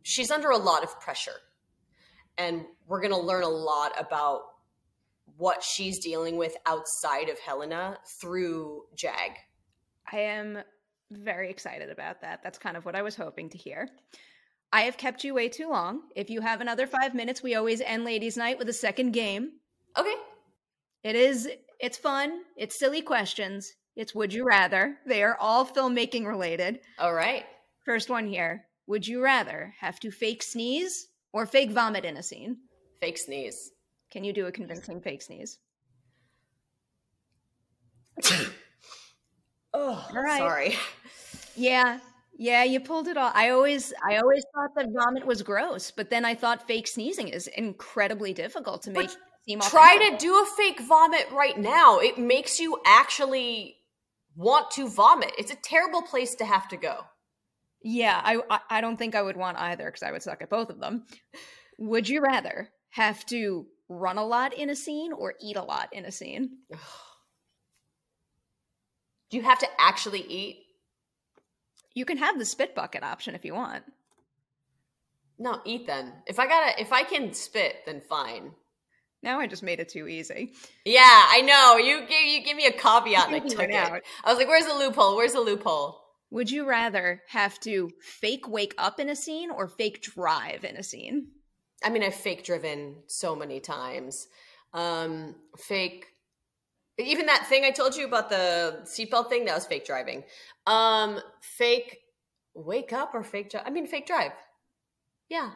she's 0.03 0.31
under 0.31 0.49
a 0.49 0.57
lot 0.57 0.83
of 0.83 0.99
pressure. 0.99 1.39
And 2.37 2.65
we're 2.87 3.01
going 3.01 3.13
to 3.13 3.19
learn 3.19 3.43
a 3.43 3.49
lot 3.49 3.93
about 3.99 4.41
what 5.37 5.63
she's 5.63 5.99
dealing 5.99 6.37
with 6.37 6.55
outside 6.65 7.29
of 7.29 7.39
Helena 7.39 7.97
through 8.19 8.83
Jag. 8.95 9.31
I 10.11 10.19
am 10.19 10.59
Very 11.11 11.49
excited 11.49 11.89
about 11.89 12.21
that. 12.21 12.41
That's 12.43 12.57
kind 12.57 12.75
of 12.75 12.85
what 12.85 12.95
I 12.95 13.01
was 13.01 13.15
hoping 13.15 13.49
to 13.49 13.57
hear. 13.57 13.89
I 14.73 14.81
have 14.81 14.97
kept 14.97 15.23
you 15.23 15.33
way 15.33 15.49
too 15.49 15.69
long. 15.69 16.01
If 16.15 16.29
you 16.29 16.41
have 16.41 16.61
another 16.61 16.87
five 16.87 17.13
minutes, 17.13 17.43
we 17.43 17.55
always 17.55 17.79
end 17.81 18.03
ladies' 18.05 18.37
night 18.37 18.57
with 18.57 18.67
a 18.69 18.73
second 18.73 19.11
game. 19.11 19.51
Okay. 19.97 20.15
It 21.03 21.15
is, 21.15 21.47
it's 21.79 21.97
fun. 21.97 22.41
It's 22.57 22.79
silly 22.79 23.01
questions. 23.01 23.71
It's 23.95 24.13
would 24.13 24.33
you 24.33 24.45
rather. 24.45 24.97
They 25.05 25.23
are 25.23 25.37
all 25.39 25.65
filmmaking 25.65 26.25
related. 26.25 26.79
All 26.99 27.13
right. 27.13 27.45
First 27.85 28.09
one 28.09 28.27
here. 28.27 28.65
Would 28.87 29.07
you 29.07 29.23
rather 29.23 29.73
have 29.79 29.99
to 30.01 30.11
fake 30.11 30.43
sneeze 30.43 31.07
or 31.33 31.45
fake 31.45 31.71
vomit 31.71 32.05
in 32.05 32.17
a 32.17 32.23
scene? 32.23 32.57
Fake 32.99 33.17
sneeze. 33.17 33.71
Can 34.11 34.23
you 34.23 34.33
do 34.33 34.47
a 34.47 34.51
convincing 34.51 35.01
fake 35.01 35.21
sneeze? 35.21 35.59
oh, 39.73 40.07
All 40.13 40.23
right. 40.23 40.39
sorry. 40.39 40.75
Yeah. 41.55 41.99
Yeah, 42.37 42.63
you 42.63 42.81
pulled 42.81 43.07
it 43.07 43.15
off. 43.17 43.31
I 43.33 43.51
always 43.51 43.93
I 44.07 44.17
always 44.17 44.43
thought 44.53 44.75
that 44.75 44.89
vomit 44.91 45.25
was 45.25 45.41
gross, 45.41 45.91
but 45.91 46.09
then 46.09 46.25
I 46.25 46.35
thought 46.35 46.67
fake 46.67 46.87
sneezing 46.87 47.29
is 47.29 47.47
incredibly 47.47 48.33
difficult 48.33 48.83
to 48.83 48.91
make 48.91 49.07
But 49.07 49.17
seem 49.47 49.59
Try 49.61 50.09
to 50.09 50.17
do 50.17 50.33
a 50.33 50.45
fake 50.57 50.81
vomit 50.81 51.27
right 51.31 51.57
now. 51.57 51.99
It 51.99 52.17
makes 52.17 52.59
you 52.59 52.77
actually 52.85 53.74
want 54.35 54.71
to 54.71 54.87
vomit. 54.89 55.31
It's 55.37 55.51
a 55.51 55.55
terrible 55.55 56.01
place 56.01 56.35
to 56.35 56.45
have 56.45 56.67
to 56.69 56.77
go. 56.77 57.01
Yeah, 57.81 58.19
I 58.23 58.59
I- 58.69 58.81
don't 58.81 58.97
think 58.97 59.15
I 59.15 59.21
would 59.21 59.37
want 59.37 59.57
either 59.57 59.85
because 59.85 60.03
I 60.03 60.11
would 60.11 60.23
suck 60.23 60.41
at 60.41 60.49
both 60.49 60.69
of 60.69 60.79
them. 60.79 61.05
Would 61.77 62.09
you 62.09 62.21
rather 62.21 62.69
have 62.89 63.25
to 63.27 63.67
run 63.89 64.17
a 64.17 64.25
lot 64.25 64.53
in 64.53 64.69
a 64.69 64.75
scene 64.75 65.13
or 65.13 65.35
eat 65.41 65.55
a 65.55 65.63
lot 65.63 65.89
in 65.93 66.05
a 66.05 66.11
scene? 66.11 66.57
Do 69.29 69.37
you 69.37 69.43
have 69.43 69.59
to 69.59 69.67
actually 69.79 70.21
eat? 70.21 70.57
You 71.93 72.05
can 72.05 72.17
have 72.17 72.39
the 72.39 72.45
spit 72.45 72.75
bucket 72.75 73.03
option 73.03 73.35
if 73.35 73.45
you 73.45 73.53
want. 73.53 73.83
No, 75.37 75.61
eat 75.65 75.85
then. 75.85 76.13
If 76.27 76.39
I 76.39 76.47
gotta, 76.47 76.81
if 76.81 76.91
I 76.93 77.03
can 77.03 77.33
spit, 77.33 77.77
then 77.85 78.01
fine. 78.01 78.51
Now 79.25 79.39
I 79.39 79.47
just 79.47 79.63
made 79.63 79.79
it 79.79 79.89
too 79.89 80.07
easy. 80.07 80.53
Yeah, 80.85 81.01
I 81.03 81.41
know. 81.41 81.77
You 81.77 82.05
gave 82.07 82.25
you 82.27 82.43
give 82.43 82.55
me 82.55 82.67
a 82.67 82.71
caveat 82.71 83.25
and 83.25 83.35
I 83.35 83.39
took 83.39 83.59
it. 83.59 83.73
out. 83.73 84.03
I 84.23 84.29
was 84.29 84.37
like, 84.37 84.47
"Where's 84.47 84.67
the 84.67 84.75
loophole? 84.75 85.15
Where's 85.15 85.33
the 85.33 85.41
loophole?" 85.41 85.99
Would 86.29 86.51
you 86.51 86.67
rather 86.67 87.23
have 87.29 87.59
to 87.61 87.89
fake 88.01 88.47
wake 88.47 88.75
up 88.77 88.99
in 88.99 89.09
a 89.09 89.15
scene 89.15 89.49
or 89.49 89.67
fake 89.67 90.03
drive 90.03 90.63
in 90.63 90.75
a 90.77 90.83
scene? 90.83 91.29
I 91.83 91.89
mean, 91.89 92.03
I've 92.03 92.13
fake 92.13 92.43
driven 92.43 92.97
so 93.07 93.35
many 93.35 93.59
times. 93.59 94.27
Um, 94.73 95.35
fake. 95.57 96.05
Even 96.99 97.25
that 97.25 97.47
thing 97.47 97.65
I 97.65 97.71
told 97.71 97.95
you 97.95 98.05
about 98.05 98.29
the 98.29 98.81
seatbelt 98.83 99.29
thing, 99.29 99.45
that 99.45 99.55
was 99.55 99.65
fake 99.65 99.85
driving. 99.85 100.23
Um, 100.67 101.19
fake 101.41 101.97
wake 102.53 102.93
up 102.93 103.11
or 103.13 103.23
fake 103.23 103.49
drive? 103.49 103.63
I 103.65 103.71
mean, 103.71 103.87
fake 103.87 104.05
drive. 104.05 104.31
Yeah. 105.29 105.51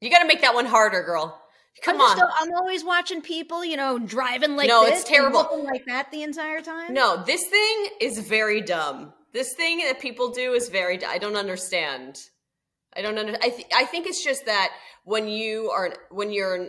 You 0.00 0.10
got 0.10 0.20
to 0.20 0.26
make 0.26 0.40
that 0.40 0.54
one 0.54 0.66
harder, 0.66 1.02
girl. 1.02 1.41
Come 1.82 1.96
I'm 1.96 2.02
on. 2.02 2.18
just- 2.18 2.32
I'm 2.38 2.54
always 2.54 2.84
watching 2.84 3.22
people, 3.22 3.64
you 3.64 3.76
know, 3.76 3.98
driving 3.98 4.56
like 4.56 4.68
No, 4.68 4.84
this 4.84 5.00
it's 5.00 5.08
terrible. 5.08 5.64
like 5.64 5.84
that 5.86 6.10
the 6.10 6.22
entire 6.22 6.60
time. 6.60 6.92
No, 6.92 7.22
this 7.24 7.46
thing 7.48 7.88
is 8.00 8.18
very 8.18 8.60
dumb. 8.60 9.12
This 9.32 9.54
thing 9.54 9.78
that 9.78 9.98
people 10.00 10.30
do 10.30 10.52
is 10.52 10.68
very. 10.68 11.02
I 11.04 11.18
don't 11.18 11.36
understand. 11.36 12.18
I 12.94 13.00
don't 13.00 13.16
under. 13.16 13.36
I 13.42 13.48
th- 13.48 13.68
I 13.74 13.84
think 13.86 14.06
it's 14.06 14.22
just 14.22 14.44
that 14.44 14.70
when 15.04 15.26
you 15.28 15.70
are 15.70 15.94
when 16.10 16.30
you're 16.30 16.68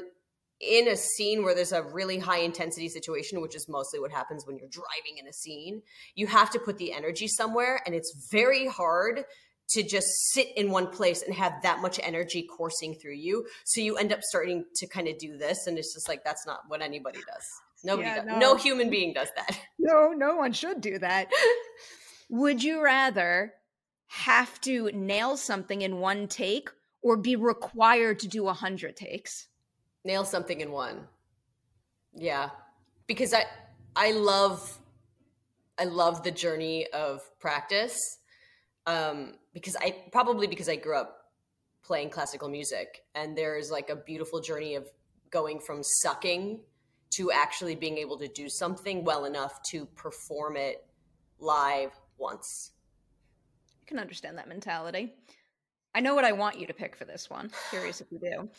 in 0.61 0.87
a 0.87 0.95
scene 0.95 1.43
where 1.43 1.53
there's 1.53 1.73
a 1.73 1.83
really 1.83 2.17
high 2.19 2.37
intensity 2.39 2.87
situation, 2.87 3.41
which 3.41 3.53
is 3.53 3.67
mostly 3.67 3.99
what 3.99 4.11
happens 4.11 4.47
when 4.47 4.57
you're 4.57 4.69
driving 4.69 5.17
in 5.19 5.27
a 5.27 5.33
scene, 5.33 5.81
you 6.15 6.25
have 6.27 6.49
to 6.51 6.59
put 6.59 6.77
the 6.77 6.93
energy 6.93 7.27
somewhere, 7.27 7.81
and 7.85 7.93
it's 7.93 8.29
very 8.31 8.65
hard 8.67 9.25
to 9.69 9.83
just 9.83 10.07
sit 10.31 10.47
in 10.55 10.69
one 10.71 10.87
place 10.87 11.21
and 11.23 11.33
have 11.35 11.53
that 11.63 11.81
much 11.81 11.99
energy 12.03 12.43
coursing 12.57 12.93
through 12.95 13.15
you. 13.15 13.45
So 13.65 13.81
you 13.81 13.97
end 13.97 14.11
up 14.13 14.21
starting 14.21 14.65
to 14.75 14.87
kind 14.87 15.07
of 15.07 15.17
do 15.17 15.37
this, 15.37 15.67
and 15.67 15.77
it's 15.77 15.93
just 15.93 16.07
like 16.07 16.23
that's 16.23 16.45
not 16.45 16.59
what 16.67 16.81
anybody 16.81 17.19
does. 17.19 17.45
Nobody 17.83 18.07
Yeah, 18.07 18.15
does. 18.17 18.25
no. 18.25 18.39
no 18.39 18.55
human 18.55 18.89
being 18.89 19.13
does 19.13 19.29
that. 19.35 19.59
No, 19.79 20.11
no 20.13 20.35
one 20.37 20.53
should 20.53 20.79
do 20.79 20.97
that. 20.99 21.27
Would 22.29 22.63
you 22.63 22.81
rather 22.81 23.53
have 24.07 24.61
to 24.61 24.89
nail 24.93 25.35
something 25.35 25.81
in 25.81 25.97
one 25.99 26.27
take 26.29 26.69
or 27.01 27.17
be 27.17 27.35
required 27.35 28.19
to 28.19 28.27
do 28.29 28.47
a 28.47 28.53
hundred 28.53 28.95
takes? 28.95 29.47
nail 30.05 30.25
something 30.25 30.59
in 30.59 30.69
one 30.71 31.07
yeah 32.13 32.49
because 33.07 33.33
i 33.33 33.45
i 33.95 34.11
love 34.11 34.77
i 35.79 35.85
love 35.85 36.23
the 36.23 36.31
journey 36.31 36.85
of 36.87 37.21
practice 37.39 37.97
um 38.87 39.33
because 39.53 39.75
i 39.77 39.95
probably 40.11 40.47
because 40.47 40.69
i 40.69 40.75
grew 40.75 40.97
up 40.97 41.19
playing 41.83 42.09
classical 42.09 42.49
music 42.49 43.03
and 43.15 43.37
there's 43.37 43.69
like 43.69 43.89
a 43.89 43.95
beautiful 43.95 44.39
journey 44.39 44.75
of 44.75 44.87
going 45.31 45.59
from 45.59 45.81
sucking 45.83 46.59
to 47.09 47.31
actually 47.31 47.75
being 47.75 47.97
able 47.97 48.17
to 48.17 48.27
do 48.27 48.49
something 48.49 49.03
well 49.03 49.25
enough 49.25 49.61
to 49.63 49.85
perform 49.87 50.55
it 50.55 50.85
live 51.39 51.91
once 52.17 52.71
I 53.83 53.85
can 53.85 53.99
understand 53.99 54.37
that 54.37 54.47
mentality. 54.47 55.13
I 55.93 55.99
know 55.99 56.15
what 56.15 56.23
I 56.23 56.31
want 56.31 56.59
you 56.59 56.67
to 56.67 56.73
pick 56.73 56.95
for 56.95 57.05
this 57.05 57.29
one. 57.29 57.51
Curious 57.69 58.01
if 58.01 58.11
you 58.11 58.19
do. 58.19 58.49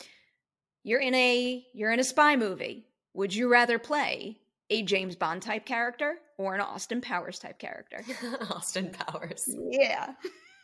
You're 0.83 1.01
in 1.01 1.15
a 1.15 1.65
you're 1.73 1.91
in 1.91 1.99
a 1.99 2.03
spy 2.03 2.35
movie. 2.35 2.85
Would 3.13 3.33
you 3.33 3.51
rather 3.51 3.79
play 3.79 4.39
a 4.69 4.83
James 4.83 5.15
Bond 5.15 5.41
type 5.41 5.65
character 5.65 6.15
or 6.37 6.55
an 6.55 6.61
Austin 6.61 7.01
Powers 7.01 7.39
type 7.39 7.59
character? 7.59 8.03
austin 8.49 8.91
powers 8.91 9.47
Yeah. 9.71 10.13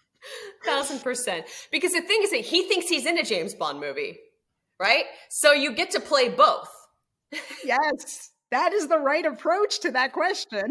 thousand 0.65 0.99
percent. 0.99 1.45
Because 1.71 1.93
the 1.93 2.01
thing 2.01 2.19
is 2.23 2.31
that 2.31 2.41
he 2.41 2.63
thinks 2.67 2.87
he's 2.87 3.05
in 3.05 3.17
a 3.17 3.23
James 3.23 3.53
Bond 3.53 3.79
movie, 3.79 4.17
right? 4.79 5.05
So 5.29 5.51
you 5.51 5.73
get 5.73 5.91
to 5.91 5.99
play 5.99 6.29
both. 6.29 6.69
Yes. 7.63 8.31
That 8.51 8.73
is 8.73 8.87
the 8.87 8.99
right 8.99 9.25
approach 9.25 9.79
to 9.81 9.91
that 9.91 10.11
question. 10.11 10.63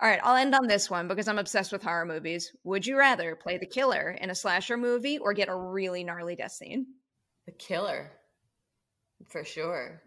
All 0.00 0.08
right, 0.08 0.18
I'll 0.22 0.34
end 0.36 0.54
on 0.54 0.66
this 0.66 0.90
one 0.90 1.06
because 1.06 1.28
I'm 1.28 1.38
obsessed 1.38 1.70
with 1.70 1.82
horror 1.84 2.04
movies. 2.04 2.50
Would 2.64 2.86
you 2.86 2.98
rather 2.98 3.36
play 3.36 3.58
the 3.58 3.66
killer 3.66 4.10
in 4.20 4.30
a 4.30 4.34
slasher 4.34 4.76
movie 4.76 5.18
or 5.18 5.32
get 5.32 5.48
a 5.48 5.54
really 5.54 6.02
gnarly 6.02 6.34
death 6.34 6.52
scene? 6.52 6.86
The 7.46 7.52
killer, 7.52 8.10
for 9.28 9.44
sure. 9.44 10.02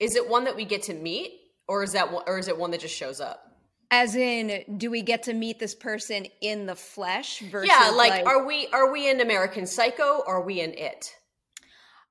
Is 0.00 0.16
it 0.16 0.28
one 0.28 0.44
that 0.44 0.56
we 0.56 0.64
get 0.64 0.84
to 0.84 0.94
meet, 0.94 1.32
or 1.68 1.82
is 1.82 1.92
that 1.92 2.10
one, 2.10 2.24
or 2.26 2.38
is 2.38 2.48
it 2.48 2.58
one 2.58 2.70
that 2.72 2.80
just 2.80 2.96
shows 2.96 3.20
up? 3.20 3.44
As 3.92 4.14
in, 4.14 4.64
do 4.78 4.90
we 4.90 5.02
get 5.02 5.24
to 5.24 5.34
meet 5.34 5.58
this 5.58 5.74
person 5.74 6.26
in 6.40 6.66
the 6.66 6.76
flesh 6.76 7.40
versus 7.40 7.68
yeah, 7.68 7.90
like, 7.90 8.24
are 8.24 8.46
we 8.46 8.68
are 8.72 8.90
we 8.92 9.10
in 9.10 9.20
American 9.20 9.66
Psycho? 9.66 10.22
Or 10.26 10.36
are 10.36 10.44
we 10.44 10.60
in 10.60 10.72
It? 10.74 11.14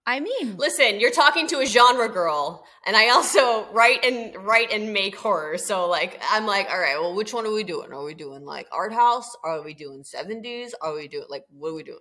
I 0.05 0.19
mean, 0.19 0.57
Listen, 0.57 0.99
you're 0.99 1.11
talking 1.11 1.45
to 1.47 1.59
a 1.59 1.65
genre 1.65 2.09
girl, 2.09 2.65
and 2.85 2.95
I 2.95 3.09
also 3.09 3.71
write 3.71 4.03
and 4.03 4.35
write 4.43 4.71
and 4.71 4.91
make 4.91 5.15
horror. 5.15 5.57
So 5.57 5.87
like, 5.87 6.19
I'm 6.31 6.47
like, 6.47 6.67
all 6.69 6.79
right, 6.79 6.99
well, 6.99 7.13
which 7.13 7.33
one 7.33 7.45
are 7.45 7.53
we 7.53 7.63
doing? 7.63 7.93
Are 7.93 8.03
we 8.03 8.15
doing 8.15 8.43
like 8.43 8.67
art 8.71 8.91
house? 8.91 9.35
Are 9.43 9.61
we 9.61 9.73
doing 9.73 10.03
70s? 10.03 10.71
Are 10.81 10.95
we 10.95 11.07
doing 11.07 11.25
like 11.29 11.45
what 11.51 11.69
are 11.69 11.75
we 11.75 11.83
doing? 11.83 11.99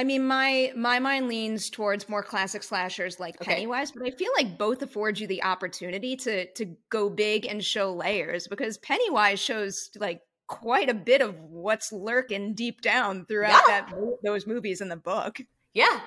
I 0.00 0.04
mean, 0.04 0.26
my 0.26 0.72
my 0.74 0.98
mind 0.98 1.28
leans 1.28 1.68
towards 1.68 2.08
more 2.08 2.22
classic 2.22 2.62
slashers 2.62 3.20
like 3.20 3.34
Okay. 3.42 3.52
Pennywise, 3.52 3.92
but 3.92 4.06
I 4.06 4.10
feel 4.12 4.32
like 4.34 4.56
both 4.56 4.80
afford 4.80 5.18
you 5.18 5.26
the 5.26 5.42
opportunity 5.42 6.16
to 6.16 6.50
to 6.54 6.74
go 6.88 7.10
big 7.10 7.44
and 7.44 7.62
show 7.62 7.92
layers 7.92 8.48
because 8.48 8.78
Pennywise 8.78 9.38
shows 9.40 9.90
like 9.96 10.22
quite 10.46 10.88
a 10.88 10.94
bit 10.94 11.20
of 11.20 11.38
what's 11.38 11.92
lurking 11.92 12.54
deep 12.54 12.80
down 12.80 13.26
throughout 13.26 13.62
Yeah. 13.68 13.82
that 13.90 13.94
those 14.24 14.46
movies 14.46 14.80
in 14.80 14.88
the 14.88 14.96
book. 14.96 15.38
Yeah. 15.74 16.00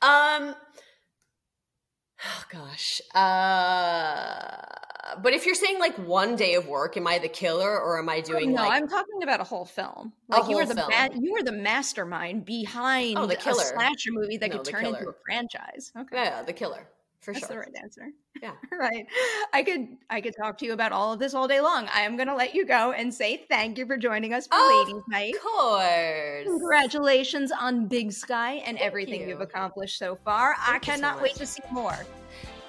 Um 0.00 0.54
Oh 2.24 2.44
gosh. 2.52 3.00
Uh 3.14 4.54
but 5.22 5.32
if 5.32 5.46
you're 5.46 5.54
saying 5.54 5.78
like 5.78 5.96
one 5.98 6.36
day 6.36 6.54
of 6.54 6.66
work, 6.66 6.96
am 6.96 7.06
I 7.06 7.18
the 7.18 7.28
killer 7.28 7.78
or 7.80 7.98
am 7.98 8.08
I 8.08 8.20
doing 8.20 8.52
no, 8.52 8.62
like 8.62 8.72
I'm 8.72 8.88
talking 8.88 9.22
about 9.22 9.40
a 9.40 9.44
whole 9.44 9.64
film. 9.64 10.12
A 10.30 10.36
Like 10.40 10.50
you 10.50 10.58
are 10.58 10.66
the 10.66 10.74
ma- 10.74 11.08
you 11.18 11.34
are 11.36 11.42
the 11.42 11.52
mastermind 11.52 12.44
behind 12.44 13.18
Oh, 13.18 13.26
the 13.26 13.34
a 13.34 13.40
killer. 13.40 13.62
slasher 13.64 14.10
movie 14.12 14.36
that 14.38 14.50
No, 14.50 14.58
could 14.58 14.66
turn 14.66 14.86
into 14.86 15.08
a 15.08 15.12
franchise. 15.24 15.92
Okay. 15.98 16.16
Yeah, 16.16 16.42
the 16.42 16.52
killer. 16.52 16.88
For 17.20 17.34
sure. 17.34 17.40
That's 17.40 17.52
sure. 17.52 17.62
the 17.64 17.72
right 17.72 17.82
answer. 17.82 18.02
Yeah. 18.40 18.52
right. 18.78 19.06
I 19.52 19.62
could 19.64 19.88
I 20.08 20.20
could 20.20 20.34
talk 20.40 20.56
to 20.58 20.64
you 20.64 20.72
about 20.72 20.92
all 20.92 21.12
of 21.12 21.18
this 21.18 21.34
all 21.34 21.48
day 21.48 21.60
long. 21.60 21.88
I 21.92 22.02
am 22.02 22.16
going 22.16 22.28
to 22.28 22.34
let 22.34 22.54
you 22.54 22.64
go 22.64 22.92
and 22.92 23.12
say 23.12 23.44
thank 23.50 23.76
you 23.76 23.86
for 23.86 23.96
joining 23.96 24.32
us 24.32 24.46
for 24.46 24.56
Ladies 24.56 25.02
Night. 25.08 25.34
Of 25.34 25.40
course. 25.42 26.44
Congratulations 26.46 27.50
on 27.52 27.86
Big 27.88 28.12
Sky 28.12 28.62
and 28.66 28.78
everything 28.78 29.22
you. 29.22 29.28
you've 29.28 29.40
accomplished 29.40 29.98
so 29.98 30.14
far. 30.14 30.54
I 30.58 30.72
Thank 30.78 30.84
so 30.84 30.92
cannot 30.92 31.20
wait 31.20 31.34
to 31.34 31.46
see 31.46 31.62
more. 31.72 31.98